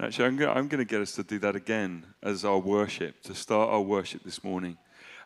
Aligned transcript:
Actually, 0.00 0.26
I'm 0.46 0.68
going, 0.68 0.78
to 0.78 0.84
get 0.84 1.00
us 1.00 1.12
to 1.12 1.24
do 1.24 1.40
that 1.40 1.56
again 1.56 2.06
as 2.22 2.44
our 2.44 2.58
worship, 2.58 3.20
to 3.22 3.34
start 3.34 3.68
our 3.68 3.80
worship 3.80 4.22
this 4.22 4.44
morning 4.44 4.78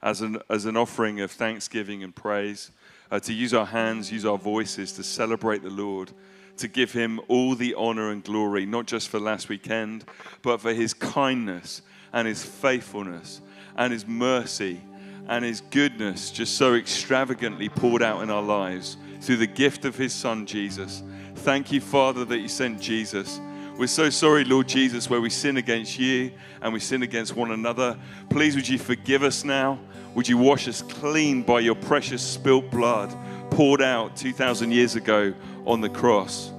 as 0.02 0.22
an, 0.22 0.38
as 0.48 0.64
an 0.64 0.78
offering 0.78 1.20
of 1.20 1.30
thanksgiving 1.30 2.02
and 2.02 2.16
praise, 2.16 2.70
uh, 3.10 3.20
to 3.20 3.34
use 3.34 3.52
our 3.52 3.66
hands, 3.66 4.10
use 4.10 4.24
our 4.24 4.38
voices 4.38 4.92
to 4.92 5.02
celebrate 5.02 5.62
the 5.62 5.68
Lord, 5.68 6.12
to 6.56 6.68
give 6.68 6.92
him 6.92 7.20
all 7.28 7.54
the 7.54 7.74
honor 7.74 8.10
and 8.10 8.24
glory, 8.24 8.64
not 8.64 8.86
just 8.86 9.10
for 9.10 9.20
last 9.20 9.50
weekend, 9.50 10.06
but 10.40 10.58
for 10.58 10.72
his 10.72 10.94
kindness 10.94 11.82
and 12.14 12.26
his 12.26 12.42
faithfulness 12.42 13.42
and 13.76 13.92
his 13.92 14.06
mercy 14.06 14.80
and 15.28 15.44
his 15.44 15.60
goodness 15.60 16.30
just 16.30 16.56
so 16.56 16.74
extravagantly 16.74 17.68
poured 17.68 18.02
out 18.02 18.22
in 18.22 18.30
our 18.30 18.42
lives 18.42 18.96
through 19.20 19.36
the 19.36 19.46
gift 19.46 19.84
of 19.84 19.96
his 19.96 20.14
son 20.14 20.46
Jesus. 20.46 21.02
Thank 21.36 21.72
you, 21.72 21.80
Father, 21.82 22.24
that 22.24 22.38
you 22.38 22.48
sent 22.48 22.80
Jesus. 22.80 23.38
We're 23.78 23.86
so 23.86 24.10
sorry, 24.10 24.44
Lord 24.44 24.68
Jesus, 24.68 25.08
where 25.08 25.20
we 25.20 25.30
sin 25.30 25.56
against 25.56 25.98
you 25.98 26.32
and 26.60 26.72
we 26.72 26.80
sin 26.80 27.02
against 27.02 27.34
one 27.34 27.50
another. 27.50 27.98
Please, 28.28 28.54
would 28.54 28.68
you 28.68 28.78
forgive 28.78 29.22
us 29.22 29.44
now? 29.44 29.78
Would 30.14 30.28
you 30.28 30.36
wash 30.36 30.68
us 30.68 30.82
clean 30.82 31.42
by 31.42 31.60
your 31.60 31.74
precious 31.74 32.22
spilt 32.22 32.70
blood 32.70 33.14
poured 33.50 33.80
out 33.80 34.14
2,000 34.16 34.70
years 34.70 34.94
ago 34.94 35.32
on 35.64 35.80
the 35.80 35.88
cross? 35.88 36.52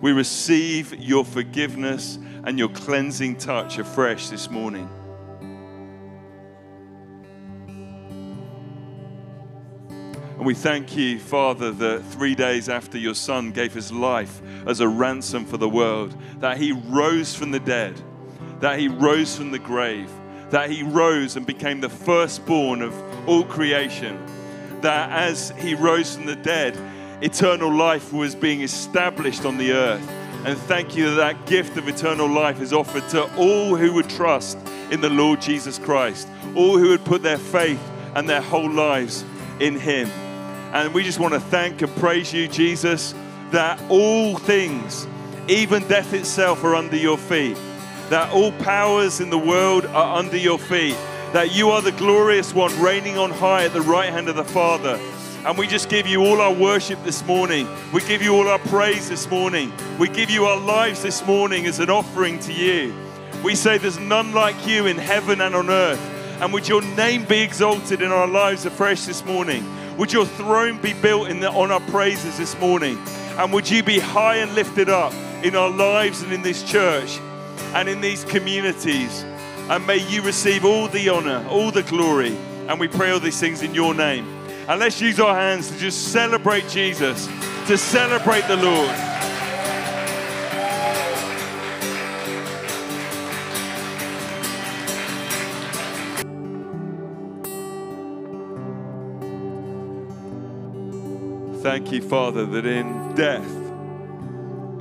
We 0.00 0.12
receive 0.12 0.94
your 0.94 1.24
forgiveness 1.24 2.18
and 2.44 2.58
your 2.58 2.68
cleansing 2.68 3.36
touch 3.36 3.78
afresh 3.78 4.28
this 4.28 4.48
morning. 4.50 4.88
And 10.44 10.48
we 10.48 10.54
thank 10.54 10.94
you, 10.94 11.18
Father, 11.18 11.70
that 11.70 12.04
three 12.04 12.34
days 12.34 12.68
after 12.68 12.98
your 12.98 13.14
Son 13.14 13.50
gave 13.50 13.72
his 13.72 13.90
life 13.90 14.42
as 14.66 14.80
a 14.80 14.86
ransom 14.86 15.46
for 15.46 15.56
the 15.56 15.70
world, 15.70 16.14
that 16.40 16.58
he 16.58 16.70
rose 16.70 17.34
from 17.34 17.50
the 17.50 17.60
dead, 17.60 17.98
that 18.60 18.78
he 18.78 18.88
rose 18.88 19.38
from 19.38 19.52
the 19.52 19.58
grave, 19.58 20.10
that 20.50 20.68
he 20.68 20.82
rose 20.82 21.36
and 21.36 21.46
became 21.46 21.80
the 21.80 21.88
firstborn 21.88 22.82
of 22.82 22.94
all 23.26 23.44
creation, 23.44 24.22
that 24.82 25.10
as 25.12 25.54
he 25.60 25.74
rose 25.74 26.14
from 26.14 26.26
the 26.26 26.36
dead, 26.36 26.78
eternal 27.22 27.72
life 27.72 28.12
was 28.12 28.34
being 28.34 28.60
established 28.60 29.46
on 29.46 29.56
the 29.56 29.72
earth. 29.72 30.06
And 30.44 30.58
thank 30.58 30.94
you 30.94 31.06
that 31.06 31.38
that 31.38 31.46
gift 31.46 31.78
of 31.78 31.88
eternal 31.88 32.28
life 32.28 32.60
is 32.60 32.74
offered 32.74 33.08
to 33.08 33.34
all 33.36 33.76
who 33.76 33.94
would 33.94 34.10
trust 34.10 34.58
in 34.90 35.00
the 35.00 35.08
Lord 35.08 35.40
Jesus 35.40 35.78
Christ, 35.78 36.28
all 36.54 36.76
who 36.76 36.90
would 36.90 37.06
put 37.06 37.22
their 37.22 37.38
faith 37.38 37.80
and 38.14 38.28
their 38.28 38.42
whole 38.42 38.70
lives 38.70 39.24
in 39.58 39.80
him. 39.80 40.10
And 40.74 40.92
we 40.92 41.02
just 41.02 41.18
want 41.18 41.32
to 41.32 41.40
thank 41.40 41.80
and 41.80 41.96
praise 41.96 42.32
you, 42.34 42.48
Jesus, 42.48 43.14
that 43.52 43.80
all 43.88 44.36
things, 44.36 45.06
even 45.48 45.86
death 45.88 46.12
itself, 46.12 46.62
are 46.64 46.74
under 46.74 46.96
your 46.96 47.16
feet 47.16 47.56
that 48.10 48.30
all 48.32 48.52
powers 48.52 49.20
in 49.20 49.30
the 49.30 49.38
world 49.38 49.86
are 49.86 50.18
under 50.18 50.36
your 50.36 50.58
feet, 50.58 50.96
that 51.32 51.54
you 51.54 51.70
are 51.70 51.80
the 51.80 51.92
glorious 51.92 52.54
one 52.54 52.78
reigning 52.80 53.16
on 53.16 53.30
high 53.30 53.64
at 53.64 53.72
the 53.72 53.80
right 53.80 54.10
hand 54.10 54.28
of 54.28 54.36
the 54.36 54.44
Father. 54.44 55.00
And 55.46 55.58
we 55.58 55.66
just 55.66 55.88
give 55.88 56.06
you 56.06 56.24
all 56.24 56.40
our 56.40 56.52
worship 56.52 57.02
this 57.04 57.24
morning. 57.26 57.66
We 57.92 58.02
give 58.02 58.22
you 58.22 58.34
all 58.34 58.48
our 58.48 58.58
praise 58.58 59.08
this 59.08 59.28
morning. 59.30 59.72
We 59.98 60.08
give 60.08 60.30
you 60.30 60.44
our 60.44 60.58
lives 60.58 61.02
this 61.02 61.26
morning 61.26 61.66
as 61.66 61.80
an 61.80 61.90
offering 61.90 62.38
to 62.40 62.52
you. 62.52 62.94
We 63.42 63.54
say 63.54 63.78
there's 63.78 63.98
none 63.98 64.32
like 64.32 64.66
you 64.66 64.86
in 64.86 64.96
heaven 64.96 65.40
and 65.40 65.54
on 65.54 65.68
earth. 65.68 66.00
And 66.40 66.52
would 66.52 66.68
your 66.68 66.82
name 66.82 67.24
be 67.24 67.40
exalted 67.40 68.00
in 68.00 68.10
our 68.10 68.26
lives 68.26 68.64
afresh 68.64 69.04
this 69.04 69.24
morning? 69.24 69.64
Would 69.96 70.12
your 70.12 70.26
throne 70.26 70.80
be 70.80 70.92
built 70.92 71.28
the, 71.40 71.50
on 71.50 71.70
our 71.70 71.80
praises 71.80 72.38
this 72.38 72.58
morning? 72.58 72.98
And 73.38 73.52
would 73.52 73.68
you 73.68 73.82
be 73.82 73.98
high 73.98 74.36
and 74.36 74.54
lifted 74.54 74.88
up 74.88 75.12
in 75.44 75.56
our 75.56 75.70
lives 75.70 76.22
and 76.22 76.32
in 76.32 76.42
this 76.42 76.62
church? 76.62 77.20
and 77.74 77.88
in 77.88 78.00
these 78.00 78.24
communities. 78.24 79.22
And 79.68 79.86
may 79.86 79.96
you 80.08 80.22
receive 80.22 80.64
all 80.64 80.88
the 80.88 81.08
honor, 81.08 81.44
all 81.48 81.70
the 81.70 81.82
glory. 81.82 82.36
And 82.68 82.80
we 82.80 82.88
pray 82.88 83.10
all 83.10 83.20
these 83.20 83.38
things 83.38 83.62
in 83.62 83.74
your 83.74 83.94
name. 83.94 84.26
And 84.68 84.80
let's 84.80 85.00
use 85.00 85.20
our 85.20 85.34
hands 85.34 85.70
to 85.70 85.78
just 85.78 86.12
celebrate 86.12 86.68
Jesus, 86.68 87.26
to 87.66 87.76
celebrate 87.76 88.46
the 88.48 88.56
Lord. 88.56 89.13
Thank 101.64 101.92
you, 101.92 102.02
Father, 102.02 102.44
that 102.44 102.66
in 102.66 103.14
death, 103.14 103.50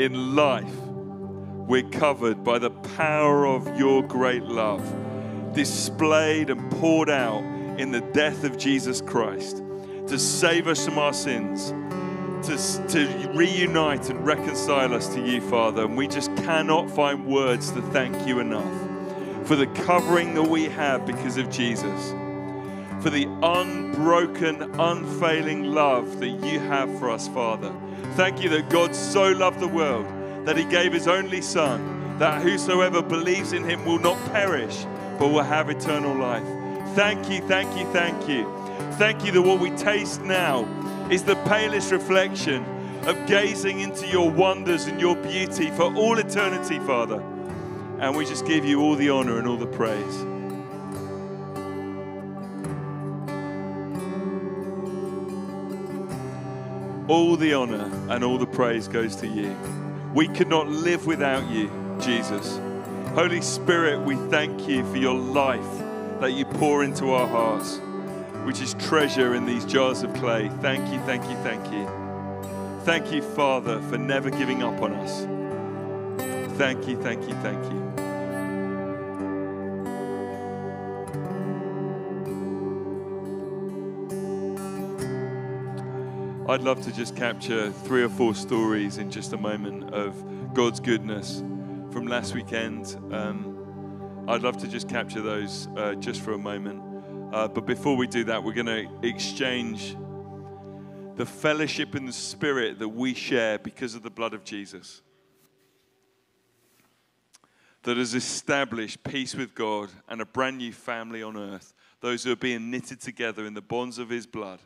in 0.01 0.35
life, 0.35 0.75
we're 0.75 1.89
covered 1.89 2.43
by 2.43 2.59
the 2.59 2.71
power 2.71 3.47
of 3.47 3.79
your 3.79 4.03
great 4.03 4.43
love, 4.43 4.83
displayed 5.53 6.49
and 6.49 6.69
poured 6.73 7.09
out 7.09 7.41
in 7.79 7.91
the 7.91 8.01
death 8.01 8.43
of 8.43 8.57
Jesus 8.57 8.99
Christ 8.99 9.63
to 10.07 10.19
save 10.19 10.67
us 10.67 10.83
from 10.83 10.99
our 10.99 11.13
sins, 11.13 11.69
to, 12.47 12.87
to 12.89 13.31
reunite 13.33 14.09
and 14.09 14.25
reconcile 14.25 14.93
us 14.93 15.07
to 15.15 15.25
you, 15.25 15.39
Father. 15.39 15.85
And 15.85 15.95
we 15.95 16.09
just 16.09 16.35
cannot 16.35 16.91
find 16.91 17.25
words 17.25 17.71
to 17.71 17.81
thank 17.93 18.27
you 18.27 18.39
enough 18.39 19.47
for 19.47 19.55
the 19.55 19.67
covering 19.67 20.33
that 20.33 20.43
we 20.43 20.65
have 20.65 21.05
because 21.05 21.37
of 21.37 21.49
Jesus, 21.49 22.13
for 23.03 23.09
the 23.09 23.27
unbroken, 23.43 24.61
unfailing 24.79 25.65
love 25.65 26.21
that 26.21 26.29
you 26.29 26.57
have 26.57 26.97
for 26.99 27.09
us, 27.09 27.27
Father. 27.27 27.75
Thank 28.13 28.41
you 28.41 28.47
that 28.51 28.69
God 28.69 28.95
so 28.95 29.29
loved 29.33 29.59
the 29.59 29.67
world 29.67 30.05
that 30.45 30.55
he 30.55 30.63
gave 30.63 30.93
his 30.93 31.05
only 31.05 31.41
Son, 31.41 32.17
that 32.17 32.41
whosoever 32.41 33.01
believes 33.01 33.51
in 33.51 33.65
him 33.65 33.83
will 33.85 33.99
not 33.99 34.17
perish, 34.31 34.85
but 35.19 35.27
will 35.27 35.43
have 35.43 35.69
eternal 35.69 36.15
life. 36.15 36.45
Thank 36.95 37.29
you, 37.29 37.41
thank 37.41 37.77
you, 37.77 37.85
thank 37.91 38.29
you. 38.29 38.49
Thank 38.93 39.25
you 39.25 39.33
that 39.33 39.41
what 39.41 39.59
we 39.59 39.71
taste 39.71 40.21
now 40.21 40.63
is 41.11 41.23
the 41.23 41.35
palest 41.43 41.91
reflection 41.91 42.63
of 43.05 43.27
gazing 43.27 43.81
into 43.81 44.07
your 44.07 44.31
wonders 44.31 44.85
and 44.85 45.01
your 45.01 45.17
beauty 45.17 45.71
for 45.71 45.93
all 45.93 46.17
eternity, 46.19 46.79
Father. 46.79 47.21
And 47.99 48.15
we 48.15 48.25
just 48.25 48.45
give 48.45 48.63
you 48.63 48.79
all 48.79 48.95
the 48.95 49.09
honor 49.09 49.39
and 49.39 49.47
all 49.47 49.57
the 49.57 49.67
praise. 49.67 50.32
All 57.09 57.35
the 57.35 57.53
honor 57.53 57.91
and 58.09 58.23
all 58.23 58.37
the 58.37 58.45
praise 58.45 58.87
goes 58.87 59.15
to 59.17 59.27
you. 59.27 59.53
We 60.13 60.29
could 60.29 60.47
not 60.47 60.69
live 60.69 61.05
without 61.05 61.49
you, 61.49 61.69
Jesus. 61.99 62.59
Holy 63.13 63.41
Spirit, 63.41 63.99
we 63.99 64.15
thank 64.29 64.69
you 64.69 64.89
for 64.89 64.97
your 64.97 65.13
life 65.13 65.83
that 66.21 66.31
you 66.31 66.45
pour 66.45 66.83
into 66.83 67.11
our 67.11 67.27
hearts, 67.27 67.79
which 68.45 68.61
is 68.61 68.73
treasure 68.75 69.35
in 69.35 69.45
these 69.45 69.65
jars 69.65 70.01
of 70.03 70.13
clay. 70.13 70.49
Thank 70.61 70.93
you, 70.93 70.99
thank 71.01 71.23
you, 71.29 71.35
thank 71.43 71.71
you. 71.73 71.85
Thank 72.85 73.11
you, 73.11 73.21
Father, 73.21 73.81
for 73.89 73.97
never 73.97 74.29
giving 74.29 74.63
up 74.63 74.81
on 74.81 74.93
us. 74.93 75.25
Thank 76.57 76.87
you, 76.87 76.95
thank 77.01 77.27
you, 77.27 77.35
thank 77.35 77.63
you. 77.73 77.82
I'd 86.45 86.61
love 86.61 86.83
to 86.83 86.91
just 86.91 87.15
capture 87.15 87.71
three 87.71 88.03
or 88.03 88.09
four 88.09 88.35
stories 88.35 88.97
in 88.97 89.09
just 89.09 89.31
a 89.31 89.37
moment 89.37 89.93
of 89.93 90.53
God's 90.53 90.81
goodness 90.81 91.41
from 91.89 92.05
last 92.05 92.35
weekend. 92.35 92.97
Um, 93.13 94.25
I'd 94.27 94.41
love 94.41 94.57
to 94.57 94.67
just 94.67 94.89
capture 94.89 95.21
those 95.21 95.69
uh, 95.77 95.95
just 95.95 96.19
for 96.19 96.33
a 96.33 96.37
moment. 96.37 96.83
Uh, 97.33 97.47
but 97.47 97.65
before 97.65 97.95
we 97.95 98.07
do 98.07 98.25
that, 98.25 98.43
we're 98.43 98.51
going 98.51 98.65
to 98.65 99.07
exchange 99.07 99.95
the 101.15 101.25
fellowship 101.25 101.95
in 101.95 102.05
the 102.05 102.11
spirit 102.11 102.77
that 102.79 102.89
we 102.89 103.13
share 103.13 103.57
because 103.57 103.95
of 103.95 104.03
the 104.03 104.11
blood 104.11 104.33
of 104.33 104.43
Jesus. 104.43 105.01
That 107.83 107.95
has 107.95 108.13
established 108.13 109.01
peace 109.05 109.33
with 109.33 109.55
God 109.55 109.91
and 110.09 110.19
a 110.19 110.25
brand 110.25 110.57
new 110.57 110.73
family 110.73 111.23
on 111.23 111.37
earth. 111.37 111.73
Those 112.01 112.25
who 112.25 112.33
are 112.33 112.35
being 112.35 112.69
knitted 112.69 112.99
together 112.99 113.45
in 113.45 113.53
the 113.53 113.61
bonds 113.61 113.97
of 113.97 114.09
his 114.09 114.27
blood 114.27 114.59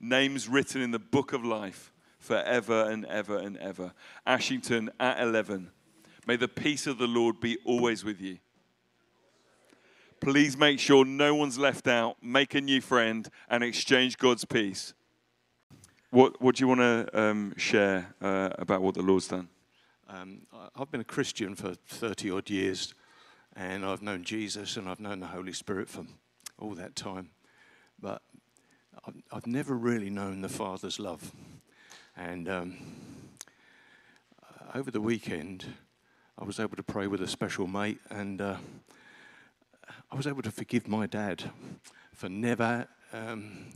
names 0.00 0.48
written 0.48 0.82
in 0.82 0.90
the 0.90 0.98
book 0.98 1.32
of 1.32 1.44
life 1.44 1.92
forever 2.18 2.90
and 2.90 3.04
ever 3.06 3.38
and 3.38 3.56
ever. 3.58 3.92
Ashington 4.26 4.90
at 4.98 5.20
11. 5.20 5.70
May 6.26 6.36
the 6.36 6.48
peace 6.48 6.86
of 6.86 6.98
the 6.98 7.06
Lord 7.06 7.40
be 7.40 7.56
always 7.64 8.04
with 8.04 8.20
you. 8.20 8.38
Please 10.20 10.56
make 10.56 10.80
sure 10.80 11.04
no 11.04 11.34
one's 11.34 11.58
left 11.58 11.86
out. 11.86 12.16
Make 12.22 12.54
a 12.54 12.60
new 12.60 12.80
friend 12.80 13.28
and 13.48 13.62
exchange 13.62 14.16
God's 14.16 14.44
peace. 14.44 14.94
What, 16.10 16.40
what 16.40 16.56
do 16.56 16.64
you 16.64 16.68
want 16.68 16.80
to 16.80 17.20
um, 17.20 17.54
share 17.56 18.14
uh, 18.20 18.50
about 18.58 18.82
what 18.82 18.94
the 18.94 19.02
Lord's 19.02 19.28
done? 19.28 19.48
Um, 20.08 20.42
I've 20.74 20.90
been 20.90 21.00
a 21.00 21.04
Christian 21.04 21.54
for 21.54 21.74
30 21.88 22.30
odd 22.30 22.48
years, 22.48 22.94
and 23.54 23.84
I've 23.84 24.02
known 24.02 24.24
Jesus 24.24 24.76
and 24.76 24.88
I've 24.88 25.00
known 25.00 25.20
the 25.20 25.26
Holy 25.26 25.52
Spirit 25.52 25.88
for 25.88 26.06
all 26.58 26.74
that 26.74 26.96
time. 26.96 27.30
But 28.00 28.22
I've, 29.06 29.22
I've 29.30 29.46
never 29.46 29.74
really 29.74 30.10
known 30.10 30.40
the 30.40 30.48
Father's 30.48 30.98
love. 30.98 31.30
And 32.16 32.48
um, 32.48 32.76
over 34.74 34.90
the 34.90 35.00
weekend, 35.00 35.64
I 36.36 36.44
was 36.44 36.58
able 36.58 36.76
to 36.76 36.82
pray 36.82 37.06
with 37.06 37.22
a 37.22 37.28
special 37.28 37.68
mate, 37.68 38.00
and 38.10 38.40
uh, 38.40 38.56
I 40.10 40.16
was 40.16 40.26
able 40.26 40.42
to 40.42 40.50
forgive 40.50 40.88
my 40.88 41.06
dad 41.06 41.44
for 42.12 42.28
never 42.28 42.88
um, 43.12 43.66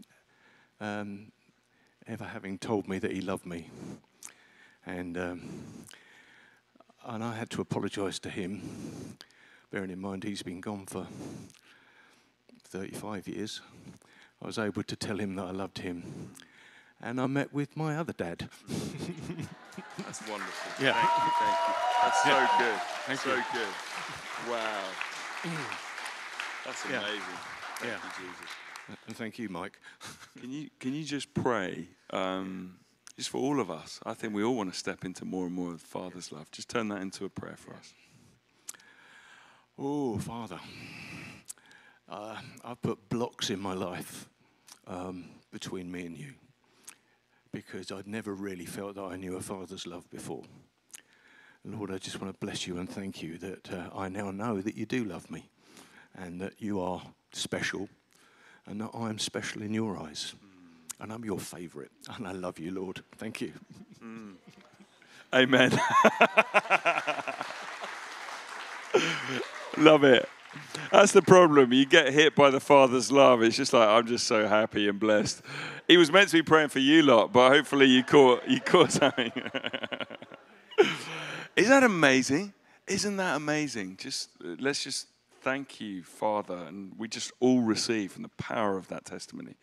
um, 0.80 1.30
ever 2.08 2.24
having 2.24 2.58
told 2.58 2.88
me 2.88 2.98
that 2.98 3.12
he 3.12 3.20
loved 3.20 3.46
me. 3.46 3.70
And, 4.84 5.16
um, 5.16 5.42
and 7.06 7.22
I 7.22 7.36
had 7.36 7.50
to 7.50 7.60
apologise 7.60 8.18
to 8.20 8.30
him, 8.30 8.62
bearing 9.70 9.90
in 9.90 10.00
mind 10.00 10.24
he's 10.24 10.42
been 10.42 10.60
gone 10.60 10.86
for 10.86 11.06
35 12.64 13.28
years. 13.28 13.60
I 14.42 14.46
was 14.46 14.58
able 14.58 14.82
to 14.82 14.96
tell 14.96 15.18
him 15.18 15.36
that 15.36 15.44
I 15.44 15.50
loved 15.50 15.78
him. 15.78 16.32
And 17.02 17.20
I 17.20 17.26
met 17.26 17.52
with 17.52 17.76
my 17.76 17.96
other 17.96 18.12
dad. 18.12 18.48
That's 18.68 20.20
wonderful. 20.28 20.84
Yeah. 20.84 20.92
Thank 20.92 21.10
you. 21.16 21.32
Thank 21.40 21.58
you. 21.68 21.74
That's 22.02 22.22
so 22.22 22.28
Yeah. 22.30 22.58
good. 22.58 22.80
Thank 23.06 23.20
so 23.20 23.34
you. 23.34 23.44
good. 23.52 24.50
Wow. 24.50 24.82
That's 26.64 26.84
Yeah. 26.90 27.00
amazing. 27.00 27.20
Thank 27.78 27.92
Yeah. 27.92 27.98
you, 28.04 28.26
Jesus. 28.28 28.50
And 29.06 29.16
thank 29.16 29.38
you, 29.38 29.48
Mike. 29.48 29.78
Can 30.40 30.50
you 30.50 30.68
can 30.80 30.92
you 30.94 31.04
just 31.04 31.32
pray 31.34 31.88
um, 32.10 32.78
just 33.16 33.30
for 33.30 33.38
all 33.38 33.60
of 33.60 33.70
us? 33.70 34.00
I 34.04 34.14
think 34.14 34.34
we 34.34 34.42
all 34.42 34.56
want 34.56 34.72
to 34.72 34.78
step 34.78 35.04
into 35.04 35.24
more 35.24 35.46
and 35.46 35.54
more 35.54 35.72
of 35.72 35.80
Father's 35.80 36.32
love. 36.32 36.50
Just 36.50 36.68
turn 36.68 36.88
that 36.88 37.00
into 37.02 37.24
a 37.24 37.28
prayer 37.28 37.56
for 37.56 37.72
us. 37.74 37.94
Oh, 39.78 40.18
Father, 40.18 40.58
uh, 42.10 42.36
I've 42.64 42.82
put 42.82 43.08
blocks 43.08 43.50
in 43.50 43.60
my 43.60 43.72
life 43.74 44.28
um, 44.86 45.26
between 45.52 45.90
me 45.90 46.06
and 46.06 46.16
you 46.16 46.34
because 47.52 47.90
I'd 47.90 48.06
never 48.06 48.34
really 48.34 48.66
felt 48.66 48.96
that 48.96 49.02
I 49.02 49.16
knew 49.16 49.36
a 49.36 49.40
father's 49.40 49.86
love 49.86 50.08
before. 50.10 50.42
Lord, 51.64 51.90
I 51.90 51.98
just 51.98 52.20
want 52.20 52.32
to 52.32 52.38
bless 52.44 52.66
you 52.66 52.78
and 52.78 52.88
thank 52.88 53.22
you 53.22 53.38
that 53.38 53.72
uh, 53.72 53.90
I 53.94 54.08
now 54.08 54.30
know 54.30 54.60
that 54.60 54.76
you 54.76 54.86
do 54.86 55.04
love 55.04 55.30
me 55.30 55.48
and 56.16 56.40
that 56.40 56.54
you 56.58 56.80
are 56.80 57.02
special 57.32 57.88
and 58.66 58.80
that 58.80 58.90
I 58.94 59.10
am 59.10 59.18
special 59.18 59.62
in 59.62 59.74
your 59.74 59.98
eyes. 59.98 60.34
And 61.00 61.12
I'm 61.12 61.24
your 61.24 61.38
favorite. 61.38 61.90
And 62.14 62.26
I 62.28 62.32
love 62.32 62.58
you, 62.58 62.72
Lord. 62.72 63.02
Thank 63.16 63.40
you. 63.40 63.52
Amen. 65.34 65.70
Love 69.76 70.02
it. 70.04 70.28
That's 70.90 71.12
the 71.12 71.22
problem. 71.22 71.72
You 71.72 71.86
get 71.86 72.12
hit 72.12 72.34
by 72.34 72.50
the 72.50 72.60
Father's 72.60 73.12
love. 73.12 73.42
It's 73.42 73.56
just 73.56 73.72
like 73.72 73.88
I'm 73.88 74.06
just 74.06 74.26
so 74.26 74.48
happy 74.48 74.88
and 74.88 74.98
blessed. 74.98 75.42
He 75.86 75.96
was 75.96 76.10
meant 76.10 76.28
to 76.30 76.36
be 76.38 76.42
praying 76.42 76.68
for 76.68 76.80
you 76.80 77.02
lot, 77.02 77.32
but 77.32 77.50
hopefully 77.50 77.86
you 77.86 78.02
caught 78.02 78.46
you 78.48 78.60
caught 78.60 78.92
something. 78.92 79.32
Is 81.56 81.68
that 81.68 81.82
amazing? 81.82 82.52
Isn't 82.86 83.16
that 83.18 83.36
amazing? 83.36 83.96
Just 83.98 84.30
let's 84.40 84.82
just 84.82 85.06
thank 85.42 85.80
you, 85.80 86.02
Father, 86.02 86.56
and 86.56 86.92
we 86.98 87.08
just 87.08 87.32
all 87.40 87.60
receive 87.60 88.12
from 88.12 88.22
the 88.22 88.28
power 88.30 88.76
of 88.76 88.88
that 88.88 89.04
testimony. 89.04 89.56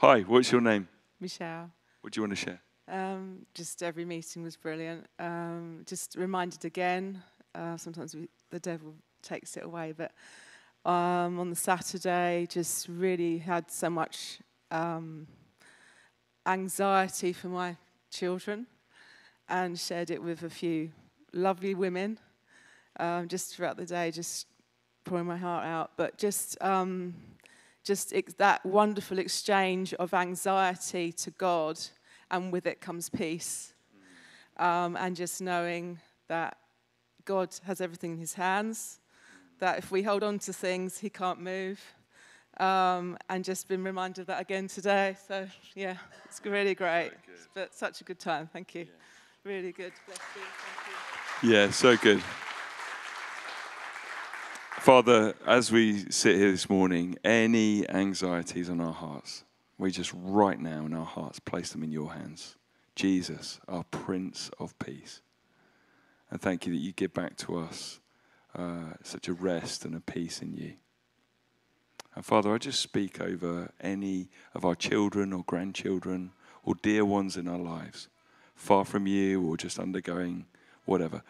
Hi, 0.00 0.20
what's 0.22 0.50
your 0.50 0.60
name? 0.60 0.88
Michelle. 1.20 1.70
What 2.00 2.12
do 2.12 2.18
you 2.18 2.22
want 2.22 2.36
to 2.38 2.44
share? 2.44 2.60
Um, 2.88 3.46
just 3.54 3.82
every 3.82 4.04
meeting 4.04 4.42
was 4.42 4.56
brilliant. 4.56 5.06
Um, 5.18 5.84
just 5.86 6.16
reminded 6.16 6.64
again, 6.64 7.22
uh, 7.54 7.76
sometimes 7.76 8.14
we, 8.14 8.28
the 8.50 8.58
devil 8.58 8.94
takes 9.22 9.56
it 9.56 9.64
away, 9.64 9.92
but 9.96 10.12
um, 10.84 11.38
on 11.38 11.48
the 11.50 11.56
Saturday, 11.56 12.46
just 12.50 12.88
really 12.88 13.38
had 13.38 13.70
so 13.70 13.88
much 13.88 14.40
um, 14.70 15.26
anxiety 16.46 17.32
for 17.32 17.48
my 17.48 17.76
children 18.10 18.66
and 19.48 19.78
shared 19.78 20.10
it 20.10 20.22
with 20.22 20.42
a 20.42 20.50
few 20.50 20.90
lovely 21.32 21.74
women 21.74 22.18
um, 22.98 23.28
just 23.28 23.54
throughout 23.54 23.76
the 23.76 23.86
day, 23.86 24.10
just 24.10 24.46
pouring 25.04 25.26
my 25.26 25.36
heart 25.36 25.64
out. 25.64 25.92
But 25.96 26.18
just, 26.18 26.60
um, 26.60 27.14
just 27.84 28.12
that 28.38 28.64
wonderful 28.66 29.18
exchange 29.18 29.94
of 29.94 30.14
anxiety 30.14 31.12
to 31.12 31.30
God, 31.32 31.78
and 32.30 32.52
with 32.52 32.66
it 32.66 32.80
comes 32.80 33.08
peace. 33.08 33.74
Um, 34.58 34.96
and 34.96 35.16
just 35.16 35.40
knowing 35.40 35.98
that 36.28 36.58
God 37.24 37.48
has 37.64 37.80
everything 37.80 38.12
in 38.12 38.18
His 38.18 38.34
hands, 38.34 39.00
that 39.62 39.78
if 39.78 39.92
we 39.92 40.02
hold 40.02 40.24
on 40.24 40.40
to 40.40 40.52
things, 40.52 40.98
He 40.98 41.08
can't 41.08 41.40
move. 41.40 41.80
Um, 42.58 43.16
and 43.30 43.44
just 43.44 43.68
been 43.68 43.84
reminded 43.84 44.22
of 44.22 44.26
that 44.26 44.40
again 44.40 44.66
today. 44.66 45.16
So, 45.28 45.46
yeah, 45.76 45.98
it's 46.24 46.40
really 46.44 46.74
great. 46.74 47.12
But 47.54 47.72
such 47.72 48.00
a 48.00 48.04
good 48.04 48.18
time. 48.18 48.50
Thank 48.52 48.74
you. 48.74 48.88
Really 49.44 49.70
good. 49.70 49.92
Bless 50.04 50.18
you. 50.34 50.42
Thank 50.42 51.44
you. 51.44 51.54
Yeah, 51.54 51.70
so 51.70 51.96
good. 51.96 52.20
Father, 54.80 55.34
as 55.46 55.70
we 55.70 56.10
sit 56.10 56.34
here 56.34 56.50
this 56.50 56.68
morning, 56.68 57.16
any 57.22 57.88
anxieties 57.88 58.68
on 58.68 58.80
our 58.80 58.92
hearts, 58.92 59.44
we 59.78 59.92
just 59.92 60.12
right 60.12 60.58
now 60.58 60.86
in 60.86 60.92
our 60.92 61.06
hearts 61.06 61.38
place 61.38 61.70
them 61.70 61.84
in 61.84 61.92
your 61.92 62.14
hands. 62.14 62.56
Jesus, 62.96 63.60
our 63.68 63.84
Prince 63.84 64.50
of 64.58 64.76
Peace. 64.80 65.22
And 66.32 66.40
thank 66.40 66.66
you 66.66 66.72
that 66.72 66.80
you 66.80 66.90
give 66.90 67.14
back 67.14 67.36
to 67.38 67.58
us 67.58 68.00
uh, 68.54 68.94
such 69.02 69.28
a 69.28 69.32
rest 69.32 69.84
and 69.84 69.94
a 69.94 70.00
peace 70.00 70.42
in 70.42 70.54
you. 70.54 70.74
And 72.14 72.24
Father, 72.24 72.52
I 72.52 72.58
just 72.58 72.80
speak 72.80 73.20
over 73.20 73.72
any 73.80 74.28
of 74.54 74.64
our 74.64 74.74
children 74.74 75.32
or 75.32 75.44
grandchildren 75.44 76.32
or 76.62 76.74
dear 76.74 77.04
ones 77.04 77.36
in 77.36 77.48
our 77.48 77.58
lives, 77.58 78.08
far 78.54 78.84
from 78.84 79.06
you 79.06 79.46
or 79.48 79.56
just 79.56 79.78
undergoing 79.78 80.46
whatever. 80.84 81.22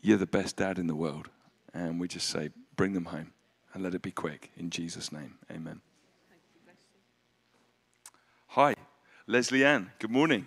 You're 0.00 0.18
the 0.18 0.26
best 0.26 0.56
dad 0.56 0.78
in 0.78 0.86
the 0.86 0.94
world. 0.94 1.28
And 1.72 2.00
we 2.00 2.08
just 2.08 2.28
say, 2.28 2.50
bring 2.74 2.94
them 2.94 3.06
home 3.06 3.32
and 3.72 3.82
let 3.82 3.94
it 3.94 4.02
be 4.02 4.10
quick. 4.10 4.50
In 4.56 4.70
Jesus' 4.70 5.12
name, 5.12 5.34
amen. 5.50 5.80
Hi, 8.48 8.74
Leslie 9.26 9.64
Ann. 9.64 9.90
Good 9.98 10.10
morning. 10.10 10.46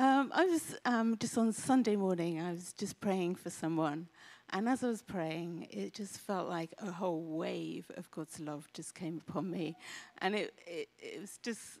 Um, 0.00 0.32
I 0.34 0.46
was 0.46 0.78
um, 0.86 1.18
just 1.18 1.36
on 1.36 1.52
Sunday 1.52 1.94
morning, 1.94 2.40
I 2.40 2.52
was 2.52 2.72
just 2.72 2.98
praying 3.00 3.34
for 3.34 3.50
someone. 3.50 4.08
And 4.48 4.66
as 4.66 4.82
I 4.82 4.86
was 4.86 5.02
praying, 5.02 5.68
it 5.70 5.92
just 5.92 6.20
felt 6.20 6.48
like 6.48 6.72
a 6.78 6.90
whole 6.90 7.20
wave 7.20 7.90
of 7.98 8.10
God's 8.10 8.40
love 8.40 8.66
just 8.72 8.94
came 8.94 9.20
upon 9.28 9.50
me. 9.50 9.76
And 10.22 10.34
it, 10.34 10.54
it, 10.66 10.88
it 10.98 11.20
was 11.20 11.38
just, 11.42 11.80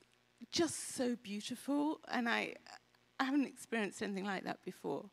just 0.52 0.94
so 0.94 1.16
beautiful. 1.22 1.98
And 2.08 2.28
I, 2.28 2.56
I 3.18 3.24
haven't 3.24 3.46
experienced 3.46 4.02
anything 4.02 4.26
like 4.26 4.44
that 4.44 4.62
before. 4.66 5.06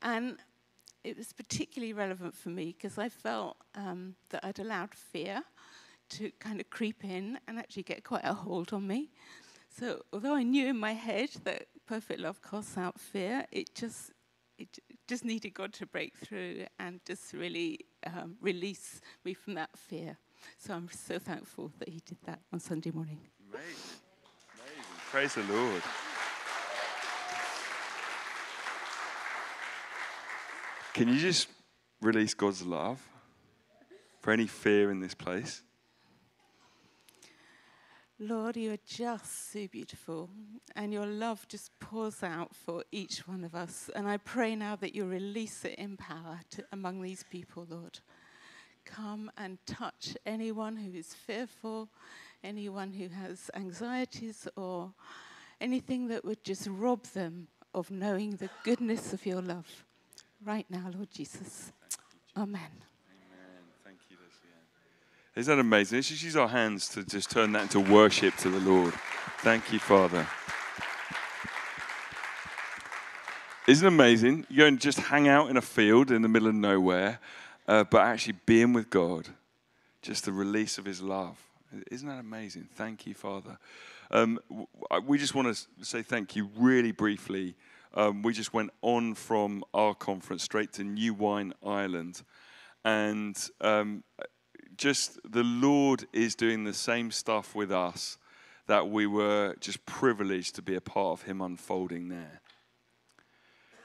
And 0.00 0.36
it 1.02 1.18
was 1.18 1.32
particularly 1.32 1.92
relevant 1.92 2.36
for 2.36 2.50
me 2.50 2.66
because 2.66 2.98
I 2.98 3.08
felt 3.08 3.56
um, 3.74 4.14
that 4.30 4.44
I'd 4.44 4.60
allowed 4.60 4.94
fear 4.94 5.42
to 6.10 6.30
kind 6.38 6.60
of 6.60 6.70
creep 6.70 7.02
in 7.02 7.40
and 7.48 7.58
actually 7.58 7.82
get 7.82 8.04
quite 8.04 8.24
a 8.24 8.32
hold 8.32 8.72
on 8.72 8.86
me. 8.86 9.10
So 9.76 10.02
although 10.12 10.36
I 10.36 10.44
knew 10.44 10.68
in 10.68 10.78
my 10.78 10.92
head 10.92 11.30
that 11.42 11.66
perfect 11.88 12.20
love 12.20 12.40
casts 12.42 12.76
out 12.76 13.00
fear, 13.00 13.46
it 13.50 13.74
just 13.74 14.12
it 14.58 14.78
just 15.06 15.24
needed 15.24 15.54
God 15.54 15.72
to 15.74 15.86
break 15.86 16.16
through 16.16 16.66
and 16.78 17.00
just 17.06 17.32
really 17.32 17.78
um, 18.06 18.36
release 18.40 19.00
me 19.24 19.32
from 19.32 19.54
that 19.54 19.70
fear. 19.76 20.18
So 20.58 20.74
I'm 20.74 20.88
so 20.90 21.18
thankful 21.18 21.72
that 21.78 21.88
He 21.88 22.00
did 22.04 22.18
that 22.26 22.40
on 22.52 22.60
Sunday 22.60 22.90
morning. 22.90 23.20
Amazing. 23.48 23.72
Amazing. 24.54 24.84
Praise 25.10 25.34
the 25.34 25.42
Lord. 25.52 25.82
Can 30.92 31.08
you 31.08 31.18
just 31.18 31.46
release 32.02 32.34
God's 32.34 32.62
love 32.62 33.00
for 34.20 34.32
any 34.32 34.48
fear 34.48 34.90
in 34.90 35.00
this 35.00 35.14
place? 35.14 35.62
Lord, 38.20 38.56
you 38.56 38.72
are 38.72 38.78
just 38.84 39.52
so 39.52 39.68
beautiful, 39.68 40.28
and 40.74 40.92
your 40.92 41.06
love 41.06 41.46
just 41.46 41.70
pours 41.78 42.24
out 42.24 42.52
for 42.52 42.82
each 42.90 43.28
one 43.28 43.44
of 43.44 43.54
us. 43.54 43.88
And 43.94 44.08
I 44.08 44.16
pray 44.16 44.56
now 44.56 44.74
that 44.74 44.92
you 44.92 45.04
release 45.04 45.64
it 45.64 45.76
in 45.78 45.96
power 45.96 46.40
to, 46.50 46.64
among 46.72 47.00
these 47.00 47.22
people, 47.30 47.64
Lord. 47.70 48.00
Come 48.84 49.30
and 49.36 49.58
touch 49.66 50.16
anyone 50.26 50.76
who 50.76 50.98
is 50.98 51.14
fearful, 51.14 51.90
anyone 52.42 52.92
who 52.92 53.06
has 53.08 53.52
anxieties, 53.54 54.48
or 54.56 54.92
anything 55.60 56.08
that 56.08 56.24
would 56.24 56.42
just 56.42 56.66
rob 56.66 57.04
them 57.04 57.46
of 57.72 57.88
knowing 57.88 58.30
the 58.30 58.50
goodness 58.64 59.12
of 59.12 59.24
your 59.26 59.42
love. 59.42 59.84
Right 60.44 60.66
now, 60.68 60.90
Lord 60.92 61.12
Jesus. 61.12 61.70
Amen. 62.36 62.62
Amen. 63.12 63.62
Thank 63.84 63.98
you, 64.10 64.16
Leslie 64.16 64.50
Ann. 64.56 64.64
Isn't 65.38 65.54
that 65.54 65.60
amazing? 65.60 65.98
Let's 65.98 66.08
just 66.08 66.24
use 66.24 66.34
our 66.34 66.48
hands 66.48 66.88
to 66.88 67.04
just 67.04 67.30
turn 67.30 67.52
that 67.52 67.62
into 67.62 67.78
worship 67.78 68.34
to 68.38 68.50
the 68.50 68.58
Lord. 68.58 68.92
Thank 69.38 69.72
you, 69.72 69.78
Father. 69.78 70.26
Isn't 73.68 73.86
it 73.86 73.88
amazing? 73.88 74.46
You 74.50 74.66
and 74.66 74.80
just 74.80 74.98
hang 74.98 75.28
out 75.28 75.48
in 75.48 75.56
a 75.56 75.62
field 75.62 76.10
in 76.10 76.22
the 76.22 76.28
middle 76.28 76.48
of 76.48 76.56
nowhere, 76.56 77.20
uh, 77.68 77.84
but 77.84 78.00
actually 78.00 78.34
being 78.46 78.72
with 78.72 78.90
God, 78.90 79.28
just 80.02 80.24
the 80.24 80.32
release 80.32 80.76
of 80.76 80.84
His 80.84 81.00
love. 81.00 81.38
Isn't 81.88 82.08
that 82.08 82.18
amazing? 82.18 82.66
Thank 82.74 83.06
you, 83.06 83.14
Father. 83.14 83.58
Um, 84.10 84.40
we 85.06 85.18
just 85.18 85.36
want 85.36 85.54
to 85.54 85.84
say 85.84 86.02
thank 86.02 86.34
you 86.34 86.50
really 86.56 86.90
briefly 86.90 87.54
um, 87.94 88.22
we 88.22 88.32
just 88.32 88.52
went 88.52 88.70
on 88.82 89.14
from 89.14 89.62
our 89.72 89.94
conference 89.94 90.42
straight 90.42 90.72
to 90.72 90.82
New 90.82 91.14
Wine 91.14 91.54
Ireland. 91.64 92.22
And 92.84 93.36
um, 93.60 94.02
just 94.78 95.18
the 95.30 95.42
Lord 95.42 96.06
is 96.12 96.34
doing 96.34 96.64
the 96.64 96.72
same 96.72 97.10
stuff 97.10 97.54
with 97.54 97.70
us 97.70 98.16
that 98.66 98.88
we 98.88 99.06
were 99.06 99.56
just 99.60 99.84
privileged 99.86 100.54
to 100.54 100.62
be 100.62 100.74
a 100.74 100.80
part 100.80 101.20
of 101.20 101.26
Him 101.26 101.40
unfolding 101.40 102.08
there. 102.08 102.40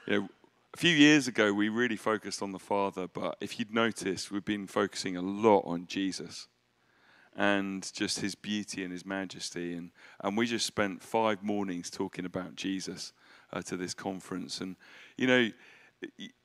You 0.06 0.20
know, 0.20 0.28
a 0.72 0.76
few 0.76 0.94
years 0.94 1.28
ago, 1.28 1.52
we 1.52 1.68
really 1.68 1.96
focused 1.96 2.42
on 2.42 2.52
the 2.52 2.58
Father, 2.58 3.06
but 3.06 3.36
if 3.40 3.58
you'd 3.58 3.72
noticed, 3.72 4.30
we've 4.30 4.44
been 4.44 4.66
focusing 4.66 5.16
a 5.16 5.22
lot 5.22 5.62
on 5.66 5.86
Jesus 5.86 6.48
and 7.36 7.90
just 7.92 8.20
his 8.20 8.34
beauty 8.34 8.84
and 8.84 8.92
his 8.92 9.04
majesty. 9.04 9.74
And, 9.74 9.90
and 10.22 10.36
we 10.36 10.46
just 10.46 10.66
spent 10.66 11.02
five 11.02 11.42
mornings 11.42 11.90
talking 11.90 12.24
about 12.24 12.54
Jesus 12.54 13.12
uh, 13.52 13.62
to 13.62 13.76
this 13.76 13.94
conference. 13.94 14.60
And, 14.60 14.76
you 15.16 15.26
know, 15.26 15.50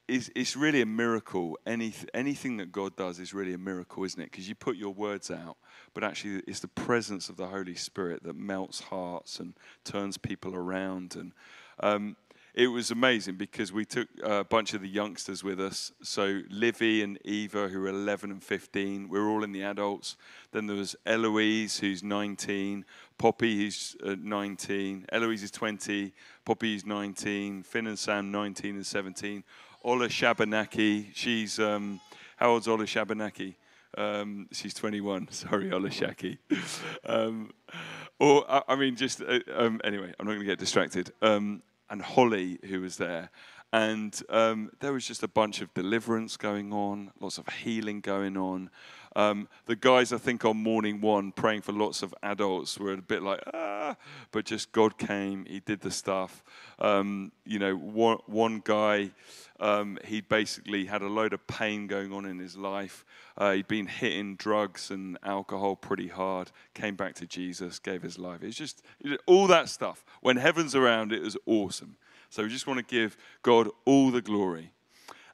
it's, 0.10 0.30
it's 0.36 0.56
really 0.56 0.82
a 0.82 0.86
miracle. 0.86 1.58
Any, 1.66 1.94
anything 2.14 2.58
that 2.58 2.72
God 2.72 2.96
does 2.96 3.20
is 3.20 3.34
really 3.34 3.54
a 3.54 3.58
miracle, 3.58 4.04
isn't 4.04 4.20
it? 4.20 4.32
Because 4.32 4.50
you 4.50 4.56
put 4.56 4.76
your 4.76 4.94
words 4.94 5.30
out, 5.30 5.58
but 5.94 6.04
actually 6.04 6.42
it's 6.48 6.60
the 6.60 6.68
presence 6.68 7.30
of 7.30 7.38
the 7.38 7.48
Holy 7.48 7.76
Spirit 7.76 8.24
that 8.24 8.36
melts 8.36 8.82
hearts 8.82 9.40
and 9.40 9.54
turns 9.84 10.18
people 10.18 10.56
around. 10.56 11.16
And 11.16 11.32
um, 11.80 12.16
it 12.56 12.68
was 12.68 12.90
amazing 12.90 13.36
because 13.36 13.72
we 13.72 13.86
took 13.86 14.08
a 14.24 14.44
bunch 14.44 14.74
of 14.74 14.82
the 14.82 14.88
youngsters 14.88 15.44
with 15.44 15.62
us. 15.62 15.92
So 16.02 16.42
Livy 16.50 17.04
and 17.04 17.20
Eva, 17.24 17.68
who 17.68 17.82
were 17.82 17.90
11 17.90 18.32
and 18.32 18.44
15, 18.44 19.08
we 19.08 19.20
were 19.20 19.30
all 19.30 19.44
in 19.44 19.52
the 19.52 19.64
adults. 19.64 20.18
Then 20.52 20.66
there 20.66 20.76
was 20.76 20.96
Eloise, 21.06 21.78
who's 21.78 22.04
19, 22.04 22.84
Poppy, 23.20 23.58
who's 23.58 23.96
uh, 24.04 24.16
19, 24.20 25.06
Eloise 25.12 25.44
is 25.44 25.52
20, 25.52 26.12
Poppy 26.44 26.76
is 26.76 26.86
19, 26.86 27.64
Finn 27.64 27.88
and 27.88 28.00
Sam, 28.00 28.32
19 28.32 28.76
and 28.76 28.86
17. 28.86 29.44
Ola 29.84 30.10
Shabanaki, 30.10 31.08
she's, 31.14 31.60
um, 31.60 32.02
how 32.38 32.52
old's 32.52 32.68
Ola 32.68 32.86
Shabanaki? 32.86 33.56
Um, 33.98 34.48
she's 34.52 34.74
21. 34.74 35.28
Sorry, 35.32 35.72
Ola 35.72 35.90
Shaki. 35.90 36.38
um, 37.06 37.52
or, 38.20 38.46
I, 38.70 38.76
mean, 38.76 38.96
just, 38.96 39.22
uh, 39.22 39.40
um, 39.56 39.80
anyway, 39.84 40.14
I'm 40.20 40.26
not 40.26 40.34
going 40.34 40.40
to 40.40 40.46
get 40.46 40.60
distracted. 40.60 41.12
Um, 41.22 41.64
and 41.90 42.02
Holly, 42.02 42.60
who 42.66 42.82
was 42.82 42.98
there. 42.98 43.30
And 43.72 44.20
um, 44.30 44.72
there 44.80 44.92
was 44.94 45.06
just 45.06 45.24
a 45.24 45.28
bunch 45.28 45.62
of 45.62 45.74
deliverance 45.74 46.38
going 46.38 46.74
on, 46.74 47.12
lots 47.20 47.38
of 47.38 47.48
healing 47.48 48.02
going 48.02 48.36
on. 48.36 48.70
Um, 49.16 49.48
the 49.66 49.76
guys, 49.76 50.14
I 50.14 50.18
think, 50.18 50.46
on 50.46 50.58
morning 50.58 51.02
one, 51.02 51.32
praying 51.32 51.62
for 51.62 51.72
lots 51.72 52.04
of 52.04 52.14
adults, 52.22 52.78
were 52.78 52.94
a 52.94 52.98
bit 52.98 53.24
like, 53.24 53.42
ah, 53.54 53.96
but 54.32 54.46
just 54.46 54.72
God 54.72 54.98
came, 54.98 55.46
He 55.46 55.60
did 55.60 55.82
the 55.82 55.92
stuff. 55.92 56.44
Um, 56.80 57.32
you 57.46 57.60
know, 57.60 57.76
one, 57.76 58.20
one 58.28 58.62
guy, 58.64 59.12
um, 59.60 59.98
he 60.06 60.22
basically 60.22 60.86
had 60.86 61.02
a 61.02 61.08
load 61.08 61.34
of 61.34 61.46
pain 61.48 61.88
going 61.88 62.14
on 62.14 62.26
in 62.26 62.40
his 62.40 62.56
life. 62.56 63.04
Uh, 63.38 63.54
he'd 63.54 63.68
been 63.68 63.88
hitting 63.88 64.36
drugs 64.36 64.90
and 64.90 65.18
alcohol 65.24 65.76
pretty 65.76 66.08
hard, 66.08 66.52
came 66.74 66.96
back 66.96 67.16
to 67.16 67.26
Jesus, 67.26 67.80
gave 67.80 68.02
his 68.02 68.18
life. 68.18 68.42
It's 68.42 68.56
just 68.56 68.82
all 69.26 69.48
that 69.48 69.70
stuff. 69.70 70.06
When 70.22 70.38
heaven's 70.38 70.76
around, 70.76 71.12
it 71.12 71.22
was 71.22 71.36
awesome. 71.46 71.98
So 72.30 72.44
we 72.44 72.50
just 72.50 72.68
want 72.68 72.78
to 72.78 72.86
give 72.86 73.18
God 73.42 73.70
all 73.86 74.12
the 74.12 74.22
glory. 74.22 74.72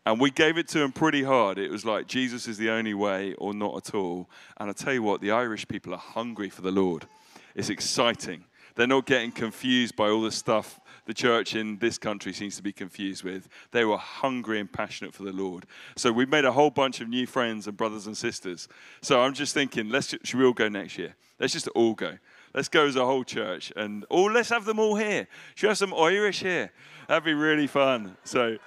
And 0.05 0.19
we 0.19 0.29
gave 0.29 0.57
it 0.57 0.67
to 0.69 0.81
him 0.81 0.91
pretty 0.91 1.23
hard. 1.23 1.57
It 1.57 1.71
was 1.71 1.83
like 1.83 2.07
Jesus 2.07 2.47
is 2.47 2.57
the 2.57 2.69
only 2.69 2.93
way 2.93 3.33
or 3.35 3.53
not 3.53 3.75
at 3.75 3.95
all. 3.95 4.29
And 4.57 4.69
I 4.69 4.73
tell 4.73 4.93
you 4.93 5.01
what, 5.01 5.19
the 5.19 5.31
Irish 5.31 5.67
people 5.67 5.93
are 5.93 5.99
hungry 5.99 6.49
for 6.49 6.61
the 6.61 6.71
Lord. 6.71 7.07
It's 7.55 7.69
exciting. 7.69 8.43
They're 8.75 8.87
not 8.87 9.05
getting 9.05 9.31
confused 9.31 9.95
by 9.95 10.09
all 10.09 10.21
the 10.21 10.31
stuff 10.31 10.79
the 11.05 11.13
church 11.13 11.55
in 11.55 11.77
this 11.77 11.97
country 11.97 12.33
seems 12.33 12.55
to 12.57 12.63
be 12.63 12.73
confused 12.73 13.23
with. 13.23 13.47
They 13.71 13.85
were 13.85 13.97
hungry 13.97 14.59
and 14.59 14.71
passionate 14.71 15.13
for 15.13 15.23
the 15.23 15.31
Lord. 15.31 15.65
So 15.95 16.11
we 16.11 16.25
made 16.25 16.45
a 16.45 16.51
whole 16.51 16.71
bunch 16.71 16.99
of 16.99 17.07
new 17.07 17.27
friends 17.27 17.67
and 17.67 17.77
brothers 17.77 18.07
and 18.07 18.17
sisters. 18.17 18.67
So 19.01 19.21
I'm 19.21 19.33
just 19.33 19.53
thinking, 19.53 19.89
let's 19.89 20.07
should 20.23 20.39
we 20.39 20.45
all 20.45 20.53
go 20.53 20.67
next 20.67 20.97
year? 20.97 21.15
Let's 21.39 21.53
just 21.53 21.67
all 21.69 21.93
go. 21.93 22.17
Let's 22.55 22.69
go 22.69 22.87
as 22.87 22.95
a 22.95 23.05
whole 23.05 23.23
church, 23.25 23.71
and 23.75 24.05
oh, 24.09 24.23
let's 24.23 24.49
have 24.49 24.65
them 24.65 24.79
all 24.79 24.95
here. 24.95 25.27
Should 25.55 25.67
have 25.67 25.77
some 25.77 25.93
Irish 25.93 26.39
here? 26.39 26.71
That'd 27.07 27.25
be 27.25 27.33
really 27.33 27.67
fun. 27.67 28.15
So, 28.23 28.57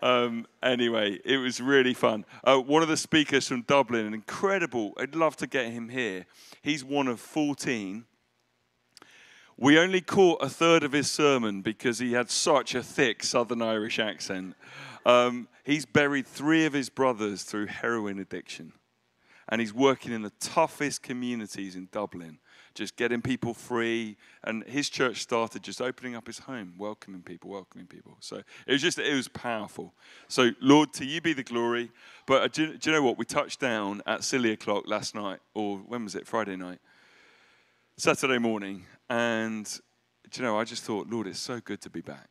um, 0.00 0.46
anyway, 0.62 1.18
it 1.24 1.36
was 1.36 1.60
really 1.60 1.94
fun. 1.94 2.24
Uh, 2.44 2.58
one 2.58 2.82
of 2.82 2.88
the 2.88 2.96
speakers 2.96 3.48
from 3.48 3.62
Dublin, 3.62 4.06
an 4.06 4.14
incredible. 4.14 4.92
I'd 4.96 5.16
love 5.16 5.36
to 5.38 5.46
get 5.46 5.72
him 5.72 5.88
here. 5.88 6.26
He's 6.62 6.84
one 6.84 7.08
of 7.08 7.18
14 7.18 8.04
we 9.60 9.76
only 9.76 10.00
caught 10.00 10.40
a 10.40 10.48
third 10.48 10.84
of 10.84 10.92
his 10.92 11.10
sermon 11.10 11.62
because 11.62 11.98
he 11.98 12.12
had 12.12 12.30
such 12.30 12.76
a 12.76 12.82
thick 12.82 13.24
Southern 13.24 13.60
Irish 13.60 13.98
accent. 13.98 14.54
Um, 15.04 15.48
he's 15.64 15.84
buried 15.84 16.28
three 16.28 16.64
of 16.64 16.72
his 16.72 16.88
brothers 16.88 17.42
through 17.42 17.66
heroin 17.66 18.20
addiction. 18.20 18.72
And 19.48 19.60
he's 19.60 19.74
working 19.74 20.12
in 20.12 20.22
the 20.22 20.32
toughest 20.38 21.02
communities 21.02 21.74
in 21.74 21.88
Dublin, 21.90 22.38
just 22.78 22.96
getting 22.96 23.20
people 23.20 23.52
free. 23.52 24.16
And 24.44 24.64
his 24.64 24.88
church 24.88 25.20
started 25.20 25.62
just 25.62 25.82
opening 25.82 26.14
up 26.14 26.26
his 26.26 26.38
home, 26.38 26.74
welcoming 26.78 27.22
people, 27.22 27.50
welcoming 27.50 27.86
people. 27.86 28.16
So 28.20 28.36
it 28.66 28.72
was 28.72 28.80
just, 28.80 28.98
it 28.98 29.14
was 29.14 29.28
powerful. 29.28 29.92
So, 30.28 30.52
Lord, 30.60 30.92
to 30.94 31.04
you 31.04 31.20
be 31.20 31.34
the 31.34 31.42
glory. 31.42 31.90
But 32.26 32.42
uh, 32.42 32.48
do, 32.48 32.78
do 32.78 32.90
you 32.90 32.96
know 32.96 33.02
what? 33.02 33.18
We 33.18 33.24
touched 33.24 33.60
down 33.60 34.00
at 34.06 34.24
silly 34.24 34.52
o'clock 34.52 34.84
last 34.86 35.14
night, 35.14 35.40
or 35.52 35.78
when 35.78 36.04
was 36.04 36.14
it? 36.14 36.26
Friday 36.26 36.56
night. 36.56 36.78
Saturday 37.96 38.38
morning, 38.38 38.86
and, 39.10 39.64
do 40.30 40.40
you 40.40 40.46
know, 40.46 40.56
I 40.56 40.62
just 40.62 40.84
thought, 40.84 41.08
Lord, 41.08 41.26
it's 41.26 41.40
so 41.40 41.58
good 41.58 41.80
to 41.80 41.90
be 41.90 42.00
back. 42.00 42.28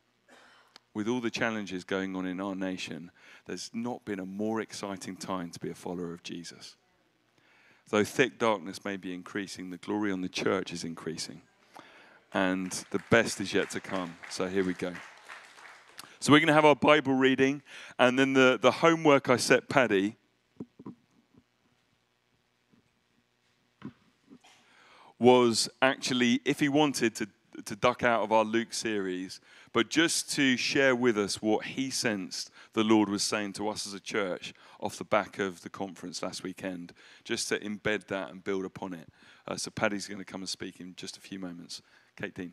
With 0.94 1.08
all 1.08 1.20
the 1.20 1.30
challenges 1.30 1.84
going 1.84 2.16
on 2.16 2.24
in 2.26 2.40
our 2.40 2.54
nation, 2.54 3.10
there's 3.44 3.70
not 3.74 4.02
been 4.06 4.18
a 4.18 4.24
more 4.24 4.62
exciting 4.62 5.16
time 5.16 5.50
to 5.50 5.60
be 5.60 5.68
a 5.68 5.74
follower 5.74 6.14
of 6.14 6.22
Jesus. 6.22 6.76
Though 7.90 8.04
thick 8.04 8.38
darkness 8.38 8.84
may 8.84 8.98
be 8.98 9.14
increasing, 9.14 9.70
the 9.70 9.78
glory 9.78 10.12
on 10.12 10.20
the 10.20 10.28
church 10.28 10.72
is 10.72 10.84
increasing. 10.84 11.40
And 12.34 12.70
the 12.90 13.00
best 13.10 13.40
is 13.40 13.54
yet 13.54 13.70
to 13.70 13.80
come. 13.80 14.16
So 14.28 14.46
here 14.46 14.62
we 14.62 14.74
go. 14.74 14.92
So 16.20 16.32
we're 16.32 16.40
going 16.40 16.48
to 16.48 16.54
have 16.54 16.66
our 16.66 16.76
Bible 16.76 17.14
reading, 17.14 17.62
and 17.98 18.18
then 18.18 18.32
the, 18.34 18.58
the 18.60 18.72
homework 18.72 19.30
I 19.30 19.36
set 19.36 19.68
Paddy 19.68 20.16
was 25.18 25.68
actually, 25.80 26.40
if 26.44 26.60
he 26.60 26.68
wanted 26.68 27.14
to, 27.16 27.28
to 27.64 27.76
duck 27.76 28.02
out 28.02 28.22
of 28.22 28.32
our 28.32 28.44
Luke 28.44 28.72
series, 28.74 29.40
but 29.72 29.88
just 29.88 30.30
to 30.32 30.56
share 30.56 30.94
with 30.94 31.16
us 31.16 31.40
what 31.40 31.64
he 31.66 31.88
sensed 31.88 32.50
the 32.78 32.84
Lord 32.84 33.08
was 33.08 33.24
saying 33.24 33.54
to 33.54 33.68
us 33.68 33.88
as 33.88 33.92
a 33.92 33.98
church 33.98 34.54
off 34.78 34.98
the 34.98 35.04
back 35.04 35.40
of 35.40 35.62
the 35.62 35.68
conference 35.68 36.22
last 36.22 36.44
weekend, 36.44 36.92
just 37.24 37.48
to 37.48 37.58
embed 37.58 38.06
that 38.06 38.30
and 38.30 38.44
build 38.44 38.64
upon 38.64 38.94
it. 38.94 39.08
Uh, 39.48 39.56
so 39.56 39.68
Paddy's 39.72 40.06
going 40.06 40.20
to 40.20 40.24
come 40.24 40.42
and 40.42 40.48
speak 40.48 40.78
in 40.78 40.94
just 40.94 41.16
a 41.16 41.20
few 41.20 41.40
moments. 41.40 41.82
Kate 42.16 42.32
Dean. 42.32 42.52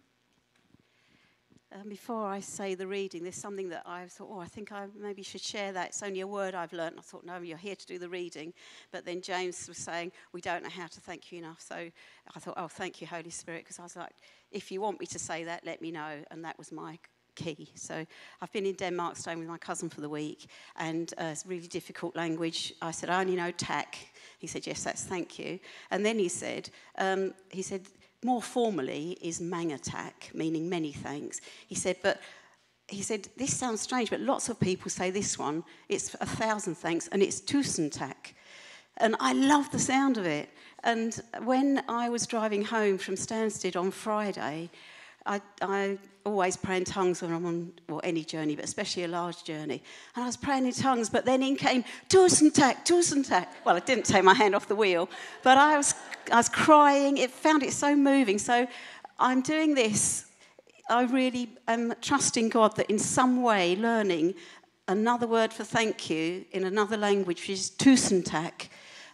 Um, 1.71 1.89
before 1.89 2.25
I 2.25 2.39
say 2.39 2.73
the 2.73 2.87
reading, 2.87 3.21
there's 3.21 3.35
something 3.35 3.69
that 3.69 3.83
I 3.85 4.07
thought, 4.07 4.29
oh, 4.31 4.39
I 4.39 4.47
think 4.47 4.71
I 4.71 4.87
maybe 4.99 5.21
should 5.21 5.41
share 5.41 5.71
that. 5.73 5.89
It's 5.89 6.01
only 6.01 6.21
a 6.21 6.27
word 6.27 6.55
I've 6.55 6.73
learned. 6.73 6.95
I 6.97 7.01
thought, 7.03 7.23
no, 7.23 7.37
you're 7.37 7.55
here 7.55 7.75
to 7.75 7.85
do 7.85 7.99
the 7.99 8.09
reading. 8.09 8.51
But 8.91 9.05
then 9.05 9.21
James 9.21 9.67
was 9.67 9.77
saying, 9.77 10.11
we 10.33 10.41
don't 10.41 10.63
know 10.63 10.69
how 10.71 10.87
to 10.87 10.99
thank 11.01 11.31
you 11.31 11.37
enough. 11.37 11.61
So 11.61 11.75
I 11.75 12.39
thought, 12.39 12.55
oh, 12.57 12.67
thank 12.67 12.99
you, 12.99 13.05
Holy 13.05 13.29
Spirit, 13.29 13.63
because 13.63 13.77
I 13.77 13.83
was 13.83 13.95
like, 13.95 14.13
if 14.49 14.71
you 14.71 14.81
want 14.81 14.99
me 14.99 15.05
to 15.05 15.19
say 15.19 15.43
that, 15.43 15.65
let 15.65 15.83
me 15.83 15.91
know. 15.91 16.23
And 16.31 16.43
that 16.45 16.57
was 16.57 16.71
my 16.71 16.97
key. 17.35 17.69
So 17.75 18.05
I've 18.41 18.51
been 18.51 18.65
in 18.65 18.75
Denmark 18.75 19.17
staying 19.17 19.39
with 19.39 19.47
my 19.47 19.57
cousin 19.57 19.89
for 19.89 20.01
the 20.01 20.09
week, 20.09 20.47
and 20.77 21.13
uh, 21.17 21.25
it's 21.25 21.45
really 21.45 21.67
difficult 21.67 22.15
language. 22.15 22.73
I 22.81 22.91
said, 22.91 23.09
I 23.09 23.21
only 23.21 23.35
know 23.35 23.51
tak. 23.51 23.97
He 24.39 24.47
said, 24.47 24.65
yes, 24.67 24.83
that's 24.83 25.03
thank 25.03 25.37
you. 25.39 25.59
And 25.91 26.05
then 26.05 26.19
he 26.19 26.29
said, 26.29 26.69
um, 26.97 27.33
he 27.49 27.61
said, 27.61 27.87
more 28.23 28.41
formally 28.41 29.17
is 29.21 29.39
mangatak, 29.39 30.33
meaning 30.33 30.69
many 30.69 30.91
thanks. 30.91 31.41
He 31.67 31.75
said, 31.75 31.97
but 32.01 32.19
he 32.87 33.01
said, 33.01 33.27
this 33.37 33.55
sounds 33.55 33.81
strange, 33.81 34.09
but 34.09 34.19
lots 34.19 34.49
of 34.49 34.59
people 34.59 34.89
say 34.89 35.11
this 35.11 35.39
one. 35.39 35.63
It's 35.89 36.15
a 36.15 36.25
thousand 36.25 36.75
thanks, 36.75 37.07
and 37.09 37.21
it's 37.21 37.41
tusen 37.41 37.89
tusentak. 37.89 38.33
And 38.97 39.15
I 39.19 39.33
love 39.33 39.71
the 39.71 39.79
sound 39.79 40.17
of 40.17 40.25
it. 40.25 40.49
And 40.83 41.19
when 41.43 41.83
I 41.89 42.09
was 42.09 42.27
driving 42.27 42.63
home 42.63 42.97
from 42.97 43.15
Stansted 43.15 43.75
on 43.75 43.91
Friday, 43.91 44.69
I, 45.25 45.41
I, 45.61 45.97
always 46.25 46.57
pray 46.57 46.77
in 46.77 46.83
tongues 46.83 47.21
when 47.21 47.31
I'm 47.31 47.45
on 47.45 47.71
well, 47.87 48.01
any 48.03 48.23
journey, 48.23 48.55
but 48.55 48.65
especially 48.65 49.03
a 49.03 49.07
large 49.07 49.43
journey. 49.43 49.83
And 50.15 50.23
I 50.23 50.25
was 50.25 50.35
praying 50.35 50.65
in 50.65 50.71
tongues, 50.71 51.07
but 51.07 51.23
then 51.23 51.43
in 51.43 51.55
came 51.55 51.83
Tusentak, 52.09 52.83
Tusentak. 52.83 53.47
Well, 53.63 53.75
I 53.75 53.79
didn't 53.79 54.05
take 54.05 54.23
my 54.23 54.33
hand 54.33 54.55
off 54.55 54.67
the 54.67 54.75
wheel, 54.75 55.07
but 55.43 55.59
I 55.59 55.77
was, 55.77 55.93
I 56.31 56.37
was 56.37 56.49
crying. 56.49 57.17
It 57.17 57.29
found 57.29 57.61
it 57.61 57.73
so 57.73 57.95
moving. 57.95 58.39
So 58.39 58.67
I'm 59.19 59.41
doing 59.41 59.75
this. 59.75 60.25
I 60.89 61.03
really 61.03 61.49
am 61.67 61.93
trusting 62.01 62.49
God 62.49 62.75
that 62.77 62.89
in 62.89 62.97
some 62.97 63.43
way, 63.43 63.75
learning 63.75 64.33
another 64.87 65.27
word 65.27 65.53
for 65.53 65.63
thank 65.63 66.09
you 66.09 66.45
in 66.51 66.63
another 66.63 66.97
language, 66.97 67.47
which 67.47 67.49
is 67.49 67.69
Tusentak, 67.69 68.69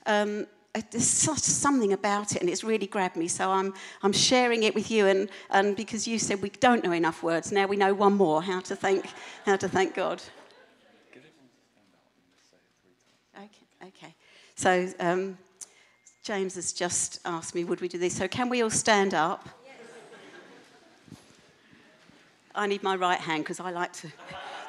um, 0.05 0.47
there's 0.73 1.07
such 1.07 1.39
something 1.39 1.91
about 1.91 2.33
it, 2.33 2.41
and 2.41 2.49
it's 2.49 2.63
really 2.63 2.87
grabbed 2.87 3.17
me. 3.17 3.27
So 3.27 3.51
I'm, 3.51 3.73
I'm 4.03 4.13
sharing 4.13 4.63
it 4.63 4.73
with 4.73 4.89
you, 4.89 5.07
and, 5.07 5.29
and 5.49 5.75
because 5.75 6.07
you 6.07 6.17
said 6.17 6.41
we 6.41 6.49
don't 6.49 6.83
know 6.83 6.93
enough 6.93 7.23
words, 7.23 7.51
now 7.51 7.67
we 7.67 7.75
know 7.75 7.93
one 7.93 8.13
more 8.13 8.41
how 8.41 8.61
to 8.61 8.75
thank, 8.75 9.05
how 9.45 9.57
to 9.57 9.67
thank 9.67 9.93
God. 9.93 10.21
Okay, 13.35 13.87
okay. 13.87 14.15
So 14.55 14.87
um, 14.99 15.37
James 16.23 16.55
has 16.55 16.71
just 16.71 17.19
asked 17.25 17.53
me, 17.53 17.65
would 17.65 17.81
we 17.81 17.89
do 17.89 17.97
this? 17.97 18.15
So 18.15 18.27
can 18.27 18.47
we 18.47 18.61
all 18.61 18.69
stand 18.69 19.13
up? 19.13 19.49
I 22.55 22.67
need 22.67 22.83
my 22.83 22.95
right 22.95 23.19
hand 23.19 23.43
because 23.43 23.59
I 23.59 23.71
like 23.71 23.93
to. 23.93 24.07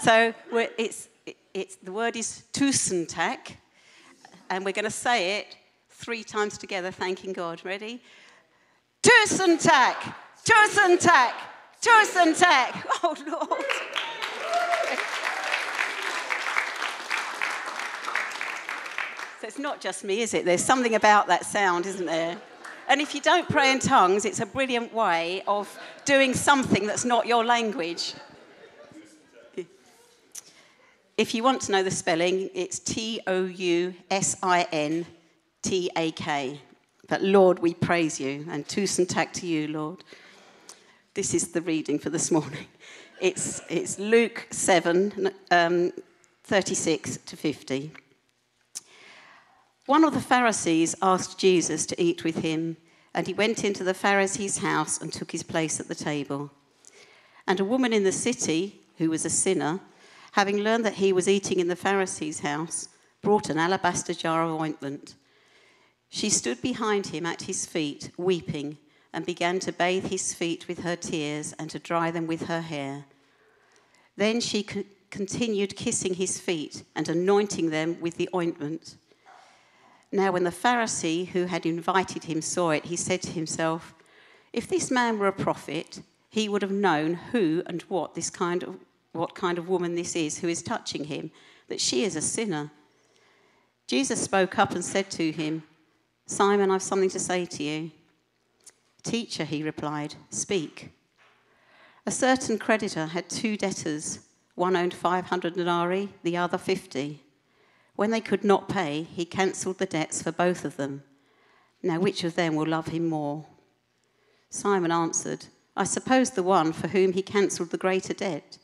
So 0.00 0.34
it's, 0.78 1.08
it's, 1.54 1.76
the 1.76 1.92
word 1.92 2.16
is 2.16 2.42
tusentak, 2.52 3.56
and 4.50 4.64
we're 4.64 4.72
going 4.72 4.84
to 4.84 4.90
say 4.90 5.38
it 5.38 5.56
three 6.02 6.24
times 6.24 6.58
together, 6.58 6.90
thanking 6.90 7.32
God. 7.32 7.64
Ready? 7.64 8.02
Tusentak, 9.02 10.14
tusentak, 10.44 11.32
tusentak. 11.80 12.84
Oh, 13.04 13.14
Lord. 13.26 13.64
So 19.40 19.46
it's 19.46 19.58
not 19.58 19.80
just 19.80 20.04
me, 20.04 20.22
is 20.22 20.34
it? 20.34 20.44
There's 20.44 20.62
something 20.62 20.94
about 20.94 21.28
that 21.28 21.44
sound, 21.46 21.86
isn't 21.86 22.06
there? 22.06 22.36
And 22.88 23.00
if 23.00 23.14
you 23.14 23.20
don't 23.20 23.48
pray 23.48 23.70
in 23.70 23.78
tongues, 23.78 24.24
it's 24.24 24.40
a 24.40 24.46
brilliant 24.46 24.92
way 24.92 25.42
of 25.46 25.68
doing 26.04 26.34
something 26.34 26.86
that's 26.86 27.04
not 27.04 27.26
your 27.26 27.44
language. 27.44 28.14
If 31.16 31.34
you 31.34 31.44
want 31.44 31.60
to 31.62 31.72
know 31.72 31.82
the 31.84 31.90
spelling, 31.90 32.50
it's 32.54 32.80
T 32.80 33.20
O 33.26 33.44
U 33.44 33.94
S 34.10 34.36
I 34.42 34.66
N 34.72 35.06
T 35.62 35.90
A 35.96 36.10
K. 36.12 36.60
But 37.08 37.22
Lord, 37.22 37.58
we 37.58 37.74
praise 37.74 38.20
you, 38.20 38.46
and 38.50 38.66
tusentak 38.66 39.32
to 39.34 39.46
you, 39.46 39.68
Lord. 39.68 40.04
This 41.14 41.34
is 41.34 41.48
the 41.48 41.60
reading 41.60 41.98
for 41.98 42.10
this 42.10 42.30
morning. 42.30 42.66
It's, 43.20 43.62
it's 43.68 44.00
Luke 44.00 44.48
7, 44.50 45.30
um, 45.52 45.92
36 46.42 47.18
to 47.18 47.36
50. 47.36 47.92
One 49.86 50.02
of 50.02 50.12
the 50.12 50.20
Pharisees 50.20 50.96
asked 51.00 51.38
Jesus 51.38 51.86
to 51.86 52.02
eat 52.02 52.24
with 52.24 52.38
him, 52.38 52.78
and 53.14 53.28
he 53.28 53.32
went 53.32 53.62
into 53.62 53.84
the 53.84 53.94
Pharisee's 53.94 54.58
house 54.58 55.00
and 55.00 55.12
took 55.12 55.30
his 55.30 55.44
place 55.44 55.78
at 55.78 55.86
the 55.86 55.94
table. 55.94 56.50
And 57.46 57.60
a 57.60 57.64
woman 57.64 57.92
in 57.92 58.02
the 58.02 58.10
city, 58.10 58.80
who 58.98 59.10
was 59.10 59.24
a 59.24 59.30
sinner, 59.30 59.78
having 60.32 60.58
learned 60.58 60.84
that 60.84 60.94
he 60.94 61.12
was 61.12 61.28
eating 61.28 61.60
in 61.60 61.68
the 61.68 61.76
Pharisee's 61.76 62.40
house, 62.40 62.88
brought 63.22 63.50
an 63.50 63.58
alabaster 63.58 64.14
jar 64.14 64.42
of 64.42 64.60
ointment. 64.60 65.14
She 66.14 66.28
stood 66.28 66.60
behind 66.60 67.06
him 67.06 67.24
at 67.24 67.42
his 67.42 67.64
feet, 67.64 68.10
weeping, 68.18 68.76
and 69.14 69.24
began 69.24 69.58
to 69.60 69.72
bathe 69.72 70.10
his 70.10 70.34
feet 70.34 70.68
with 70.68 70.80
her 70.80 70.94
tears 70.94 71.54
and 71.58 71.70
to 71.70 71.78
dry 71.78 72.10
them 72.10 72.26
with 72.26 72.48
her 72.48 72.60
hair. 72.60 73.06
Then 74.18 74.38
she 74.42 74.62
co- 74.62 74.84
continued 75.08 75.74
kissing 75.74 76.12
his 76.12 76.38
feet 76.38 76.84
and 76.94 77.08
anointing 77.08 77.70
them 77.70 77.98
with 77.98 78.18
the 78.18 78.28
ointment. 78.34 78.96
Now, 80.12 80.32
when 80.32 80.44
the 80.44 80.50
Pharisee 80.50 81.28
who 81.28 81.46
had 81.46 81.64
invited 81.64 82.24
him 82.24 82.42
saw 82.42 82.72
it, 82.72 82.84
he 82.84 82.96
said 82.96 83.22
to 83.22 83.32
himself, 83.32 83.94
If 84.52 84.68
this 84.68 84.90
man 84.90 85.18
were 85.18 85.28
a 85.28 85.32
prophet, 85.32 86.02
he 86.28 86.46
would 86.46 86.60
have 86.60 86.70
known 86.70 87.14
who 87.14 87.62
and 87.64 87.80
what 87.88 88.14
this 88.14 88.28
kind 88.28 88.62
of 88.62 88.76
what 89.12 89.34
kind 89.34 89.56
of 89.56 89.68
woman 89.68 89.94
this 89.94 90.14
is 90.14 90.40
who 90.40 90.48
is 90.48 90.62
touching 90.62 91.04
him, 91.04 91.30
that 91.68 91.80
she 91.80 92.04
is 92.04 92.16
a 92.16 92.20
sinner. 92.20 92.70
Jesus 93.86 94.20
spoke 94.20 94.58
up 94.58 94.72
and 94.72 94.84
said 94.84 95.10
to 95.12 95.32
him, 95.32 95.62
Simon, 96.26 96.70
I've 96.70 96.82
something 96.82 97.10
to 97.10 97.18
say 97.18 97.44
to 97.44 97.62
you. 97.62 97.90
Teacher, 99.02 99.44
he 99.44 99.62
replied, 99.62 100.14
speak. 100.30 100.92
A 102.06 102.10
certain 102.10 102.58
creditor 102.58 103.06
had 103.06 103.28
two 103.28 103.56
debtors. 103.56 104.20
One 104.54 104.76
owned 104.76 104.94
500 104.94 105.54
denarii, 105.54 106.10
the 106.22 106.36
other 106.36 106.58
50. 106.58 107.20
When 107.96 108.10
they 108.10 108.20
could 108.20 108.44
not 108.44 108.68
pay, 108.68 109.02
he 109.02 109.24
cancelled 109.24 109.78
the 109.78 109.86
debts 109.86 110.22
for 110.22 110.32
both 110.32 110.64
of 110.64 110.76
them. 110.76 111.02
Now, 111.82 111.98
which 111.98 112.24
of 112.24 112.34
them 112.34 112.54
will 112.54 112.66
love 112.66 112.88
him 112.88 113.08
more? 113.08 113.46
Simon 114.50 114.92
answered, 114.92 115.46
I 115.76 115.84
suppose 115.84 116.30
the 116.30 116.42
one 116.42 116.72
for 116.72 116.88
whom 116.88 117.12
he 117.12 117.22
cancelled 117.22 117.70
the 117.70 117.78
greater 117.78 118.12
debt. 118.12 118.58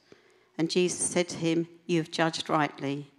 And 0.56 0.70
Jesus 0.70 1.06
said 1.06 1.28
to 1.30 1.36
him, 1.36 1.68
You 1.86 1.98
have 1.98 2.10
judged 2.10 2.50
rightly. 2.50 3.10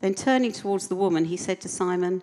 Then 0.00 0.14
turning 0.14 0.52
towards 0.52 0.88
the 0.88 0.96
woman, 0.96 1.24
he 1.26 1.36
said 1.36 1.60
to 1.62 1.68
Simon, 1.68 2.22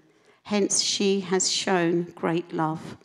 Hence, 0.43 0.81
she 0.81 1.21
has 1.21 1.51
shown 1.51 2.11
great 2.15 2.53
love. 2.53 2.97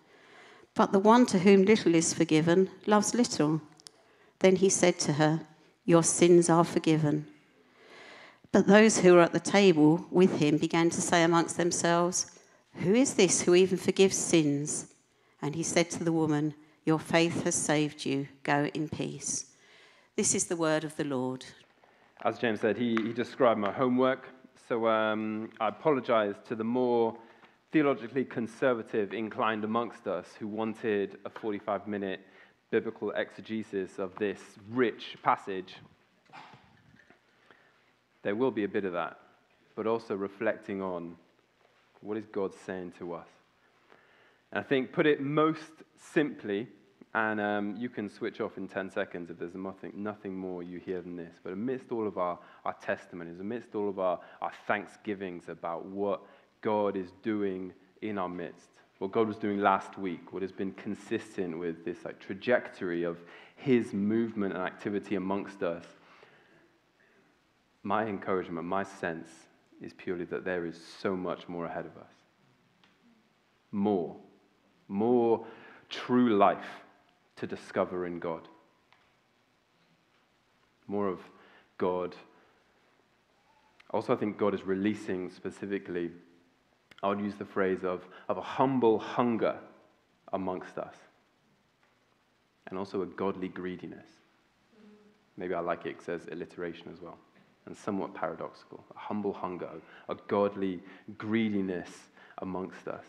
But 0.74 0.92
the 0.92 0.98
one 0.98 1.26
to 1.26 1.38
whom 1.40 1.64
little 1.64 1.94
is 1.94 2.12
forgiven 2.12 2.70
loves 2.86 3.14
little. 3.14 3.60
Then 4.40 4.56
he 4.56 4.68
said 4.68 4.98
to 5.00 5.14
her, 5.14 5.40
Your 5.84 6.02
sins 6.02 6.50
are 6.50 6.64
forgiven. 6.64 7.26
But 8.52 8.66
those 8.66 8.98
who 8.98 9.14
were 9.14 9.20
at 9.20 9.32
the 9.32 9.40
table 9.40 10.06
with 10.10 10.38
him 10.38 10.58
began 10.58 10.90
to 10.90 11.00
say 11.00 11.22
amongst 11.22 11.56
themselves, 11.56 12.38
Who 12.74 12.94
is 12.94 13.14
this 13.14 13.42
who 13.42 13.54
even 13.54 13.78
forgives 13.78 14.16
sins? 14.16 14.92
And 15.40 15.54
he 15.54 15.62
said 15.62 15.90
to 15.90 16.04
the 16.04 16.12
woman, 16.12 16.54
Your 16.84 16.98
faith 16.98 17.44
has 17.44 17.54
saved 17.54 18.04
you. 18.04 18.28
Go 18.42 18.70
in 18.74 18.88
peace. 18.88 19.46
This 20.16 20.34
is 20.34 20.46
the 20.46 20.56
word 20.56 20.84
of 20.84 20.96
the 20.96 21.04
Lord 21.04 21.44
as 22.24 22.38
James 22.38 22.60
said, 22.60 22.76
he, 22.76 22.96
he 23.02 23.12
described 23.12 23.60
my 23.60 23.70
homework. 23.70 24.28
So 24.68 24.88
um, 24.88 25.50
I 25.60 25.68
apologize 25.68 26.34
to 26.48 26.56
the 26.56 26.64
more 26.64 27.16
theologically 27.72 28.24
conservative 28.24 29.12
inclined 29.12 29.64
amongst 29.64 30.06
us 30.06 30.26
who 30.38 30.46
wanted 30.46 31.18
a 31.24 31.30
45 31.30 31.86
minute 31.86 32.20
biblical 32.70 33.10
exegesis 33.12 33.98
of 33.98 34.14
this 34.18 34.38
rich 34.70 35.16
passage. 35.22 35.74
There 38.22 38.34
will 38.34 38.50
be 38.50 38.64
a 38.64 38.68
bit 38.68 38.84
of 38.84 38.92
that, 38.92 39.18
but 39.74 39.86
also 39.86 40.14
reflecting 40.16 40.82
on 40.82 41.16
what 42.00 42.16
is 42.16 42.26
God 42.26 42.52
saying 42.66 42.92
to 42.98 43.14
us. 43.14 43.28
And 44.52 44.64
I 44.64 44.66
think, 44.66 44.92
put 44.92 45.06
it 45.06 45.20
most 45.20 45.82
simply, 45.96 46.68
and 47.14 47.40
um, 47.40 47.76
you 47.78 47.88
can 47.88 48.10
switch 48.10 48.40
off 48.40 48.58
in 48.58 48.68
10 48.68 48.90
seconds 48.90 49.30
if 49.30 49.38
there's 49.38 49.54
nothing, 49.54 49.92
nothing 49.94 50.36
more 50.36 50.62
you 50.62 50.78
hear 50.78 51.00
than 51.00 51.16
this. 51.16 51.36
But 51.42 51.52
amidst 51.52 51.90
all 51.90 52.06
of 52.06 52.18
our, 52.18 52.38
our 52.64 52.74
testimonies, 52.74 53.40
amidst 53.40 53.74
all 53.74 53.88
of 53.88 53.98
our, 53.98 54.20
our 54.42 54.52
thanksgivings 54.66 55.48
about 55.48 55.86
what 55.86 56.20
God 56.60 56.96
is 56.96 57.10
doing 57.22 57.72
in 58.02 58.18
our 58.18 58.28
midst, 58.28 58.68
what 58.98 59.12
God 59.12 59.28
was 59.28 59.36
doing 59.36 59.60
last 59.60 59.98
week, 59.98 60.32
what 60.32 60.42
has 60.42 60.52
been 60.52 60.72
consistent 60.72 61.58
with 61.58 61.84
this 61.84 62.04
like, 62.04 62.18
trajectory 62.18 63.04
of 63.04 63.18
His 63.56 63.92
movement 63.92 64.54
and 64.54 64.62
activity 64.62 65.16
amongst 65.16 65.62
us, 65.62 65.84
my 67.82 68.06
encouragement, 68.06 68.66
my 68.66 68.82
sense 68.82 69.28
is 69.80 69.92
purely 69.92 70.24
that 70.24 70.44
there 70.44 70.66
is 70.66 70.80
so 71.00 71.14
much 71.14 71.48
more 71.48 71.66
ahead 71.66 71.86
of 71.86 71.96
us. 71.96 72.10
More. 73.70 74.16
More 74.88 75.44
true 75.88 76.36
life 76.36 76.82
to 77.36 77.46
discover 77.46 78.06
in 78.06 78.18
God. 78.18 78.48
More 80.88 81.08
of 81.08 81.20
God. 81.78 82.16
Also, 83.90 84.12
I 84.12 84.16
think 84.16 84.38
God 84.38 84.54
is 84.54 84.62
releasing 84.62 85.30
specifically, 85.30 86.10
I 87.02 87.08
would 87.08 87.20
use 87.20 87.34
the 87.34 87.44
phrase 87.44 87.84
of, 87.84 88.02
of 88.28 88.38
a 88.38 88.42
humble 88.42 88.98
hunger 88.98 89.56
amongst 90.32 90.78
us, 90.78 90.94
and 92.68 92.78
also 92.78 93.02
a 93.02 93.06
godly 93.06 93.48
greediness. 93.48 94.06
Maybe 95.36 95.54
I 95.54 95.60
like 95.60 95.86
it, 95.86 95.90
it 95.90 96.02
says 96.02 96.22
alliteration 96.32 96.90
as 96.92 97.00
well, 97.00 97.18
and 97.66 97.76
somewhat 97.76 98.14
paradoxical. 98.14 98.82
A 98.94 98.98
humble 98.98 99.32
hunger, 99.32 99.70
a 100.08 100.16
godly 100.26 100.80
greediness 101.18 101.90
amongst 102.38 102.88
us. 102.88 103.04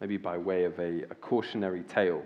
Maybe 0.00 0.16
by 0.16 0.38
way 0.38 0.64
of 0.64 0.78
a, 0.78 1.02
a 1.10 1.14
cautionary 1.14 1.82
tale 1.82 2.22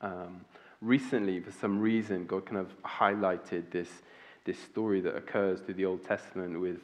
um, 0.00 0.44
recently, 0.80 1.40
for 1.40 1.52
some 1.52 1.78
reason, 1.78 2.26
God 2.26 2.46
kind 2.46 2.58
of 2.58 2.72
highlighted 2.82 3.70
this, 3.70 3.88
this 4.44 4.58
story 4.58 5.00
that 5.02 5.14
occurs 5.14 5.60
through 5.60 5.74
the 5.74 5.84
Old 5.84 6.04
Testament 6.04 6.58
with 6.58 6.80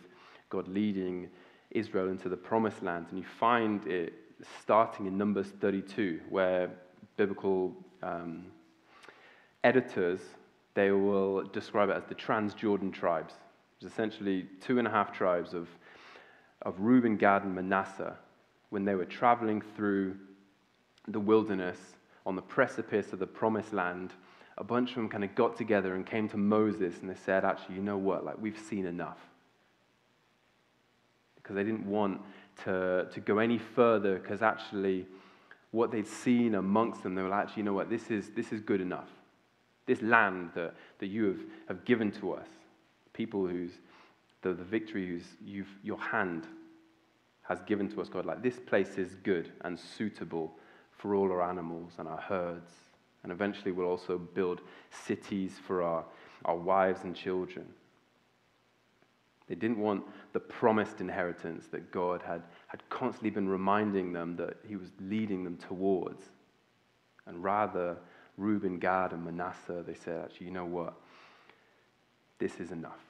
God 0.51 0.69
leading 0.69 1.29
Israel 1.77 2.09
into 2.09 2.29
the 2.29 2.37
promised 2.37 2.83
land. 2.83 3.07
And 3.11 3.19
you 3.19 3.25
find 3.25 3.87
it 3.87 4.15
starting 4.63 5.07
in 5.07 5.17
Numbers 5.17 5.49
32, 5.61 6.21
where 6.29 6.71
biblical 7.17 7.75
um, 8.03 8.47
editors 9.65 10.21
they 10.77 10.91
will 10.91 11.43
describe 11.43 11.89
it 11.89 11.97
as 11.97 12.05
the 12.05 12.15
Transjordan 12.15 12.93
tribes. 12.93 13.33
It's 13.81 13.91
essentially 13.91 14.47
two 14.61 14.79
and 14.79 14.87
a 14.87 14.91
half 14.91 15.11
tribes 15.11 15.55
of, 15.55 15.69
of 16.63 16.79
Reuben, 16.79 17.17
Gad, 17.17 17.45
and 17.45 17.55
Manasseh 17.55 18.15
when 18.69 18.85
they 18.85 18.95
were 18.95 19.07
traveling 19.07 19.63
through 19.75 20.17
the 21.09 21.19
wilderness 21.19 21.79
on 22.27 22.37
the 22.37 22.43
precipice 22.43 23.15
of 23.15 23.19
the 23.19 23.27
promised 23.27 23.73
land. 23.73 24.13
A 24.59 24.65
bunch 24.65 24.91
of 24.91 24.97
them 24.97 25.09
kind 25.09 25.25
of 25.25 25.35
got 25.35 25.57
together 25.57 25.95
and 25.95 26.05
came 26.07 26.29
to 26.29 26.37
Moses 26.37 27.01
and 27.01 27.09
they 27.09 27.19
said, 27.25 27.45
Actually, 27.45 27.77
you 27.77 27.83
know 27.83 27.97
what? 27.97 28.25
Like, 28.25 28.37
we've 28.39 28.59
seen 28.59 28.85
enough. 28.85 29.19
Because 31.47 31.57
they 31.57 31.65
didn't 31.65 31.87
want 31.87 32.21
to, 32.65 33.07
to 33.13 33.21
go 33.21 33.39
any 33.39 33.59
further, 33.59 34.19
because 34.19 34.43
actually, 34.43 35.07
what 35.71 35.93
they'd 35.93 36.09
seen 36.09 36.57
amongst 36.57 37.03
them, 37.03 37.15
they 37.15 37.23
were 37.23 37.29
like, 37.29 37.45
Actually, 37.45 37.61
you 37.61 37.65
know 37.65 37.75
what? 37.75 37.89
This 37.89 38.11
is, 38.11 38.31
this 38.31 38.53
is 38.53 38.61
good 38.61 38.81
enough 38.81 39.09
this 39.87 40.03
land 40.03 40.51
that, 40.55 40.75
that 40.99 41.07
you 41.07 41.27
have, 41.27 41.41
have 41.69 41.85
given 41.85 42.11
to 42.11 42.33
us, 42.33 42.49
people 43.13 43.47
whose 43.47 43.71
the, 44.43 44.53
the 44.53 44.65
victory 44.65 45.07
whose 45.07 45.25
you've, 45.45 45.69
your 45.83 45.99
hand 45.99 46.47
has 47.43 47.61
given 47.63 47.89
to 47.89 48.01
us, 48.01 48.09
God, 48.09 48.27
like 48.27 48.43
this 48.43 48.59
place 48.59 48.99
is 48.99 49.15
good 49.23 49.53
and 49.63 49.79
suitable 49.79 50.53
for 50.91 51.15
all 51.15 51.31
our 51.31 51.43
animals 51.43 51.93
and 51.99 52.09
our 52.09 52.21
herds. 52.21 52.71
And 53.23 53.33
eventually 53.33 53.73
we'll 53.73 53.89
also 53.89 54.19
build 54.19 54.61
cities 54.91 55.55
for 55.67 55.83
our, 55.83 56.05
our 56.45 56.57
wives 56.57 57.05
and 57.05 57.15
children. 57.15 57.67
They 59.49 59.55
didn't 59.55 59.79
want 59.79 60.05
the 60.33 60.41
promised 60.41 61.01
inheritance 61.01 61.67
that 61.69 61.93
God 61.93 62.23
had, 62.23 62.43
had 62.67 62.89
constantly 62.91 63.31
been 63.31 63.49
reminding 63.49 64.13
them 64.13 64.37
that 64.37 64.57
He 64.67 64.77
was 64.77 64.91
leading 65.01 65.45
them 65.45 65.57
towards. 65.57 66.25
And 67.27 67.43
rather, 67.43 67.97
Reuben, 68.37 68.79
Gad, 68.79 69.13
and 69.13 69.25
Manasseh, 69.25 69.85
they 69.87 69.95
said, 69.95 70.25
actually, 70.25 70.47
you 70.47 70.53
know 70.53 70.67
what? 70.67 70.95
This 72.39 72.61
is 72.61 72.73
enough. 72.73 73.01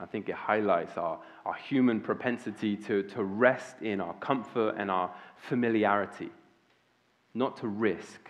I 0.00 0.06
think 0.06 0.28
it 0.28 0.36
highlights 0.36 0.96
our, 0.96 1.18
our 1.44 1.54
human 1.54 2.00
propensity 2.00 2.76
to, 2.76 3.02
to 3.02 3.24
rest 3.24 3.82
in 3.82 4.00
our 4.00 4.14
comfort 4.14 4.76
and 4.78 4.90
our 4.90 5.12
familiarity, 5.36 6.30
not 7.34 7.56
to 7.58 7.68
risk, 7.68 8.28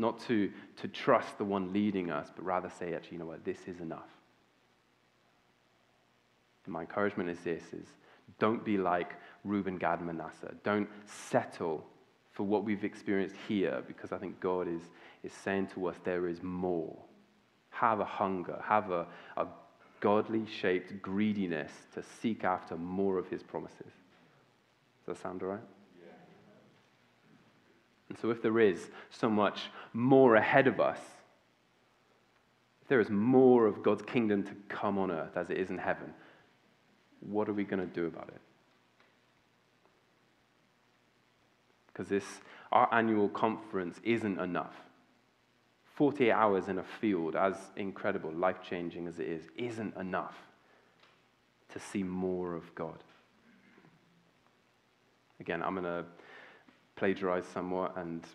not 0.00 0.20
to, 0.26 0.50
to 0.78 0.88
trust 0.88 1.38
the 1.38 1.44
one 1.44 1.72
leading 1.72 2.10
us, 2.10 2.28
but 2.34 2.44
rather 2.44 2.70
say, 2.70 2.94
actually, 2.94 3.12
you 3.12 3.18
know 3.18 3.26
what, 3.26 3.44
this 3.44 3.58
is 3.66 3.80
enough. 3.80 4.08
And 6.64 6.72
my 6.72 6.80
encouragement 6.80 7.30
is 7.30 7.38
this 7.40 7.62
is 7.72 7.86
don't 8.38 8.64
be 8.64 8.78
like 8.78 9.14
Reuben, 9.44 9.76
Gad, 9.76 10.00
Manasseh. 10.00 10.54
Don't 10.62 10.88
settle 11.04 11.84
for 12.32 12.44
what 12.44 12.64
we've 12.64 12.84
experienced 12.84 13.34
here 13.48 13.82
because 13.86 14.12
I 14.12 14.18
think 14.18 14.40
God 14.40 14.68
is, 14.68 14.82
is 15.24 15.32
saying 15.32 15.68
to 15.74 15.86
us 15.86 15.96
there 16.04 16.28
is 16.28 16.42
more. 16.42 16.96
Have 17.70 18.00
a 18.00 18.04
hunger, 18.04 18.62
have 18.64 18.90
a, 18.90 19.06
a 19.36 19.46
godly 20.00 20.46
shaped 20.46 21.02
greediness 21.02 21.72
to 21.94 22.02
seek 22.22 22.44
after 22.44 22.76
more 22.76 23.18
of 23.18 23.28
his 23.28 23.42
promises. 23.42 23.92
Does 25.04 25.16
that 25.16 25.22
sound 25.22 25.42
all 25.42 25.48
right? 25.48 25.60
And 28.10 28.18
so, 28.18 28.30
if 28.30 28.42
there 28.42 28.60
is 28.60 28.90
so 29.08 29.30
much 29.30 29.70
more 29.94 30.34
ahead 30.34 30.66
of 30.66 30.80
us, 30.80 30.98
if 32.82 32.88
there 32.88 33.00
is 33.00 33.08
more 33.08 33.66
of 33.66 33.82
God's 33.82 34.02
kingdom 34.02 34.42
to 34.42 34.52
come 34.68 34.98
on 34.98 35.10
earth 35.10 35.36
as 35.36 35.48
it 35.48 35.56
is 35.56 35.70
in 35.70 35.78
heaven, 35.78 36.12
what 37.20 37.48
are 37.48 37.54
we 37.54 37.64
going 37.64 37.80
to 37.80 37.86
do 37.94 38.06
about 38.06 38.28
it? 38.28 38.40
because 42.00 42.08
this, 42.08 42.40
our 42.72 42.88
annual 42.94 43.28
conference 43.28 44.00
isn't 44.02 44.38
enough. 44.38 44.74
48 45.96 46.30
hours 46.30 46.68
in 46.68 46.78
a 46.78 46.82
field, 46.82 47.36
as 47.36 47.54
incredible, 47.76 48.32
life 48.32 48.56
changing 48.66 49.06
as 49.06 49.18
it 49.18 49.28
is, 49.28 49.42
isn't 49.54 49.94
enough 49.98 50.34
to 51.74 51.78
see 51.78 52.02
more 52.02 52.54
of 52.54 52.74
God. 52.74 53.04
Again, 55.40 55.62
I'm 55.62 55.74
going 55.74 55.84
to 55.84 56.06
plagiarize 57.00 57.46
somewhat 57.46 57.96
and 57.96 58.26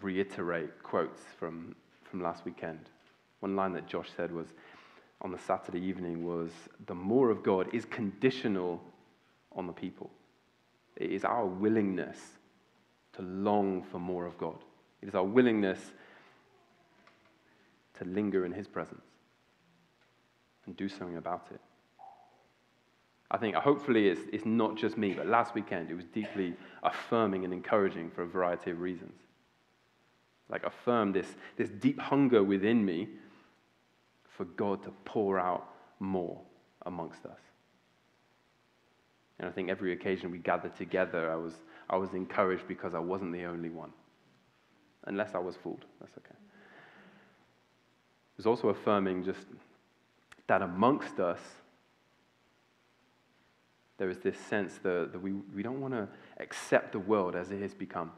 reiterate 0.00 0.82
quotes 0.82 1.20
from, 1.38 1.74
from 2.04 2.22
last 2.22 2.42
weekend. 2.46 2.88
One 3.40 3.54
line 3.54 3.74
that 3.74 3.86
Josh 3.86 4.08
said 4.16 4.32
was 4.32 4.46
on 5.20 5.30
the 5.30 5.38
Saturday 5.38 5.80
evening 5.80 6.24
was 6.24 6.50
the 6.86 6.94
more 6.94 7.28
of 7.28 7.42
God 7.42 7.68
is 7.74 7.84
conditional 7.84 8.82
on 9.54 9.66
the 9.66 9.74
people. 9.74 10.10
It 10.96 11.12
is 11.12 11.22
our 11.22 11.44
willingness 11.44 12.16
to 13.12 13.22
long 13.22 13.82
for 13.82 13.98
more 13.98 14.24
of 14.24 14.38
God. 14.38 14.56
It 15.02 15.08
is 15.08 15.14
our 15.14 15.24
willingness 15.24 15.92
to 17.98 18.04
linger 18.06 18.46
in 18.46 18.52
His 18.52 18.66
presence 18.66 19.04
and 20.64 20.74
do 20.78 20.88
something 20.88 21.18
about 21.18 21.48
it. 21.50 21.60
I 23.30 23.36
think, 23.36 23.54
hopefully, 23.56 24.08
it's, 24.08 24.22
it's 24.32 24.46
not 24.46 24.76
just 24.76 24.96
me, 24.96 25.12
but 25.12 25.26
last 25.26 25.54
weekend 25.54 25.90
it 25.90 25.94
was 25.94 26.06
deeply 26.06 26.54
affirming 26.82 27.44
and 27.44 27.52
encouraging 27.52 28.10
for 28.10 28.22
a 28.22 28.26
variety 28.26 28.70
of 28.70 28.80
reasons. 28.80 29.20
Like, 30.48 30.64
affirm 30.64 31.12
this, 31.12 31.26
this 31.56 31.68
deep 31.68 32.00
hunger 32.00 32.42
within 32.42 32.84
me 32.84 33.08
for 34.36 34.44
God 34.44 34.82
to 34.84 34.92
pour 35.04 35.38
out 35.38 35.68
more 36.00 36.40
amongst 36.86 37.26
us. 37.26 37.40
And 39.38 39.48
I 39.48 39.52
think 39.52 39.68
every 39.68 39.92
occasion 39.92 40.30
we 40.30 40.38
gathered 40.38 40.76
together, 40.76 41.30
I 41.30 41.36
was 41.36 41.52
I 41.90 41.96
was 41.96 42.12
encouraged 42.12 42.68
because 42.68 42.94
I 42.94 42.98
wasn't 42.98 43.32
the 43.32 43.44
only 43.44 43.70
one. 43.70 43.92
Unless 45.04 45.34
I 45.34 45.38
was 45.38 45.56
fooled, 45.56 45.84
that's 46.00 46.12
okay. 46.18 46.34
It 46.34 48.36
was 48.36 48.46
also 48.46 48.68
affirming 48.68 49.24
just 49.24 49.46
that 50.48 50.62
amongst 50.62 51.18
us, 51.18 51.40
there 53.98 54.08
is 54.08 54.18
this 54.18 54.38
sense 54.38 54.78
that, 54.82 55.10
that 55.12 55.20
we, 55.20 55.32
we 55.32 55.62
don't 55.62 55.80
want 55.80 55.92
to 55.92 56.08
accept 56.38 56.92
the 56.92 56.98
world 56.98 57.34
as 57.34 57.50
it 57.50 57.60
has 57.60 57.74
become. 57.74 58.12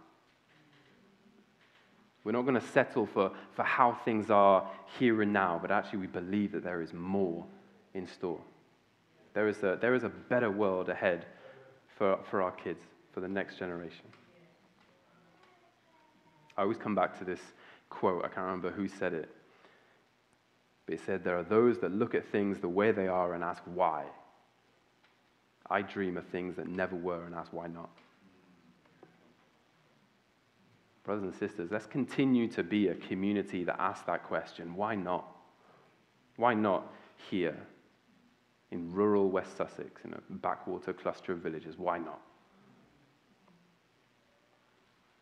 We're 2.22 2.32
not 2.32 2.42
going 2.42 2.60
to 2.60 2.66
settle 2.68 3.06
for, 3.06 3.32
for 3.56 3.62
how 3.62 3.98
things 4.04 4.30
are 4.30 4.68
here 4.98 5.22
and 5.22 5.32
now, 5.32 5.58
but 5.60 5.70
actually 5.70 6.00
we 6.00 6.06
believe 6.06 6.52
that 6.52 6.62
there 6.62 6.82
is 6.82 6.92
more 6.92 7.46
in 7.94 8.06
store. 8.06 8.40
There 9.32 9.48
is 9.48 9.62
a, 9.62 9.78
there 9.80 9.94
is 9.94 10.04
a 10.04 10.10
better 10.10 10.50
world 10.50 10.90
ahead 10.90 11.24
for, 11.96 12.18
for 12.30 12.42
our 12.42 12.52
kids 12.52 12.82
for 13.12 13.20
the 13.20 13.28
next 13.28 13.58
generation. 13.58 14.04
I 16.58 16.62
always 16.62 16.76
come 16.76 16.94
back 16.94 17.18
to 17.20 17.24
this 17.24 17.40
quote. 17.88 18.22
I 18.22 18.28
can't 18.28 18.44
remember 18.44 18.70
who 18.70 18.86
said 18.86 19.14
it. 19.14 19.30
But 20.84 20.96
it 20.96 21.00
said, 21.06 21.24
There 21.24 21.38
are 21.38 21.42
those 21.42 21.78
that 21.78 21.92
look 21.92 22.14
at 22.14 22.28
things 22.30 22.58
the 22.58 22.68
way 22.68 22.92
they 22.92 23.06
are 23.06 23.32
and 23.32 23.42
ask 23.42 23.62
why. 23.64 24.04
I 25.70 25.82
dream 25.82 26.16
of 26.16 26.26
things 26.26 26.56
that 26.56 26.66
never 26.66 26.96
were 26.96 27.24
and 27.24 27.34
ask 27.34 27.52
why 27.52 27.68
not. 27.68 27.90
Brothers 31.04 31.24
and 31.24 31.34
sisters, 31.34 31.70
let's 31.70 31.86
continue 31.86 32.48
to 32.48 32.62
be 32.62 32.88
a 32.88 32.94
community 32.94 33.64
that 33.64 33.80
asks 33.80 34.04
that 34.06 34.24
question 34.24 34.74
why 34.74 34.94
not? 34.94 35.24
Why 36.36 36.54
not 36.54 36.92
here 37.30 37.56
in 38.70 38.92
rural 38.92 39.30
West 39.30 39.56
Sussex, 39.56 40.04
in 40.04 40.12
a 40.12 40.20
backwater 40.30 40.92
cluster 40.92 41.32
of 41.32 41.38
villages? 41.38 41.76
Why 41.78 41.98
not? 41.98 42.20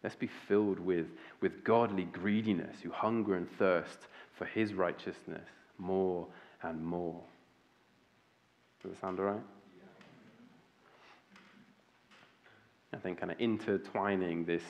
Let's 0.02 0.16
be 0.16 0.28
filled 0.28 0.78
with, 0.78 1.06
with 1.40 1.64
godly 1.64 2.04
greediness, 2.04 2.76
who 2.82 2.90
hunger 2.90 3.34
and 3.34 3.50
thirst 3.58 4.06
for 4.36 4.44
his 4.44 4.74
righteousness 4.74 5.48
more 5.76 6.26
and 6.62 6.84
more. 6.84 7.20
Does 8.82 8.92
that 8.92 9.00
sound 9.00 9.18
all 9.18 9.26
right? 9.26 9.42
I 12.92 12.96
think 12.96 13.20
kind 13.20 13.30
of 13.30 13.40
intertwining 13.40 14.44
this, 14.44 14.62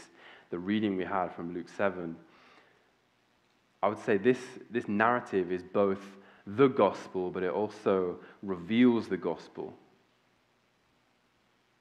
the 0.50 0.58
reading 0.58 0.96
we 0.96 1.04
had 1.04 1.32
from 1.32 1.54
Luke 1.54 1.68
7, 1.68 2.16
I 3.82 3.88
would 3.88 4.04
say 4.04 4.18
this, 4.18 4.38
this 4.70 4.88
narrative 4.88 5.52
is 5.52 5.62
both 5.62 6.00
the 6.46 6.68
gospel, 6.68 7.30
but 7.30 7.42
it 7.42 7.52
also 7.52 8.16
reveals 8.42 9.08
the 9.08 9.16
gospel 9.16 9.74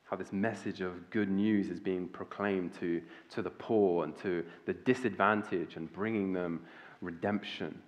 how 0.09 0.15
this 0.15 0.31
message 0.31 0.79
of 0.79 1.09
good 1.09 1.29
news 1.29 1.69
is 1.69 1.81
being 1.81 2.07
proclaimed 2.07 2.73
to, 2.79 3.01
to 3.29 3.41
the 3.41 3.49
poor 3.49 4.05
and 4.05 4.15
to 4.17 4.45
the 4.65 4.73
disadvantaged 4.73 5.75
and 5.75 5.91
bringing 5.91 6.31
them 6.31 6.61
redemption. 7.01 7.81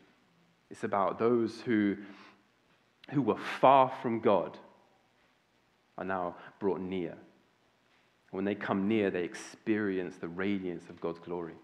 It's 0.69 0.83
about 0.83 1.17
those 1.17 1.62
who, 1.62 1.95
who 3.12 3.21
were 3.21 3.38
far 3.62 3.89
from 4.01 4.19
God 4.19 4.57
are 5.97 6.03
now 6.03 6.35
brought 6.59 6.81
near. 6.81 7.15
When 8.31 8.45
they 8.45 8.55
come 8.55 8.87
near, 8.87 9.09
they 9.09 9.23
experience 9.23 10.17
the 10.17 10.27
radiance 10.27 10.89
of 10.89 11.01
God's 11.01 11.19
glory. 11.19 11.55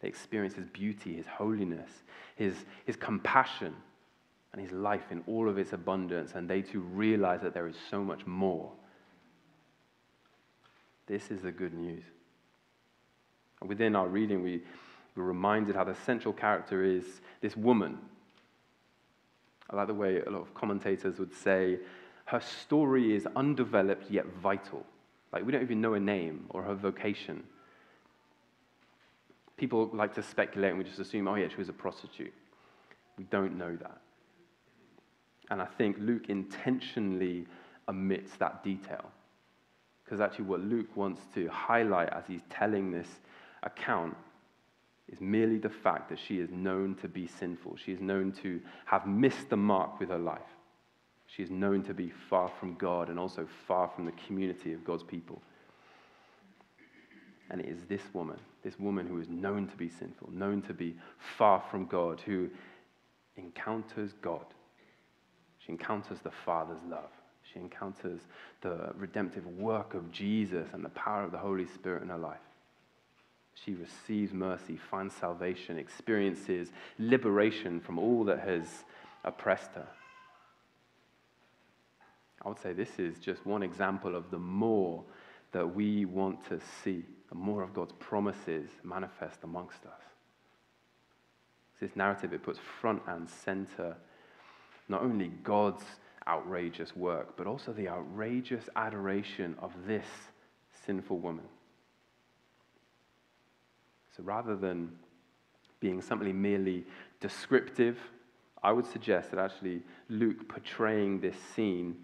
They 0.00 0.08
experience 0.08 0.54
His 0.54 0.66
beauty, 0.66 1.14
His 1.14 1.26
holiness, 1.26 1.90
His, 2.36 2.54
his 2.86 2.96
compassion, 2.96 3.74
and 4.52 4.60
his 4.60 4.72
life 4.72 5.04
in 5.10 5.22
all 5.26 5.48
of 5.48 5.58
its 5.58 5.72
abundance, 5.72 6.32
and 6.34 6.48
they 6.48 6.62
too 6.62 6.80
realize 6.80 7.40
that 7.42 7.54
there 7.54 7.68
is 7.68 7.76
so 7.90 8.02
much 8.02 8.26
more. 8.26 8.70
This 11.06 11.30
is 11.30 11.42
the 11.42 11.52
good 11.52 11.74
news. 11.74 12.02
And 13.60 13.68
within 13.68 13.94
our 13.94 14.08
reading, 14.08 14.42
we 14.42 14.62
were 15.14 15.24
reminded 15.24 15.76
how 15.76 15.84
the 15.84 15.94
central 16.06 16.32
character 16.32 16.82
is 16.82 17.04
this 17.40 17.56
woman. 17.56 17.98
I 19.68 19.76
like 19.76 19.86
the 19.86 19.94
way 19.94 20.20
a 20.20 20.30
lot 20.30 20.40
of 20.40 20.54
commentators 20.54 21.18
would 21.18 21.34
say 21.34 21.78
her 22.26 22.40
story 22.40 23.14
is 23.14 23.26
undeveloped 23.36 24.10
yet 24.10 24.26
vital. 24.42 24.84
Like, 25.32 25.44
we 25.44 25.52
don't 25.52 25.62
even 25.62 25.80
know 25.80 25.92
her 25.92 26.00
name 26.00 26.46
or 26.50 26.62
her 26.62 26.74
vocation. 26.74 27.44
People 29.56 29.90
like 29.92 30.14
to 30.14 30.22
speculate 30.22 30.70
and 30.70 30.78
we 30.78 30.84
just 30.84 30.98
assume, 30.98 31.28
oh, 31.28 31.34
yeah, 31.34 31.48
she 31.48 31.56
was 31.56 31.68
a 31.68 31.72
prostitute. 31.72 32.32
We 33.16 33.24
don't 33.24 33.56
know 33.56 33.76
that. 33.76 33.98
And 35.50 35.60
I 35.60 35.66
think 35.66 35.96
Luke 35.98 36.28
intentionally 36.28 37.46
omits 37.88 38.36
that 38.38 38.64
detail. 38.64 39.04
Because 40.04 40.20
actually, 40.20 40.46
what 40.46 40.60
Luke 40.60 40.96
wants 40.96 41.20
to 41.34 41.48
highlight 41.48 42.08
as 42.12 42.24
he's 42.26 42.40
telling 42.48 42.90
this 42.90 43.08
account 43.62 44.16
is 45.08 45.20
merely 45.20 45.58
the 45.58 45.68
fact 45.68 46.08
that 46.08 46.18
she 46.18 46.38
is 46.38 46.50
known 46.50 46.94
to 46.96 47.08
be 47.08 47.26
sinful. 47.26 47.76
She 47.76 47.92
is 47.92 48.00
known 48.00 48.32
to 48.42 48.60
have 48.86 49.06
missed 49.06 49.50
the 49.50 49.56
mark 49.56 50.00
with 50.00 50.08
her 50.08 50.18
life. 50.18 50.40
She 51.34 51.42
is 51.42 51.50
known 51.50 51.82
to 51.84 51.94
be 51.94 52.10
far 52.28 52.50
from 52.58 52.74
God 52.74 53.08
and 53.08 53.18
also 53.18 53.46
far 53.66 53.88
from 53.88 54.04
the 54.04 54.12
community 54.26 54.72
of 54.72 54.84
God's 54.84 55.04
people. 55.04 55.40
And 57.50 57.60
it 57.60 57.68
is 57.68 57.84
this 57.88 58.02
woman, 58.12 58.38
this 58.62 58.78
woman 58.78 59.06
who 59.06 59.20
is 59.20 59.28
known 59.28 59.66
to 59.68 59.76
be 59.76 59.88
sinful, 59.88 60.30
known 60.32 60.62
to 60.62 60.74
be 60.74 60.96
far 61.36 61.62
from 61.70 61.86
God, 61.86 62.20
who 62.20 62.48
encounters 63.36 64.12
God. 64.22 64.44
She 65.58 65.72
encounters 65.72 66.18
the 66.20 66.30
Father's 66.30 66.82
love. 66.88 67.10
She 67.52 67.58
encounters 67.58 68.20
the 68.60 68.92
redemptive 68.96 69.46
work 69.46 69.94
of 69.94 70.10
Jesus 70.12 70.68
and 70.72 70.84
the 70.84 70.90
power 70.90 71.24
of 71.24 71.32
the 71.32 71.38
Holy 71.38 71.66
Spirit 71.66 72.02
in 72.02 72.08
her 72.08 72.18
life. 72.18 72.38
She 73.54 73.74
receives 73.74 74.32
mercy, 74.32 74.76
finds 74.76 75.14
salvation, 75.14 75.78
experiences 75.78 76.70
liberation 76.98 77.80
from 77.80 77.98
all 77.98 78.24
that 78.24 78.40
has 78.40 78.84
oppressed 79.24 79.72
her. 79.74 79.88
I 82.42 82.48
would 82.48 82.58
say 82.58 82.72
this 82.72 82.98
is 82.98 83.18
just 83.18 83.44
one 83.46 83.62
example 83.62 84.14
of 84.16 84.30
the 84.30 84.38
more 84.38 85.04
that 85.52 85.66
we 85.74 86.04
want 86.04 86.46
to 86.48 86.60
see, 86.82 87.04
the 87.28 87.34
more 87.34 87.62
of 87.62 87.74
God's 87.74 87.92
promises 87.98 88.70
manifest 88.82 89.40
amongst 89.42 89.84
us. 89.84 90.00
This 91.80 91.96
narrative, 91.96 92.34
it 92.34 92.42
puts 92.42 92.58
front 92.80 93.02
and 93.06 93.28
center 93.28 93.96
not 94.88 95.02
only 95.02 95.28
God's 95.42 95.84
outrageous 96.26 96.94
work, 96.94 97.36
but 97.36 97.46
also 97.46 97.72
the 97.72 97.88
outrageous 97.88 98.68
adoration 98.76 99.56
of 99.60 99.72
this 99.86 100.06
sinful 100.84 101.18
woman. 101.18 101.46
So 104.16 104.22
rather 104.22 104.56
than 104.56 104.90
being 105.80 106.02
something 106.02 106.40
merely 106.40 106.84
descriptive, 107.20 107.98
I 108.62 108.72
would 108.72 108.86
suggest 108.86 109.30
that 109.30 109.40
actually 109.40 109.82
Luke 110.10 110.48
portraying 110.48 111.20
this 111.20 111.36
scene, 111.54 111.96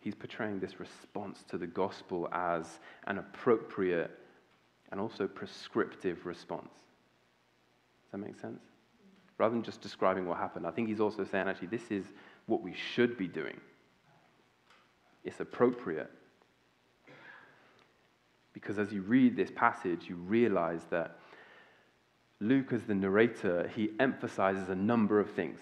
he's 0.00 0.14
portraying 0.14 0.60
this 0.60 0.80
response 0.80 1.44
to 1.48 1.58
the 1.58 1.66
gospel 1.66 2.28
as 2.32 2.78
an 3.06 3.18
appropriate 3.18 4.10
and 4.90 5.00
also 5.00 5.26
prescriptive 5.26 6.24
response. 6.26 6.70
Does 8.04 8.12
that 8.12 8.18
make 8.18 8.38
sense? 8.40 8.62
Rather 9.36 9.54
than 9.54 9.62
just 9.62 9.80
describing 9.80 10.26
what 10.26 10.38
happened, 10.38 10.66
I 10.66 10.70
think 10.70 10.88
he's 10.88 11.00
also 11.00 11.24
saying 11.24 11.48
actually 11.48 11.68
this 11.68 11.90
is 11.90 12.04
what 12.46 12.62
we 12.62 12.74
should 12.74 13.16
be 13.16 13.28
doing. 13.28 13.60
It's 15.24 15.40
appropriate 15.40 16.10
because 18.52 18.78
as 18.78 18.92
you 18.92 19.02
read 19.02 19.36
this 19.36 19.50
passage, 19.54 20.06
you 20.08 20.16
realize 20.16 20.82
that 20.90 21.18
Luke, 22.40 22.72
as 22.72 22.82
the 22.84 22.94
narrator, 22.94 23.70
he 23.74 23.90
emphasizes 24.00 24.68
a 24.68 24.74
number 24.74 25.20
of 25.20 25.30
things. 25.30 25.60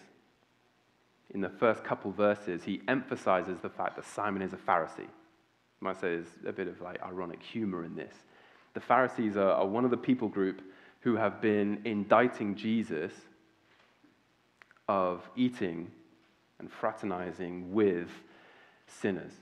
In 1.34 1.40
the 1.40 1.48
first 1.48 1.84
couple 1.84 2.12
verses, 2.12 2.64
he 2.64 2.82
emphasizes 2.88 3.58
the 3.60 3.68
fact 3.68 3.96
that 3.96 4.04
Simon 4.04 4.42
is 4.42 4.52
a 4.52 4.56
Pharisee. 4.56 5.00
You 5.00 5.82
might 5.82 6.00
say 6.00 6.16
there's 6.16 6.26
a 6.46 6.52
bit 6.52 6.68
of 6.68 6.80
like 6.80 7.02
ironic 7.02 7.42
humor 7.42 7.84
in 7.84 7.94
this. 7.94 8.14
The 8.74 8.80
Pharisees 8.80 9.36
are, 9.36 9.50
are 9.50 9.66
one 9.66 9.84
of 9.84 9.90
the 9.90 9.96
people 9.96 10.28
group 10.28 10.62
who 11.00 11.16
have 11.16 11.40
been 11.40 11.80
indicting 11.84 12.54
Jesus 12.54 13.12
of 14.88 15.28
eating 15.36 15.90
and 16.58 16.70
fraternizing 16.70 17.72
with 17.72 18.08
sinners. 18.86 19.32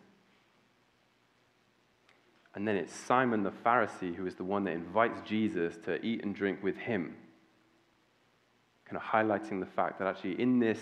And 2.54 2.66
then 2.66 2.76
it's 2.76 2.94
Simon 2.94 3.42
the 3.42 3.50
Pharisee 3.50 4.14
who 4.14 4.26
is 4.26 4.36
the 4.36 4.44
one 4.44 4.64
that 4.64 4.72
invites 4.72 5.20
Jesus 5.22 5.76
to 5.84 6.00
eat 6.04 6.22
and 6.22 6.34
drink 6.34 6.62
with 6.62 6.76
him. 6.76 7.14
Kind 8.84 8.96
of 8.96 9.02
highlighting 9.02 9.60
the 9.60 9.66
fact 9.66 9.98
that 9.98 10.08
actually 10.08 10.40
in 10.40 10.60
this 10.60 10.78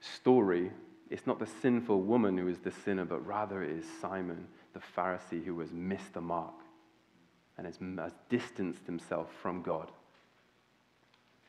story, 0.00 0.70
it's 1.10 1.26
not 1.26 1.38
the 1.38 1.46
sinful 1.46 2.02
woman 2.02 2.36
who 2.38 2.48
is 2.48 2.58
the 2.58 2.70
sinner, 2.70 3.04
but 3.04 3.24
rather 3.26 3.62
it 3.62 3.70
is 3.70 3.84
Simon 4.00 4.46
the 4.72 4.80
Pharisee 4.96 5.44
who 5.44 5.58
has 5.60 5.72
missed 5.72 6.14
the 6.14 6.20
mark 6.20 6.54
and 7.58 7.66
has, 7.66 8.12
distanced 8.28 8.86
himself 8.86 9.28
from 9.42 9.62
God. 9.62 9.90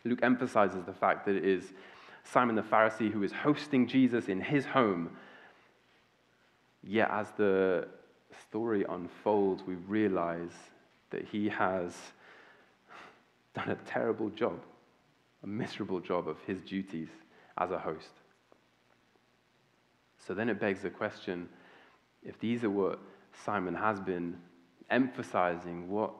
Luke 0.03 0.19
emphasizes 0.23 0.83
the 0.83 0.93
fact 0.93 1.25
that 1.25 1.35
it 1.35 1.45
is 1.45 1.71
Simon 2.23 2.55
the 2.55 2.61
Pharisee 2.61 3.11
who 3.11 3.23
is 3.23 3.31
hosting 3.31 3.87
Jesus 3.87 4.27
in 4.27 4.41
his 4.41 4.65
home. 4.65 5.11
Yet, 6.83 7.09
as 7.11 7.31
the 7.37 7.87
story 8.47 8.83
unfolds, 8.89 9.63
we 9.65 9.75
realize 9.75 10.53
that 11.11 11.25
he 11.25 11.49
has 11.49 11.95
done 13.53 13.69
a 13.69 13.75
terrible 13.85 14.29
job, 14.29 14.59
a 15.43 15.47
miserable 15.47 15.99
job 15.99 16.27
of 16.27 16.37
his 16.47 16.61
duties 16.61 17.09
as 17.57 17.71
a 17.71 17.79
host. 17.79 18.20
So 20.25 20.33
then 20.33 20.49
it 20.49 20.59
begs 20.59 20.81
the 20.81 20.89
question 20.89 21.49
if 22.23 22.39
these 22.39 22.63
are 22.63 22.69
what 22.69 22.99
Simon 23.45 23.73
has 23.73 23.99
been 23.99 24.37
emphasizing, 24.89 25.89
what 25.89 26.11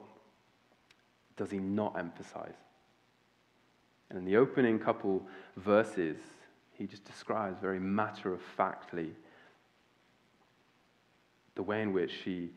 does 1.36 1.50
he 1.50 1.58
not 1.58 1.96
emphasize? 1.98 2.54
And 4.10 4.18
in 4.18 4.24
the 4.24 4.36
opening 4.36 4.78
couple 4.78 5.26
verses, 5.56 6.16
he 6.72 6.86
just 6.86 7.04
describes 7.04 7.60
very 7.60 7.78
matter 7.78 8.32
of 8.32 8.42
factly 8.42 9.10
the 11.54 11.62
way 11.62 11.82
in 11.82 11.92
which 11.92 12.10
she 12.24 12.50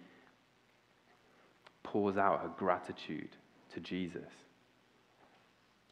pours 1.83 2.17
out 2.17 2.41
her 2.41 2.51
gratitude 2.57 3.29
to 3.73 3.79
Jesus. 3.79 4.31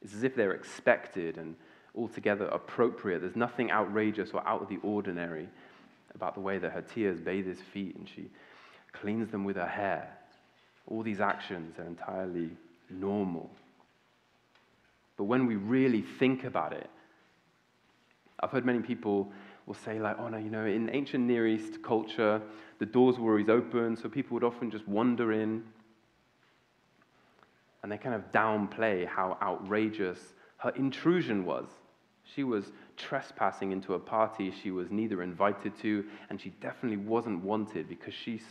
It's 0.02 0.14
as 0.14 0.24
if 0.24 0.36
they're 0.36 0.54
expected 0.54 1.38
and 1.38 1.56
altogether 1.96 2.46
appropriate. 2.46 3.22
There's 3.22 3.36
nothing 3.36 3.72
outrageous 3.72 4.32
or 4.34 4.46
out 4.48 4.62
of 4.62 4.70
the 4.70 4.80
ordinary 4.84 5.48
about 6.16 6.34
the 6.36 6.42
way 6.42 6.58
that 6.58 6.72
her 6.72 6.82
tears 6.82 7.20
bathe 7.20 7.46
his 7.46 7.62
feet 7.62 7.96
and 7.96 8.08
she 8.08 8.30
cleans 8.92 9.30
them 9.32 9.44
with 9.44 9.56
her 9.56 9.68
hair. 9.68 10.18
All 10.88 11.04
these 11.04 11.22
actions 11.22 11.78
are 11.80 11.86
entirely 11.86 12.52
normal. 12.90 13.50
But 15.18 15.26
when 15.26 15.46
we 15.46 15.56
really 15.56 16.02
think 16.02 16.44
about 16.44 16.74
it, 16.74 16.90
I've 18.40 18.52
heard 18.52 18.66
many 18.66 18.80
people 18.80 19.32
will 19.66 19.74
say, 19.76 20.00
like, 20.00 20.18
oh 20.20 20.28
no, 20.28 20.38
you 20.38 20.50
know, 20.50 20.66
in 20.66 20.90
ancient 20.90 21.24
Near 21.26 21.48
East 21.48 21.82
culture, 21.82 22.42
the 22.80 22.86
doors 22.86 23.18
were 23.18 23.32
always 23.32 23.50
open, 23.50 23.96
so 23.96 24.10
people 24.10 24.34
would 24.34 24.44
often 24.44 24.70
just 24.70 24.88
wander 24.88 25.32
in. 25.32 25.64
And 27.82 27.92
they 27.92 27.98
kind 27.98 28.16
of 28.16 28.32
downplay 28.32 29.08
how 29.08 29.38
outrageous 29.42 30.20
her 30.58 30.72
intrusion 30.72 31.46
was. 31.46 31.68
She 32.24 32.44
was 32.44 32.72
trespassing 32.98 33.72
into 33.72 33.94
a 33.94 34.00
party 34.00 34.52
she 34.52 34.72
was 34.72 34.90
neither 34.90 35.22
invited 35.22 35.78
to, 35.80 36.06
and 36.30 36.40
she 36.40 36.50
definitely 36.62 36.98
wasn't 36.98 37.44
wanted 37.44 37.88
because 37.90 38.14
she's 38.14 38.44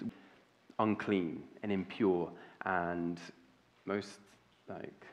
unclean 0.78 1.42
and 1.62 1.72
impure, 1.72 2.30
and 2.64 3.18
most, 3.86 4.20
like, 4.68 5.06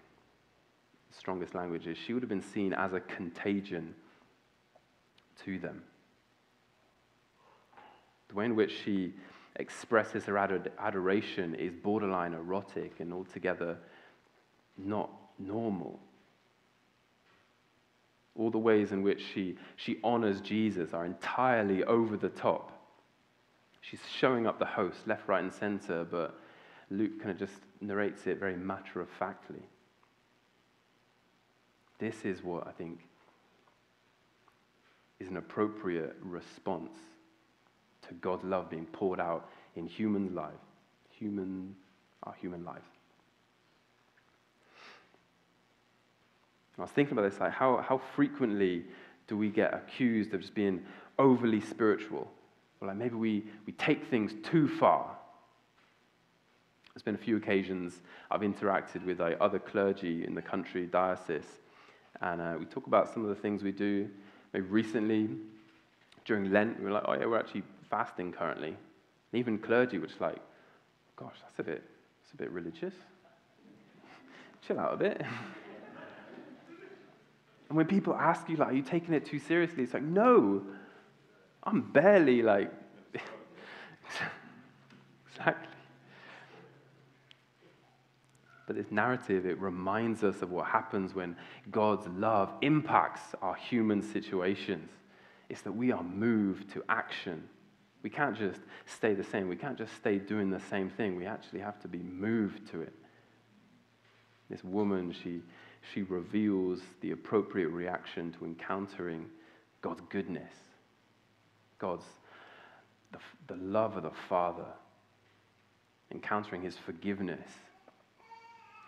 strongest 1.12 1.56
language 1.56 1.88
is 1.88 1.98
she 1.98 2.14
would 2.14 2.24
have 2.24 2.30
been 2.30 2.42
seen 2.42 2.74
as 2.74 2.94
a 2.94 3.00
contagion 3.00 3.96
to 5.44 5.58
them. 5.60 5.82
The 8.30 8.36
way 8.36 8.46
in 8.46 8.56
which 8.56 8.72
she 8.84 9.14
expresses 9.56 10.26
her 10.26 10.38
adoration 10.38 11.56
is 11.56 11.74
borderline 11.74 12.34
erotic 12.34 13.00
and 13.00 13.12
altogether 13.12 13.78
not 14.78 15.10
normal. 15.40 16.00
All 18.40 18.50
the 18.50 18.58
ways 18.58 18.94
in 18.94 19.04
which 19.04 19.22
she, 19.34 19.58
she 19.76 19.98
honors 20.02 20.40
Jesus 20.40 20.94
are 20.94 21.06
entirely 21.06 21.84
over 21.84 22.16
the 22.16 22.30
top. 22.30 22.72
She's 23.82 24.00
showing 24.18 24.48
up 24.48 24.60
the 24.60 24.66
host 24.66 25.06
left, 25.06 25.28
right, 25.28 25.44
and 25.44 25.52
center, 25.52 26.06
but 26.06 26.40
Luke 26.90 27.20
kind 27.20 27.32
of 27.32 27.38
just 27.38 27.60
narrates 27.82 28.28
it 28.28 28.40
very 28.40 28.56
matter 28.56 29.02
of 29.02 29.10
factly. 29.10 29.62
This 32.00 32.24
is 32.24 32.42
what 32.42 32.66
I 32.66 32.72
think 32.72 33.00
is 35.20 35.28
an 35.28 35.36
appropriate 35.36 36.16
response 36.22 36.98
to 38.08 38.14
God's 38.16 38.46
love 38.46 38.70
being 38.70 38.86
poured 38.86 39.20
out 39.20 39.50
in 39.76 39.86
human 39.86 40.34
life, 40.34 40.54
human, 41.10 41.76
our 42.24 42.34
human 42.40 42.64
lives. 42.64 42.88
I 46.80 46.84
was 46.84 46.92
thinking 46.92 47.18
about 47.18 47.30
this, 47.30 47.40
like 47.40 47.52
how, 47.52 47.78
how 47.78 47.98
frequently 48.16 48.86
do 49.28 49.38
we 49.38 49.50
get 49.50 49.74
accused 49.74 50.34
of 50.34 50.42
just 50.42 50.56
being 50.56 50.82
overly 51.18 51.62
spiritual? 51.62 52.32
Or 52.82 52.88
like 52.88 52.98
maybe 52.98 53.16
we, 53.16 53.44
we 53.66 53.74
take 53.74 54.06
things 54.06 54.34
too 54.44 54.68
far. 54.68 55.16
There's 56.94 57.04
been 57.04 57.16
a 57.16 57.20
few 57.20 57.38
occasions 57.38 58.02
I've 58.32 58.42
interacted 58.42 59.06
with 59.06 59.20
like, 59.20 59.38
other 59.40 59.60
clergy 59.60 60.26
in 60.26 60.36
the 60.36 60.42
country, 60.42 60.86
diocese, 60.86 61.60
and 62.22 62.42
uh, 62.42 62.56
we 62.60 62.66
talk 62.66 62.88
about 62.88 63.14
some 63.14 63.24
of 63.24 63.30
the 63.30 63.42
things 63.42 63.64
we 63.64 63.72
do. 63.72 64.10
Maybe 64.54 64.66
recently, 64.66 65.30
during 66.26 66.52
Lent, 66.52 66.80
we 66.80 66.86
were 66.86 66.92
like, 66.92 67.04
oh 67.06 67.14
yeah, 67.14 67.26
we're 67.26 67.40
actually 67.40 67.64
fasting 67.90 68.32
currently. 68.32 68.70
And 68.70 69.40
even 69.40 69.58
clergy, 69.58 70.00
which 70.00 70.12
is 70.12 70.22
like, 70.22 70.38
gosh, 71.16 71.36
that's 71.42 71.60
a 71.60 71.64
bit, 71.64 71.84
that's 72.22 72.34
a 72.34 72.38
bit 72.38 72.52
religious. 72.52 72.94
Chill 74.66 74.80
out 74.80 74.94
a 74.94 74.98
bit. 74.98 75.22
and 77.70 77.78
when 77.78 77.86
people 77.86 78.16
ask 78.16 78.50
you, 78.50 78.58
like, 78.58 78.70
are 78.70 78.74
you 78.74 78.82
taking 78.82 79.14
it 79.14 79.26
too 79.26 79.40
seriously? 79.40 79.84
It's 79.84 79.94
like, 79.94 80.04
no, 80.04 80.64
I'm 81.64 81.82
barely 81.82 82.42
like, 82.42 82.74
exactly. 85.30 85.68
But 88.66 88.76
this 88.76 88.92
narrative, 88.92 89.46
it 89.46 89.60
reminds 89.60 90.24
us 90.24 90.42
of 90.42 90.52
what 90.52 90.68
happens 90.68 91.14
when 91.14 91.36
God's 91.72 92.08
love 92.08 92.52
impacts 92.62 93.36
our 93.42 93.56
human 93.56 94.02
situations. 94.02 94.90
It's 95.50 95.62
that 95.62 95.72
we 95.72 95.92
are 95.92 96.04
moved 96.04 96.72
to 96.74 96.84
action. 96.90 97.50
We 98.02 98.10
can't 98.10 98.38
just 98.38 98.62
stay 98.86 99.14
the 99.14 99.24
same. 99.24 99.50
We 99.50 99.56
can't 99.56 99.78
just 99.78 99.96
stay 99.96 100.18
doing 100.18 100.50
the 100.50 100.60
same 100.60 100.90
thing. 100.90 101.16
We 101.16 101.26
actually 101.26 101.60
have 101.60 101.80
to 101.82 101.88
be 101.88 102.00
moved 102.00 102.70
to 102.72 102.82
it. 102.82 102.94
This 104.50 104.64
woman, 104.64 105.14
she, 105.24 105.42
she 105.94 106.04
reveals 106.04 106.82
the 107.02 107.12
appropriate 107.12 107.70
reaction 107.70 108.34
to 108.34 108.46
encountering 108.46 109.26
God's 109.82 110.02
goodness, 110.10 110.54
God's 111.78 112.06
the, 113.12 113.20
the 113.48 113.56
love 113.62 113.98
of 113.98 114.04
the 114.04 114.12
Father, 114.28 114.68
encountering 116.12 116.62
his 116.62 116.78
forgiveness 116.78 117.50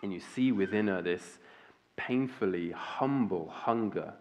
and 0.02 0.12
you 0.12 0.20
see 0.20 0.52
within 0.52 0.88
her 0.88 1.00
this 1.00 1.38
painfully 1.96 2.72
humble 2.72 3.48
hunger 3.48 4.14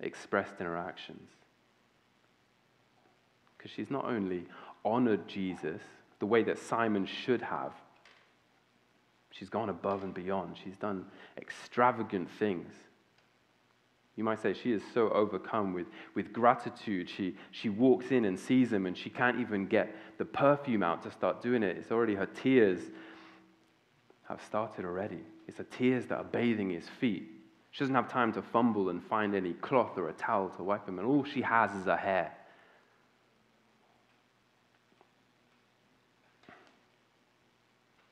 expressed 0.00 0.54
in 0.60 0.66
her 0.66 0.76
actions. 0.76 1.30
Because 3.56 3.70
she's 3.70 3.90
not 3.90 4.04
only 4.04 4.44
honored 4.84 5.26
Jesus 5.26 5.80
the 6.18 6.26
way 6.26 6.42
that 6.42 6.58
Simon 6.58 7.06
should 7.06 7.42
have, 7.42 7.72
she's 9.38 9.48
gone 9.48 9.68
above 9.68 10.02
and 10.02 10.12
beyond. 10.12 10.56
She's 10.62 10.76
done 10.76 11.06
extravagant 11.36 12.28
things. 12.38 12.72
You 14.16 14.24
might 14.24 14.42
say 14.42 14.52
she 14.52 14.72
is 14.72 14.82
so 14.94 15.10
overcome 15.10 15.72
with, 15.72 15.86
with 16.14 16.32
gratitude. 16.32 17.08
She, 17.08 17.36
she 17.52 17.68
walks 17.68 18.10
in 18.10 18.24
and 18.24 18.38
sees 18.38 18.72
him, 18.72 18.86
and 18.86 18.98
she 18.98 19.10
can't 19.10 19.38
even 19.38 19.66
get 19.66 19.94
the 20.18 20.24
perfume 20.24 20.82
out 20.82 21.04
to 21.04 21.10
start 21.12 21.40
doing 21.40 21.62
it. 21.62 21.76
It's 21.76 21.92
already 21.92 22.16
her 22.16 22.26
tears 22.26 22.80
have 24.28 24.42
started 24.42 24.84
already. 24.84 25.20
It's 25.46 25.58
her 25.58 25.64
tears 25.64 26.06
that 26.06 26.18
are 26.18 26.24
bathing 26.24 26.70
his 26.70 26.88
feet. 27.00 27.28
She 27.70 27.80
doesn't 27.80 27.94
have 27.94 28.10
time 28.10 28.32
to 28.32 28.42
fumble 28.42 28.88
and 28.88 29.00
find 29.02 29.36
any 29.36 29.52
cloth 29.52 29.96
or 29.96 30.08
a 30.08 30.12
towel 30.12 30.48
to 30.56 30.64
wipe 30.64 30.88
him, 30.88 30.98
and 30.98 31.06
all 31.06 31.22
she 31.22 31.42
has 31.42 31.70
is 31.76 31.84
her 31.84 31.96
hair. 31.96 32.32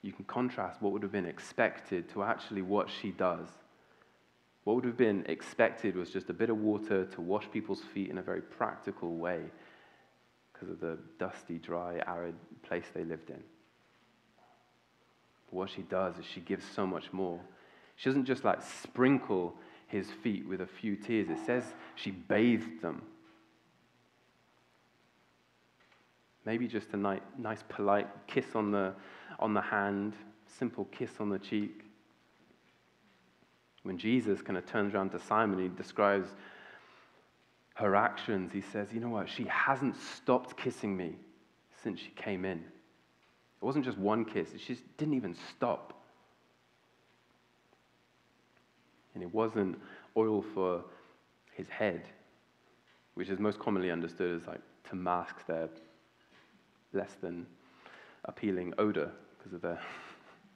You 0.03 0.13
can 0.13 0.25
contrast 0.25 0.81
what 0.81 0.93
would 0.93 1.03
have 1.03 1.13
been 1.13 1.27
expected 1.27 2.09
to 2.11 2.23
actually 2.23 2.63
what 2.63 2.89
she 2.91 3.11
does. 3.11 3.49
What 4.65 4.77
would 4.77 4.85
have 4.85 4.97
been 4.97 5.25
expected 5.29 5.97
was 5.97 6.11
just 6.11 6.31
a 6.31 6.33
bit 6.33 6.51
of 6.51 6.59
water 6.59 7.05
to 7.05 7.21
wash 7.21 7.49
people's 7.53 7.83
feet 7.95 8.11
in 8.11 8.19
a 8.19 8.23
very 8.23 8.43
practical 8.43 9.17
way 9.17 9.43
because 10.53 10.71
of 10.71 10.81
the 10.81 10.99
dusty, 11.19 11.59
dry, 11.59 12.03
arid 12.07 12.35
place 12.63 12.87
they 12.95 13.05
lived 13.05 13.31
in. 13.31 13.43
But 15.47 15.57
what 15.57 15.71
she 15.71 15.83
does 15.83 16.19
is 16.19 16.25
she 16.25 16.41
gives 16.41 16.65
so 16.65 16.87
much 16.87 17.13
more. 17.13 17.41
She 17.97 18.09
doesn't 18.09 18.25
just 18.25 18.45
like 18.45 18.63
sprinkle 18.63 19.55
his 19.87 20.11
feet 20.23 20.49
with 20.49 20.61
a 20.61 20.67
few 20.67 20.97
tears, 20.97 21.29
it 21.31 21.39
says 21.47 21.63
she 21.95 22.11
bathed 22.11 22.83
them. 22.83 23.03
Maybe 26.47 26.69
just 26.69 26.87
a 26.93 26.97
nice, 26.97 27.65
polite 27.69 28.07
kiss 28.29 28.55
on 28.55 28.71
the, 28.71 28.95
on 29.41 29.53
the 29.53 29.61
hand, 29.61 30.15
simple 30.47 30.85
kiss 30.87 31.11
on 31.19 31.29
the 31.29 31.41
cheek. 31.41 31.83
When 33.83 33.99
Jesus 33.99 34.41
kind 34.43 34.57
of 34.57 34.65
turns 34.65 34.95
around 34.95 35.11
to 35.11 35.19
Simon, 35.19 35.59
he 35.59 35.69
describes 35.69 36.29
her 37.75 37.97
actions. 37.97 38.53
He 38.53 38.61
says, 38.61 38.93
You 38.93 39.01
know 39.01 39.09
what? 39.09 39.29
She 39.29 39.45
hasn't 39.45 39.97
stopped 40.01 40.57
kissing 40.57 40.97
me 40.97 41.17
since 41.83 41.99
she 41.99 42.11
came 42.11 42.45
in. 42.45 42.59
It 42.59 43.65
wasn't 43.65 43.85
just 43.85 43.99
one 43.99 44.25
kiss, 44.25 44.51
she 44.57 44.75
just 44.75 44.97
didn't 44.99 45.15
even 45.15 45.35
stop. 45.51 45.95
And 49.15 49.23
it 49.23 49.35
wasn't 49.35 49.81
oil 50.17 50.45
for 50.55 50.85
his 51.55 51.69
head, 51.69 52.03
which 53.15 53.31
is 53.31 53.41
most 53.41 53.59
commonly 53.59 53.91
understood 53.91 54.41
as 54.41 54.47
like 54.47 54.61
to 54.91 54.95
mask 54.95 55.45
their 55.47 55.69
less 56.93 57.17
than 57.21 57.47
appealing 58.25 58.75
odor 58.79 59.11
because 59.39 59.53
of 59.53 59.63
their 59.63 59.81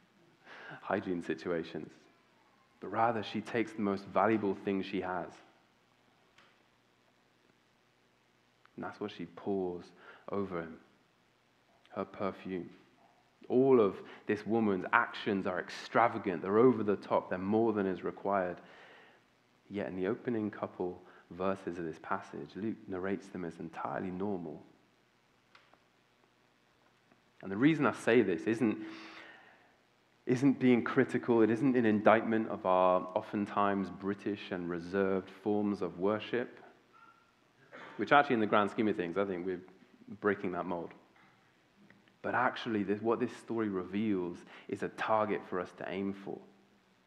hygiene 0.82 1.22
situations. 1.22 1.90
But 2.80 2.90
rather, 2.90 3.22
she 3.22 3.40
takes 3.40 3.72
the 3.72 3.82
most 3.82 4.04
valuable 4.06 4.56
thing 4.64 4.82
she 4.82 5.00
has. 5.00 5.28
And 8.76 8.84
that's 8.84 9.00
what 9.00 9.10
she 9.10 9.26
pours 9.26 9.84
over 10.30 10.60
him 10.62 10.78
her 11.90 12.04
perfume. 12.04 12.70
All 13.48 13.80
of 13.80 13.96
this 14.26 14.46
woman's 14.46 14.86
actions 14.92 15.46
are 15.46 15.58
extravagant, 15.58 16.40
they're 16.42 16.58
over 16.58 16.82
the 16.82 16.96
top, 16.96 17.30
they're 17.30 17.38
more 17.38 17.72
than 17.72 17.86
is 17.86 18.04
required. 18.04 18.58
Yet, 19.68 19.88
in 19.88 19.96
the 19.96 20.06
opening 20.06 20.50
couple 20.50 21.00
verses 21.32 21.78
of 21.78 21.84
this 21.84 21.98
passage, 22.02 22.50
Luke 22.56 22.76
narrates 22.88 23.26
them 23.28 23.44
as 23.44 23.58
entirely 23.58 24.10
normal. 24.10 24.62
And 27.42 27.50
the 27.50 27.57
reason 27.57 27.87
I 27.87 27.92
say 27.92 28.22
this 28.22 28.42
isn't, 28.42 28.79
isn't 30.26 30.61
being 30.61 30.85
critical, 30.85 31.42
it 31.42 31.50
isn't 31.50 31.76
an 31.76 31.87
indictment 31.87 32.48
of 32.48 32.66
our 32.66 33.07
oftentimes 33.14 33.88
British 33.90 34.50
and 34.50 34.68
reserved 34.68 35.31
forms 35.42 35.83
of 35.83 35.98
worship, 35.98 36.61
which 37.96 38.12
actually, 38.12 38.35
in 38.35 38.40
the 38.40 38.46
grand 38.46 38.70
scheme 38.70 38.88
of 38.88 38.96
things, 38.96 39.16
I 39.16 39.24
think 39.24 39.44
we're 39.44 39.61
breaking 40.20 40.53
that 40.53 40.66
mold. 40.66 40.92
But 42.22 42.35
actually, 42.35 42.83
this, 42.83 43.00
what 43.00 43.20
this 43.20 43.35
story 43.37 43.68
reveals 43.68 44.38
is 44.68 44.83
a 44.83 44.88
target 44.88 45.40
for 45.48 45.61
us 45.61 45.70
to 45.79 45.85
aim 45.88 46.12
for. 46.12 46.38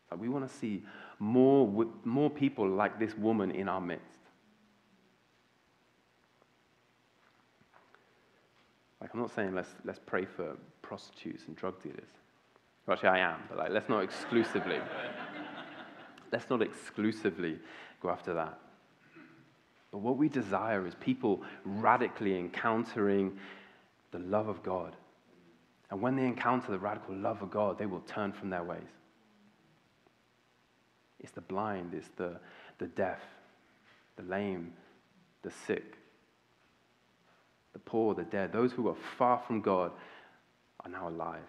Like 0.10 0.20
we 0.20 0.30
want 0.30 0.48
to 0.48 0.56
see 0.56 0.84
more, 1.20 1.88
more 2.04 2.30
people 2.30 2.68
like 2.68 3.00
this 3.00 3.16
woman 3.16 3.52
in 3.52 3.70
our 3.70 3.82
midst. 3.82 4.20
Like, 9.04 9.14
I'm 9.14 9.20
not 9.20 9.30
saying 9.36 9.54
let's, 9.54 9.70
let's 9.86 10.00
pray 10.04 10.26
for 10.26 10.58
prostitutes 10.82 11.44
and 11.46 11.56
drug 11.56 11.80
dealers. 11.84 12.10
Well, 12.88 12.96
actually, 12.96 13.10
I 13.10 13.20
am, 13.20 13.42
but 13.48 13.60
like, 13.60 13.70
let's 13.70 13.88
not 13.88 14.04
exclusively. 14.04 14.80
let's 16.32 16.50
not 16.50 16.64
exclusively 16.64 17.60
go 18.02 18.10
after 18.10 18.34
that. 18.34 18.58
But 19.92 20.00
what 20.00 20.18
we 20.18 20.28
desire 20.28 20.88
is 20.88 20.96
people 20.96 21.44
radically 21.64 22.40
encountering 22.40 23.38
the 24.12 24.18
love 24.18 24.48
of 24.48 24.64
God 24.64 24.96
and 25.94 26.02
when 26.02 26.16
they 26.16 26.26
encounter 26.26 26.72
the 26.72 26.80
radical 26.80 27.16
love 27.16 27.44
of 27.44 27.52
God, 27.52 27.78
they 27.78 27.86
will 27.86 28.00
turn 28.00 28.32
from 28.34 28.50
their 28.50 28.64
ways. 28.64 28.82
It's 31.20 31.32
the 31.34 31.42
blind, 31.42 31.94
it's 31.94 32.10
the, 32.16 32.40
the 32.80 32.88
deaf, 32.88 33.20
the 34.16 34.24
lame, 34.24 34.74
the 35.44 35.52
sick, 35.52 36.00
the 37.74 37.80
poor, 37.80 38.14
the 38.14 38.24
dead. 38.24 38.54
Those 38.54 38.72
who 38.72 38.88
are 38.88 38.96
far 39.18 39.40
from 39.40 39.62
God 39.62 39.92
are 40.82 40.90
now 40.90 41.10
alive. 41.10 41.42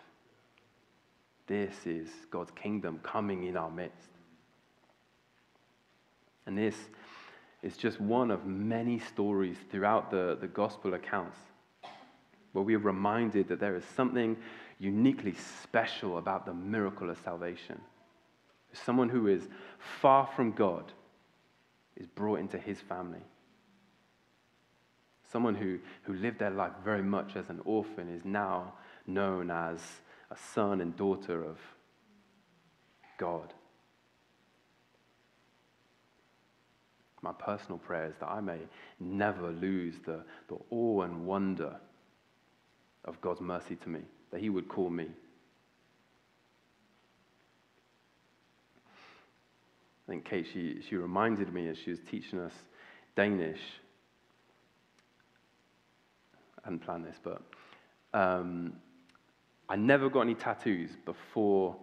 This 1.46 1.86
is 1.86 2.08
God's 2.30 2.50
kingdom 2.52 3.00
coming 3.02 3.44
in 3.44 3.56
our 3.56 3.70
midst. 3.70 4.08
And 6.46 6.56
this 6.56 6.76
is 7.62 7.76
just 7.76 8.00
one 8.00 8.30
of 8.30 8.46
many 8.46 8.98
stories 8.98 9.56
throughout 9.70 10.10
the, 10.10 10.36
the 10.40 10.46
gospel 10.46 10.94
accounts 10.94 11.38
where 12.52 12.64
we 12.64 12.74
are 12.74 12.80
reminded 12.80 13.48
that 13.48 13.60
there 13.60 13.76
is 13.76 13.84
something 13.96 14.36
uniquely 14.78 15.34
special 15.62 16.18
about 16.18 16.46
the 16.46 16.54
miracle 16.54 17.10
of 17.10 17.18
salvation. 17.24 17.80
Someone 18.72 19.08
who 19.08 19.28
is 19.28 19.48
far 20.00 20.28
from 20.34 20.52
God 20.52 20.92
is 21.96 22.06
brought 22.06 22.40
into 22.40 22.58
his 22.58 22.80
family. 22.80 23.22
Someone 25.34 25.56
who, 25.56 25.80
who 26.04 26.14
lived 26.14 26.38
their 26.38 26.50
life 26.50 26.70
very 26.84 27.02
much 27.02 27.34
as 27.34 27.50
an 27.50 27.60
orphan 27.64 28.08
is 28.08 28.24
now 28.24 28.74
known 29.04 29.50
as 29.50 29.80
a 30.30 30.36
son 30.36 30.80
and 30.80 30.96
daughter 30.96 31.42
of 31.42 31.58
God. 33.18 33.52
My 37.20 37.32
personal 37.32 37.78
prayer 37.78 38.06
is 38.06 38.14
that 38.20 38.28
I 38.28 38.40
may 38.40 38.60
never 39.00 39.50
lose 39.50 39.96
the, 40.06 40.22
the 40.48 40.56
awe 40.70 41.02
and 41.02 41.26
wonder 41.26 41.80
of 43.04 43.20
God's 43.20 43.40
mercy 43.40 43.74
to 43.74 43.88
me, 43.88 44.02
that 44.30 44.40
He 44.40 44.50
would 44.50 44.68
call 44.68 44.88
me. 44.88 45.08
I 48.86 50.12
think 50.12 50.26
Kate, 50.26 50.46
she, 50.52 50.80
she 50.88 50.94
reminded 50.94 51.52
me 51.52 51.66
as 51.66 51.76
she 51.76 51.90
was 51.90 51.98
teaching 52.08 52.38
us 52.38 52.52
Danish. 53.16 53.58
Hadn't 56.64 56.80
planned 56.80 57.04
this, 57.04 57.20
but 57.22 57.42
um, 58.12 58.72
I 59.68 59.76
never 59.76 60.08
got 60.08 60.22
any 60.22 60.34
tattoos 60.34 60.90
before 61.04 61.76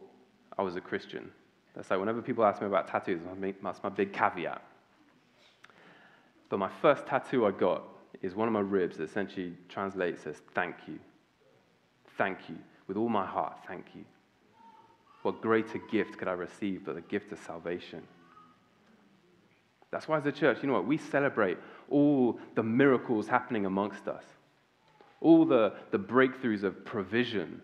I 0.57 0.63
was 0.63 0.75
a 0.75 0.81
Christian. 0.81 1.31
That's 1.75 1.89
like 1.89 1.99
whenever 1.99 2.21
people 2.21 2.43
ask 2.43 2.61
me 2.61 2.67
about 2.67 2.87
tattoos, 2.87 3.21
that's 3.63 3.83
my 3.83 3.89
big 3.89 4.11
caveat. 4.11 4.61
But 6.49 6.57
my 6.57 6.69
first 6.81 7.05
tattoo 7.05 7.45
I 7.45 7.51
got 7.51 7.83
is 8.21 8.35
one 8.35 8.47
of 8.47 8.53
my 8.53 8.59
ribs 8.59 8.97
that 8.97 9.05
essentially 9.05 9.53
translates 9.69 10.25
as 10.27 10.41
thank 10.53 10.75
you. 10.87 10.99
Thank 12.17 12.49
you. 12.49 12.57
With 12.87 12.97
all 12.97 13.07
my 13.07 13.25
heart, 13.25 13.59
thank 13.67 13.85
you. 13.95 14.03
What 15.21 15.41
greater 15.41 15.79
gift 15.91 16.17
could 16.17 16.27
I 16.27 16.33
receive 16.33 16.85
but 16.85 16.95
the 16.95 17.01
gift 17.01 17.31
of 17.31 17.39
salvation? 17.39 18.03
That's 19.91 20.07
why, 20.07 20.17
as 20.17 20.25
a 20.25 20.31
church, 20.31 20.59
you 20.61 20.67
know 20.67 20.73
what? 20.73 20.85
We 20.85 20.97
celebrate 20.97 21.57
all 21.89 22.39
the 22.55 22.63
miracles 22.63 23.27
happening 23.27 23.65
amongst 23.65 24.07
us, 24.07 24.23
all 25.21 25.45
the, 25.45 25.73
the 25.91 25.99
breakthroughs 25.99 26.63
of 26.63 26.83
provision, 26.83 27.61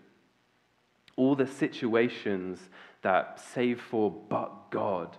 all 1.16 1.36
the 1.36 1.48
situations 1.48 2.60
that, 3.02 3.40
save 3.54 3.82
for 3.82 4.12
but 4.12 4.72
God, 4.72 5.18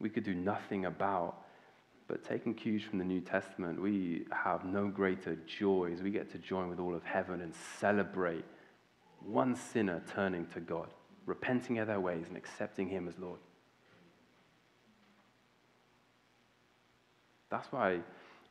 we 0.00 0.08
could 0.08 0.24
do 0.24 0.34
nothing 0.34 0.86
about. 0.86 1.36
But 2.08 2.24
taking 2.24 2.54
cues 2.54 2.82
from 2.82 2.98
the 2.98 3.04
New 3.04 3.20
Testament, 3.20 3.80
we 3.80 4.24
have 4.32 4.64
no 4.64 4.88
greater 4.88 5.36
joys. 5.46 6.02
We 6.02 6.10
get 6.10 6.32
to 6.32 6.38
join 6.38 6.68
with 6.68 6.80
all 6.80 6.94
of 6.94 7.04
heaven 7.04 7.40
and 7.40 7.54
celebrate 7.78 8.44
one 9.24 9.54
sinner 9.54 10.02
turning 10.12 10.46
to 10.46 10.60
God, 10.60 10.88
repenting 11.26 11.78
of 11.78 11.86
their 11.86 12.00
ways 12.00 12.24
and 12.26 12.36
accepting 12.36 12.88
Him 12.88 13.06
as 13.06 13.16
Lord. 13.18 13.38
That's 17.50 17.70
why 17.70 18.00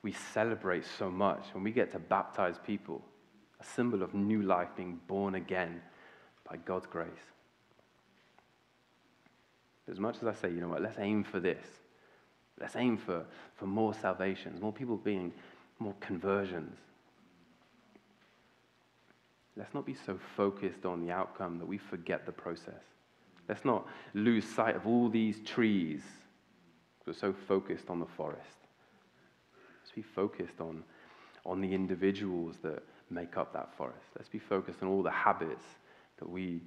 we 0.02 0.12
celebrate 0.12 0.86
so 0.98 1.10
much 1.10 1.46
when 1.54 1.64
we 1.64 1.72
get 1.72 1.92
to 1.92 2.00
baptize 2.00 2.56
people, 2.66 3.02
a 3.60 3.66
symbol 3.66 4.02
of 4.02 4.14
new 4.14 4.42
life 4.42 4.70
being 4.76 5.00
born 5.08 5.36
again 5.36 5.82
by 6.50 6.58
God's 6.58 6.86
grace. 6.86 7.10
As 9.90 10.00
much 10.00 10.18
as 10.18 10.28
I 10.28 10.34
say, 10.34 10.50
you 10.50 10.62
know 10.62 10.70
what, 10.70 10.82
let's 10.82 11.00
aim 11.00 11.24
for 11.24 11.40
this. 11.40 11.66
Let's 12.60 12.76
aim 12.76 12.98
for, 12.98 13.26
for 13.56 13.66
more 13.66 13.94
salvations, 13.94 14.62
more 14.62 14.74
people 14.74 14.98
being, 14.98 15.34
more 15.80 15.96
conversions. 16.00 16.78
Let's 19.58 19.74
not 19.74 19.86
be 19.86 19.96
so 20.06 20.18
focused 20.38 20.86
on 20.86 21.06
the 21.06 21.12
outcome 21.12 21.58
that 21.60 21.68
we 21.68 21.78
forget 21.78 22.26
the 22.26 22.32
process. 22.32 22.84
Let's 23.50 23.66
not 23.66 23.88
lose 24.14 24.46
sight 24.46 24.76
of 24.76 24.86
all 24.86 25.10
these 25.10 25.40
trees. 25.42 26.02
We're 27.06 27.14
so 27.14 27.34
focused 27.48 27.90
on 27.90 28.00
the 28.00 28.06
forest. 28.06 28.59
Let's 29.90 30.08
be 30.08 30.14
focused 30.14 30.62
on, 30.62 30.84
on 31.48 31.62
the 31.62 31.74
individuals 31.74 32.58
that 32.62 32.84
make 33.10 33.38
up 33.38 33.54
that 33.54 33.76
forest. 33.76 34.06
Let's 34.16 34.30
be 34.30 34.38
focused 34.38 34.84
on 34.84 34.88
all 34.88 35.02
the 35.02 35.10
habits 35.10 35.64
that 36.20 36.30
we 36.30 36.62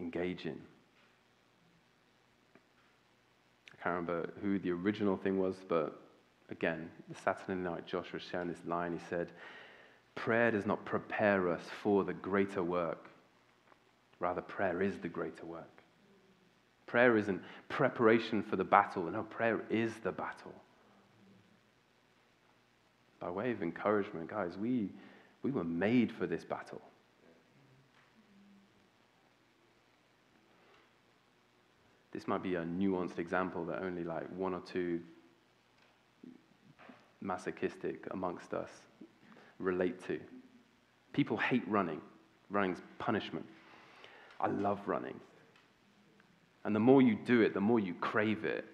engage 0.00 0.46
in. 0.46 0.58
I 3.72 3.82
can't 3.82 3.94
remember 3.96 4.30
who 4.40 4.58
the 4.58 4.70
original 4.70 5.18
thing 5.18 5.38
was, 5.38 5.56
but 5.68 6.00
again, 6.48 6.88
the 7.10 7.14
Saturday 7.14 7.60
night, 7.60 7.86
Josh 7.86 8.10
was 8.14 8.22
sharing 8.22 8.48
this 8.48 8.64
line. 8.64 8.94
He 8.94 9.04
said, 9.10 9.28
Prayer 10.14 10.50
does 10.50 10.64
not 10.64 10.82
prepare 10.86 11.50
us 11.50 11.64
for 11.82 12.04
the 12.04 12.14
greater 12.14 12.62
work. 12.62 13.10
Rather, 14.18 14.40
prayer 14.40 14.80
is 14.80 14.98
the 15.00 15.08
greater 15.08 15.44
work. 15.44 15.82
Prayer 16.86 17.18
isn't 17.18 17.42
preparation 17.68 18.42
for 18.42 18.56
the 18.56 18.64
battle. 18.64 19.02
No, 19.10 19.24
prayer 19.24 19.60
is 19.68 19.92
the 20.02 20.12
battle. 20.12 20.54
By 23.24 23.30
way 23.30 23.50
of 23.52 23.62
encouragement, 23.62 24.28
guys, 24.28 24.58
we, 24.58 24.90
we 25.42 25.50
were 25.50 25.64
made 25.64 26.12
for 26.12 26.26
this 26.26 26.44
battle. 26.44 26.82
this 32.12 32.28
might 32.28 32.44
be 32.44 32.54
a 32.54 32.62
nuanced 32.62 33.18
example 33.18 33.64
that 33.64 33.82
only 33.82 34.04
like 34.04 34.24
one 34.36 34.54
or 34.54 34.60
two 34.60 35.00
masochistic 37.20 38.06
amongst 38.12 38.54
us 38.54 38.70
relate 39.58 40.00
to. 40.06 40.20
People 41.12 41.36
hate 41.36 41.66
running. 41.66 42.00
Running's 42.50 42.82
punishment. 43.00 43.46
I 44.38 44.46
love 44.46 44.78
running. 44.86 45.18
And 46.64 46.76
the 46.76 46.80
more 46.80 47.02
you 47.02 47.18
do 47.26 47.40
it, 47.40 47.52
the 47.52 47.60
more 47.60 47.80
you 47.80 47.94
crave 47.94 48.44
it. 48.44 48.64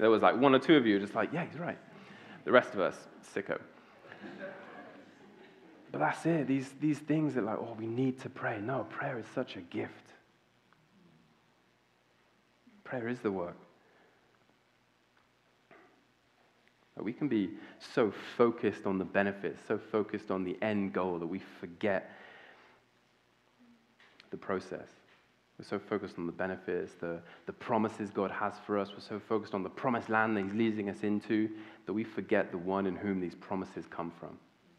There 0.00 0.10
was 0.10 0.22
like 0.22 0.40
one 0.40 0.54
or 0.54 0.58
two 0.58 0.76
of 0.76 0.86
you 0.86 0.98
just 0.98 1.14
like, 1.14 1.30
yeah, 1.30 1.44
he's 1.44 1.60
right. 1.60 1.78
The 2.44 2.52
rest 2.52 2.72
of 2.72 2.80
us, 2.80 2.96
sicko. 3.34 3.60
But 5.92 5.98
that's 5.98 6.24
it. 6.24 6.46
These, 6.46 6.70
these 6.80 6.98
things 6.98 7.34
that, 7.34 7.44
like, 7.44 7.58
oh, 7.58 7.76
we 7.78 7.86
need 7.86 8.18
to 8.20 8.30
pray. 8.30 8.60
No, 8.60 8.86
prayer 8.88 9.18
is 9.18 9.26
such 9.34 9.56
a 9.56 9.60
gift. 9.60 9.92
Prayer 12.82 13.08
is 13.08 13.20
the 13.20 13.30
work. 13.30 13.56
But 16.96 17.04
We 17.04 17.12
can 17.12 17.28
be 17.28 17.50
so 17.94 18.12
focused 18.38 18.86
on 18.86 18.98
the 18.98 19.04
benefits, 19.04 19.60
so 19.68 19.78
focused 19.78 20.30
on 20.30 20.44
the 20.44 20.56
end 20.62 20.94
goal 20.94 21.18
that 21.18 21.26
we 21.26 21.40
forget 21.60 22.10
the 24.30 24.36
process. 24.38 24.88
We're 25.60 25.66
so 25.66 25.78
focused 25.78 26.14
on 26.16 26.24
the 26.24 26.32
benefits, 26.32 26.94
the, 26.94 27.20
the 27.44 27.52
promises 27.52 28.08
God 28.08 28.30
has 28.30 28.54
for 28.64 28.78
us. 28.78 28.92
We're 28.94 29.00
so 29.00 29.20
focused 29.20 29.52
on 29.52 29.62
the 29.62 29.68
promised 29.68 30.08
land 30.08 30.34
that 30.34 30.44
He's 30.44 30.54
leading 30.54 30.88
us 30.88 31.02
into 31.02 31.50
that 31.84 31.92
we 31.92 32.02
forget 32.02 32.50
the 32.50 32.56
one 32.56 32.86
in 32.86 32.96
whom 32.96 33.20
these 33.20 33.34
promises 33.34 33.84
come 33.90 34.10
from. 34.18 34.38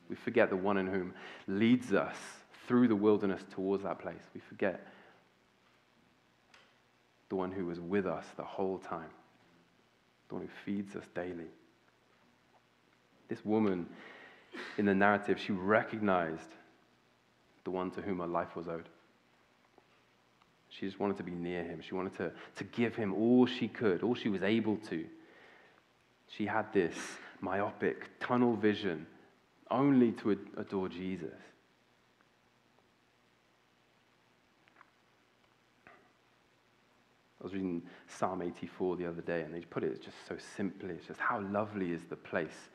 We 0.09 0.15
forget 0.15 0.49
the 0.49 0.55
one 0.55 0.79
in 0.79 0.87
whom 0.87 1.13
leads 1.45 1.93
us 1.93 2.15
through 2.67 2.87
the 2.87 2.95
wilderness 2.95 3.43
towards 3.53 3.83
that 3.83 3.99
place. 3.99 4.23
We 4.33 4.41
forget 4.41 4.87
the 7.29 7.35
one 7.35 7.51
who 7.51 7.67
was 7.67 7.79
with 7.79 8.07
us 8.07 8.25
the 8.35 8.43
whole 8.43 8.79
time, 8.79 9.11
the 10.29 10.33
one 10.33 10.43
who 10.45 10.49
feeds 10.65 10.95
us 10.95 11.05
daily. 11.13 11.51
This 13.27 13.45
woman 13.45 13.85
in 14.79 14.85
the 14.85 14.95
narrative, 14.95 15.39
she 15.39 15.51
recognized 15.51 16.49
the 17.65 17.69
one 17.69 17.91
to 17.91 18.01
whom 18.01 18.17
her 18.17 18.25
life 18.25 18.55
was 18.55 18.67
owed. 18.67 18.89
She 20.71 20.85
just 20.85 20.99
wanted 20.99 21.17
to 21.17 21.23
be 21.23 21.31
near 21.31 21.63
him. 21.63 21.81
She 21.81 21.93
wanted 21.93 22.15
to, 22.17 22.31
to 22.55 22.63
give 22.63 22.95
him 22.95 23.13
all 23.13 23.45
she 23.45 23.67
could, 23.67 24.03
all 24.03 24.15
she 24.15 24.29
was 24.29 24.41
able 24.41 24.77
to. 24.89 25.05
She 26.27 26.45
had 26.45 26.71
this 26.73 26.95
myopic 27.41 28.19
tunnel 28.19 28.55
vision 28.55 29.05
only 29.69 30.13
to 30.13 30.37
adore 30.57 30.87
Jesus. 30.87 31.33
I 37.39 37.43
was 37.43 37.53
reading 37.53 37.81
Psalm 38.07 38.41
84 38.41 38.97
the 38.97 39.07
other 39.07 39.21
day, 39.21 39.41
and 39.41 39.53
they 39.53 39.61
put 39.61 39.83
it 39.83 40.01
just 40.01 40.17
so 40.27 40.37
simply. 40.55 40.91
It's 40.91 41.07
just 41.07 41.19
how 41.19 41.41
lovely 41.41 41.91
is 41.91 42.01
the 42.09 42.15
place 42.15 42.69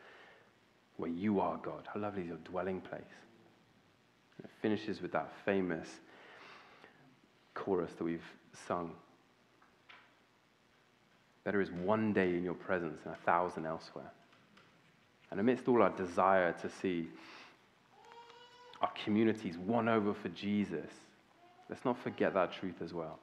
where 0.96 1.10
you 1.10 1.40
are, 1.40 1.56
God. 1.58 1.88
How 1.92 2.00
lovely 2.00 2.22
is 2.22 2.28
your 2.28 2.38
dwelling 2.38 2.80
place. 2.80 3.02
And 4.38 4.44
it 4.44 4.50
finishes 4.60 5.00
with 5.00 5.12
that 5.12 5.30
famous 5.44 5.88
chorus 7.56 7.92
that 7.98 8.04
we've 8.04 8.22
sung. 8.68 8.92
Better 11.44 11.60
is 11.60 11.70
one 11.70 12.12
day 12.12 12.30
in 12.30 12.44
your 12.44 12.54
presence 12.54 13.00
than 13.02 13.12
a 13.12 13.24
thousand 13.24 13.66
elsewhere. 13.66 14.12
And 15.30 15.40
amidst 15.40 15.66
all 15.68 15.82
our 15.82 15.90
desire 15.90 16.52
to 16.62 16.68
see 16.68 17.08
our 18.80 18.90
communities 19.04 19.56
won 19.56 19.88
over 19.88 20.14
for 20.14 20.28
Jesus, 20.28 20.90
let's 21.68 21.84
not 21.84 21.98
forget 21.98 22.34
that 22.34 22.52
truth 22.52 22.82
as 22.82 22.92
well. 22.92 23.18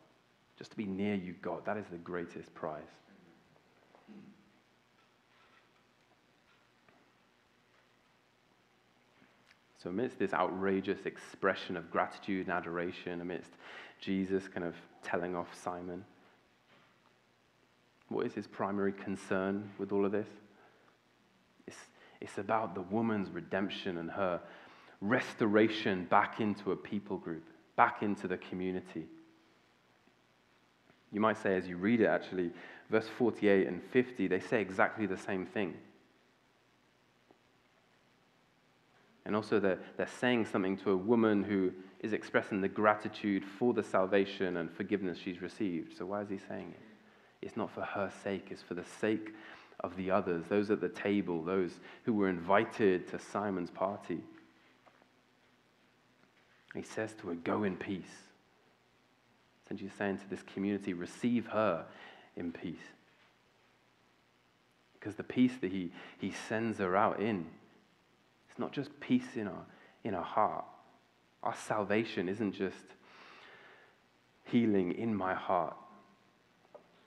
Just 0.58 0.72
to 0.72 0.78
be 0.78 0.86
near 0.86 1.16
you, 1.16 1.36
God, 1.42 1.66
that 1.66 1.78
is 1.78 1.86
the 1.92 1.98
greatest 1.98 2.54
prize. 2.54 2.82
So, 9.84 9.90
amidst 9.90 10.18
this 10.18 10.34
outrageous 10.34 11.06
expression 11.06 11.76
of 11.76 11.92
gratitude 11.92 12.48
and 12.48 12.56
adoration, 12.56 13.20
amidst 13.20 13.52
Jesus 14.04 14.48
kind 14.48 14.66
of 14.66 14.76
telling 15.04 15.36
off 15.36 15.48
Simon, 15.64 16.04
What 18.10 18.26
is 18.26 18.34
his 18.34 18.48
primary 18.48 18.92
concern 18.92 19.70
with 19.78 19.92
all 19.92 20.06
of 20.06 20.12
this? 20.12 20.28
It's, 21.68 21.78
it's 22.20 22.38
about 22.38 22.76
the 22.76 22.82
woman's 22.82 23.30
redemption 23.30 23.98
and 23.98 24.12
her 24.12 24.42
restoration 25.02 26.06
back 26.06 26.40
into 26.40 26.72
a 26.72 26.76
people 26.76 27.18
group, 27.18 27.44
back 27.76 28.04
into 28.04 28.28
the 28.28 28.38
community. 28.38 29.06
You 31.12 31.20
might 31.20 31.38
say, 31.38 31.56
as 31.56 31.68
you 31.68 31.78
read 31.78 32.02
it, 32.02 32.08
actually, 32.08 32.52
verse 32.90 33.08
48 33.18 33.68
and 33.68 33.82
50, 33.92 34.28
they 34.28 34.40
say 34.40 34.62
exactly 34.62 35.06
the 35.06 35.18
same 35.18 35.46
thing. 35.46 35.76
And 39.26 39.36
also, 39.36 39.60
they're, 39.60 39.80
they're 39.98 40.08
saying 40.20 40.48
something 40.48 40.78
to 40.78 40.92
a 40.92 40.98
woman 40.98 41.44
who 41.44 41.72
is 42.02 42.12
expressing 42.12 42.60
the 42.60 42.68
gratitude 42.68 43.44
for 43.46 43.74
the 43.74 43.84
salvation 43.84 44.58
and 44.58 44.70
forgiveness 44.70 45.18
she's 45.18 45.42
received. 45.42 45.98
So, 45.98 46.06
why 46.06 46.22
is 46.22 46.30
he 46.30 46.40
saying 46.50 46.74
it? 46.74 47.46
It's 47.46 47.58
not 47.58 47.72
for 47.72 47.82
her 47.82 48.12
sake, 48.24 48.48
it's 48.52 48.62
for 48.62 48.74
the 48.74 48.86
sake 49.00 49.34
of 49.80 49.96
the 49.96 50.12
others, 50.12 50.46
those 50.50 50.70
at 50.70 50.82
the 50.82 50.90
table, 50.90 51.44
those 51.44 51.80
who 52.04 52.14
were 52.14 52.30
invited 52.30 53.08
to 53.10 53.20
Simon's 53.20 53.70
party. 53.70 54.22
He 56.74 56.84
says 56.84 57.14
to 57.22 57.28
her, 57.30 57.36
Go 57.36 57.64
in 57.64 57.76
peace. 57.76 58.04
Essentially 59.66 59.92
saying 59.98 60.20
to 60.20 60.30
this 60.30 60.44
community, 60.54 60.94
Receive 60.94 61.48
her 61.48 61.86
in 62.36 62.52
peace. 62.52 62.76
Because 64.94 65.16
the 65.16 65.24
peace 65.24 65.54
that 65.62 65.72
he, 65.72 65.92
he 66.18 66.32
sends 66.48 66.80
her 66.80 66.96
out 66.96 67.20
in, 67.20 67.46
it's 68.54 68.60
not 68.60 68.72
just 68.72 69.00
peace 69.00 69.36
in 69.36 69.48
our, 69.48 69.66
in 70.04 70.14
our 70.14 70.24
heart. 70.24 70.66
Our 71.42 71.56
salvation 71.56 72.30
isn't 72.30 72.52
just 72.52 72.86
healing 74.44 74.92
in 74.92 75.16
my 75.16 75.34
heart, 75.34 75.76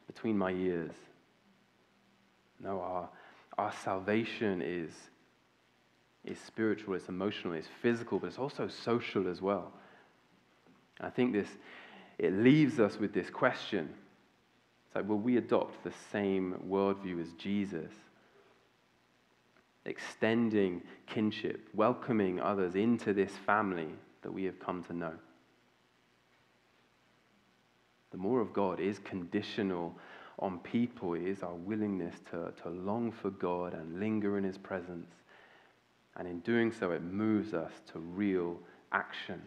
between 0.09 0.37
my 0.37 0.51
ears. 0.51 0.91
No, 2.59 2.81
our, 2.81 3.09
our 3.59 3.73
salvation 3.85 4.61
is, 4.61 4.91
is 6.25 6.37
spiritual, 6.41 6.95
it's 6.95 7.09
emotional, 7.09 7.53
it's 7.53 7.69
physical, 7.81 8.19
but 8.19 8.27
it's 8.27 8.41
also 8.41 8.67
social 8.67 9.29
as 9.29 9.41
well. 9.41 9.73
I 11.01 11.11
think 11.11 11.33
this, 11.33 11.49
it 12.19 12.33
leaves 12.33 12.81
us 12.81 12.99
with 12.99 13.15
this 13.15 13.31
question. 13.31 13.89
It's 14.89 14.97
like, 14.97 15.09
will 15.09 15.21
we 15.21 15.37
adopt 15.37 15.85
the 15.85 15.93
same 16.11 16.57
worldview 16.69 17.23
as 17.23 17.33
Jesus? 17.35 17.93
Extending 19.87 20.83
kinship, 21.07 21.69
welcoming 21.73 22.41
others 22.41 22.75
into 22.75 23.15
this 23.15 23.33
family 23.47 23.89
that 24.23 24.33
we 24.33 24.45
have 24.45 24.59
come 24.59 24.83
to 24.85 24.93
know. 24.93 25.13
The 28.11 28.19
more 28.19 28.41
of 28.41 28.53
God 28.53 28.81
is 28.81 28.99
conditional 28.99 29.97
on 30.39 30.59
people, 30.59 31.15
it 31.15 31.23
is 31.23 31.43
our 31.43 31.55
willingness 31.55 32.15
to, 32.31 32.53
to 32.63 32.69
long 32.69 33.11
for 33.11 33.31
God 33.31 33.73
and 33.73 33.99
linger 34.01 34.37
in 34.37 34.45
His 34.45 34.59
presence. 34.59 35.11
And 36.17 36.27
in 36.27 36.41
doing 36.41 36.73
so, 36.73 36.91
it 36.91 37.03
moves 37.03 37.55
us 37.55 37.73
to 37.93 37.99
real 37.99 38.59
action. 38.93 39.41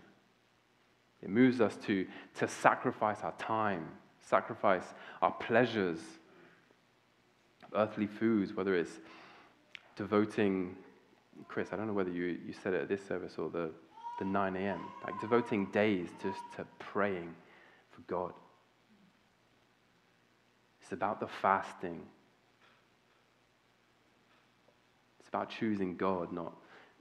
It 1.22 1.30
moves 1.30 1.62
us 1.62 1.76
to, 1.88 2.08
to 2.36 2.48
sacrifice 2.48 3.20
our 3.24 3.34
time, 3.38 3.88
sacrifice 4.22 4.86
our 5.22 5.32
pleasures, 5.32 6.00
earthly 7.76 8.08
foods, 8.08 8.54
whether 8.54 8.76
it's 8.76 9.00
devoting, 10.00 10.78
Chris, 11.50 11.68
I 11.74 11.76
don't 11.76 11.86
know 11.86 11.94
whether 11.94 12.10
you, 12.10 12.38
you 12.48 12.54
said 12.64 12.74
it 12.74 12.84
at 12.84 12.88
this 12.88 13.06
service 13.06 13.34
or 13.38 13.50
the, 13.50 13.70
the 14.18 14.24
9 14.24 14.56
a.m., 14.56 14.80
like 15.04 15.20
devoting 15.20 15.66
days 15.72 16.08
just 16.24 16.40
to 16.56 16.66
praying 16.80 17.36
for 17.92 18.00
God. 18.08 18.32
It's 20.82 20.94
about 20.94 21.20
the 21.20 21.28
fasting. 21.28 22.00
It's 25.20 25.28
about 25.28 25.50
choosing 25.50 25.98
God, 25.98 26.32
not 26.32 26.56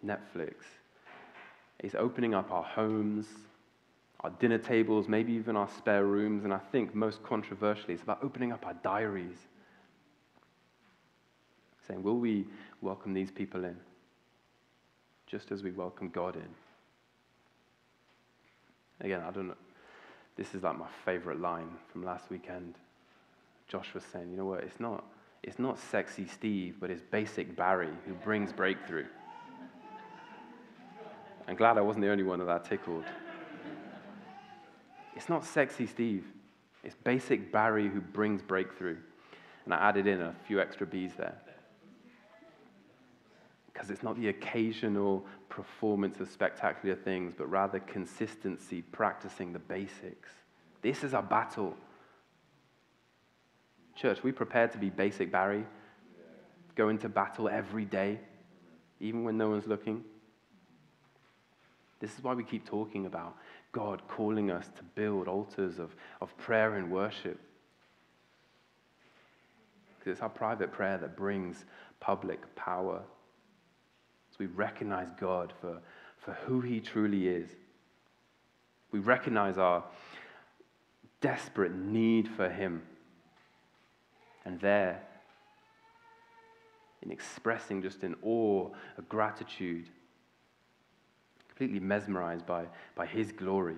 Netflix. 0.04 0.54
It's 1.78 1.94
opening 1.94 2.34
up 2.34 2.50
our 2.50 2.64
homes, 2.64 3.26
our 4.22 4.30
dinner 4.40 4.58
tables, 4.58 5.06
maybe 5.06 5.32
even 5.34 5.54
our 5.54 5.68
spare 5.78 6.04
rooms, 6.04 6.42
and 6.42 6.52
I 6.52 6.58
think 6.72 6.96
most 6.96 7.22
controversially, 7.22 7.94
it's 7.94 8.02
about 8.02 8.24
opening 8.24 8.50
up 8.50 8.66
our 8.66 8.74
diaries. 8.74 9.38
Saying, 11.86 12.02
will 12.02 12.18
we 12.18 12.44
welcome 12.82 13.12
these 13.12 13.30
people 13.30 13.64
in? 13.64 13.76
Just 15.26 15.52
as 15.52 15.62
we 15.62 15.70
welcome 15.70 16.08
God 16.08 16.36
in. 16.36 16.48
Again, 19.00 19.22
I 19.26 19.30
don't 19.30 19.48
know. 19.48 19.54
This 20.36 20.54
is 20.54 20.62
like 20.62 20.78
my 20.78 20.86
favorite 21.04 21.40
line 21.40 21.68
from 21.92 22.04
last 22.04 22.30
weekend. 22.30 22.74
Josh 23.66 23.92
was 23.92 24.04
saying, 24.04 24.30
you 24.30 24.36
know 24.36 24.46
what, 24.46 24.62
it's 24.62 24.80
not, 24.80 25.04
it's 25.42 25.58
not 25.58 25.78
sexy 25.78 26.26
Steve, 26.26 26.76
but 26.80 26.90
it's 26.90 27.02
basic 27.02 27.54
Barry 27.56 27.90
who 28.06 28.14
brings 28.14 28.52
breakthrough. 28.52 29.06
I'm 31.46 31.56
glad 31.56 31.78
I 31.78 31.80
wasn't 31.80 32.04
the 32.04 32.10
only 32.10 32.24
one 32.24 32.38
that 32.38 32.48
I 32.48 32.58
tickled. 32.58 33.04
It's 35.16 35.28
not 35.28 35.44
sexy 35.44 35.86
Steve, 35.86 36.24
it's 36.84 36.94
basic 36.94 37.52
Barry 37.52 37.88
who 37.88 38.00
brings 38.00 38.40
breakthrough. 38.40 38.96
And 39.64 39.74
I 39.74 39.88
added 39.88 40.06
in 40.06 40.20
a 40.20 40.34
few 40.46 40.60
extra 40.60 40.86
B's 40.86 41.12
there. 41.18 41.34
Because 43.78 43.92
it's 43.92 44.02
not 44.02 44.16
the 44.16 44.26
occasional 44.26 45.24
performance 45.48 46.18
of 46.18 46.28
spectacular 46.28 46.96
things, 46.96 47.32
but 47.38 47.48
rather 47.48 47.78
consistency, 47.78 48.82
practicing 48.82 49.52
the 49.52 49.60
basics. 49.60 50.30
This 50.82 51.04
is 51.04 51.14
our 51.14 51.22
battle. 51.22 51.76
Church, 53.94 54.24
we 54.24 54.32
prepared 54.32 54.72
to 54.72 54.78
be 54.78 54.90
basic 54.90 55.30
Barry, 55.30 55.64
go 56.74 56.88
into 56.88 57.08
battle 57.08 57.48
every 57.48 57.84
day, 57.84 58.18
even 58.98 59.22
when 59.22 59.38
no 59.38 59.50
one's 59.50 59.68
looking. 59.68 60.02
This 62.00 62.18
is 62.18 62.24
why 62.24 62.34
we 62.34 62.42
keep 62.42 62.66
talking 62.66 63.06
about 63.06 63.36
God 63.70 64.02
calling 64.08 64.50
us 64.50 64.68
to 64.76 64.82
build 64.82 65.28
altars 65.28 65.78
of, 65.78 65.94
of 66.20 66.36
prayer 66.36 66.74
and 66.74 66.90
worship. 66.90 67.38
Because 70.00 70.14
it's 70.14 70.20
our 70.20 70.28
private 70.28 70.72
prayer 70.72 70.98
that 70.98 71.16
brings 71.16 71.64
public 72.00 72.56
power. 72.56 73.02
We 74.38 74.46
recognize 74.46 75.08
God 75.18 75.52
for, 75.60 75.80
for 76.18 76.32
who 76.46 76.60
He 76.60 76.80
truly 76.80 77.28
is. 77.28 77.50
We 78.90 79.00
recognize 79.00 79.58
our 79.58 79.84
desperate 81.20 81.74
need 81.74 82.28
for 82.28 82.48
Him. 82.48 82.82
And 84.44 84.60
there, 84.60 85.02
in 87.02 87.10
expressing 87.10 87.82
just 87.82 88.02
in 88.02 88.14
awe, 88.22 88.70
a 88.96 89.02
gratitude, 89.02 89.88
completely 91.48 91.80
mesmerized 91.80 92.46
by, 92.46 92.66
by 92.94 93.06
His 93.06 93.32
glory. 93.32 93.76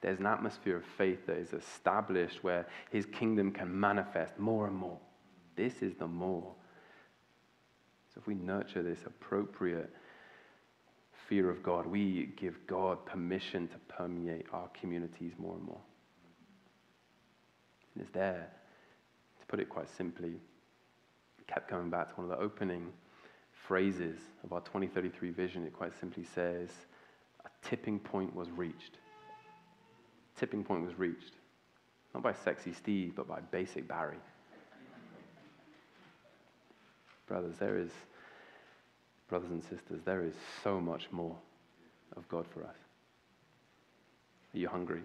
There's 0.00 0.20
an 0.20 0.26
atmosphere 0.26 0.76
of 0.76 0.84
faith 0.84 1.26
that 1.26 1.36
is 1.36 1.52
established 1.52 2.44
where 2.44 2.66
His 2.90 3.06
kingdom 3.06 3.50
can 3.50 3.78
manifest 3.78 4.38
more 4.38 4.66
and 4.68 4.76
more. 4.76 4.98
This 5.56 5.82
is 5.82 5.94
the 5.94 6.06
more. 6.06 6.54
So 8.16 8.20
if 8.22 8.26
we 8.26 8.34
nurture 8.34 8.82
this 8.82 9.00
appropriate 9.04 9.94
fear 11.28 11.50
of 11.50 11.62
God, 11.62 11.86
we 11.86 12.32
give 12.38 12.66
God 12.66 13.04
permission 13.04 13.68
to 13.68 13.76
permeate 13.94 14.46
our 14.54 14.68
communities 14.68 15.32
more 15.36 15.54
and 15.54 15.62
more. 15.62 15.80
And 17.94 18.02
it's 18.02 18.12
there 18.14 18.48
to 19.38 19.46
put 19.48 19.60
it 19.60 19.68
quite 19.68 19.90
simply, 19.98 20.32
kept 21.46 21.68
coming 21.68 21.90
back 21.90 22.08
to 22.08 22.14
one 22.14 22.30
of 22.30 22.38
the 22.38 22.42
opening 22.42 22.90
phrases 23.52 24.16
of 24.42 24.54
our 24.54 24.60
2033 24.60 25.28
vision. 25.28 25.66
It 25.66 25.74
quite 25.74 25.92
simply 26.00 26.24
says, 26.24 26.70
a 27.44 27.68
tipping 27.68 27.98
point 27.98 28.34
was 28.34 28.50
reached. 28.50 28.96
Tipping 30.38 30.64
point 30.64 30.86
was 30.86 30.98
reached. 30.98 31.34
Not 32.14 32.22
by 32.22 32.32
sexy 32.32 32.72
Steve, 32.72 33.12
but 33.14 33.28
by 33.28 33.40
basic 33.40 33.86
Barry. 33.86 34.16
Brothers, 37.26 37.54
there 37.58 37.78
is, 37.78 37.90
brothers 39.28 39.50
and 39.50 39.62
sisters, 39.62 40.00
there 40.04 40.22
is 40.22 40.34
so 40.62 40.80
much 40.80 41.08
more 41.10 41.36
of 42.16 42.28
God 42.28 42.46
for 42.52 42.62
us. 42.62 42.76
Are 44.54 44.58
you 44.58 44.68
hungry? 44.68 45.02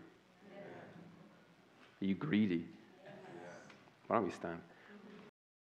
Are 2.01 2.05
you 2.05 2.15
greedy? 2.15 2.65
Why 4.07 4.17
don't 4.17 4.26
we 4.26 4.32
stand? 4.32 4.59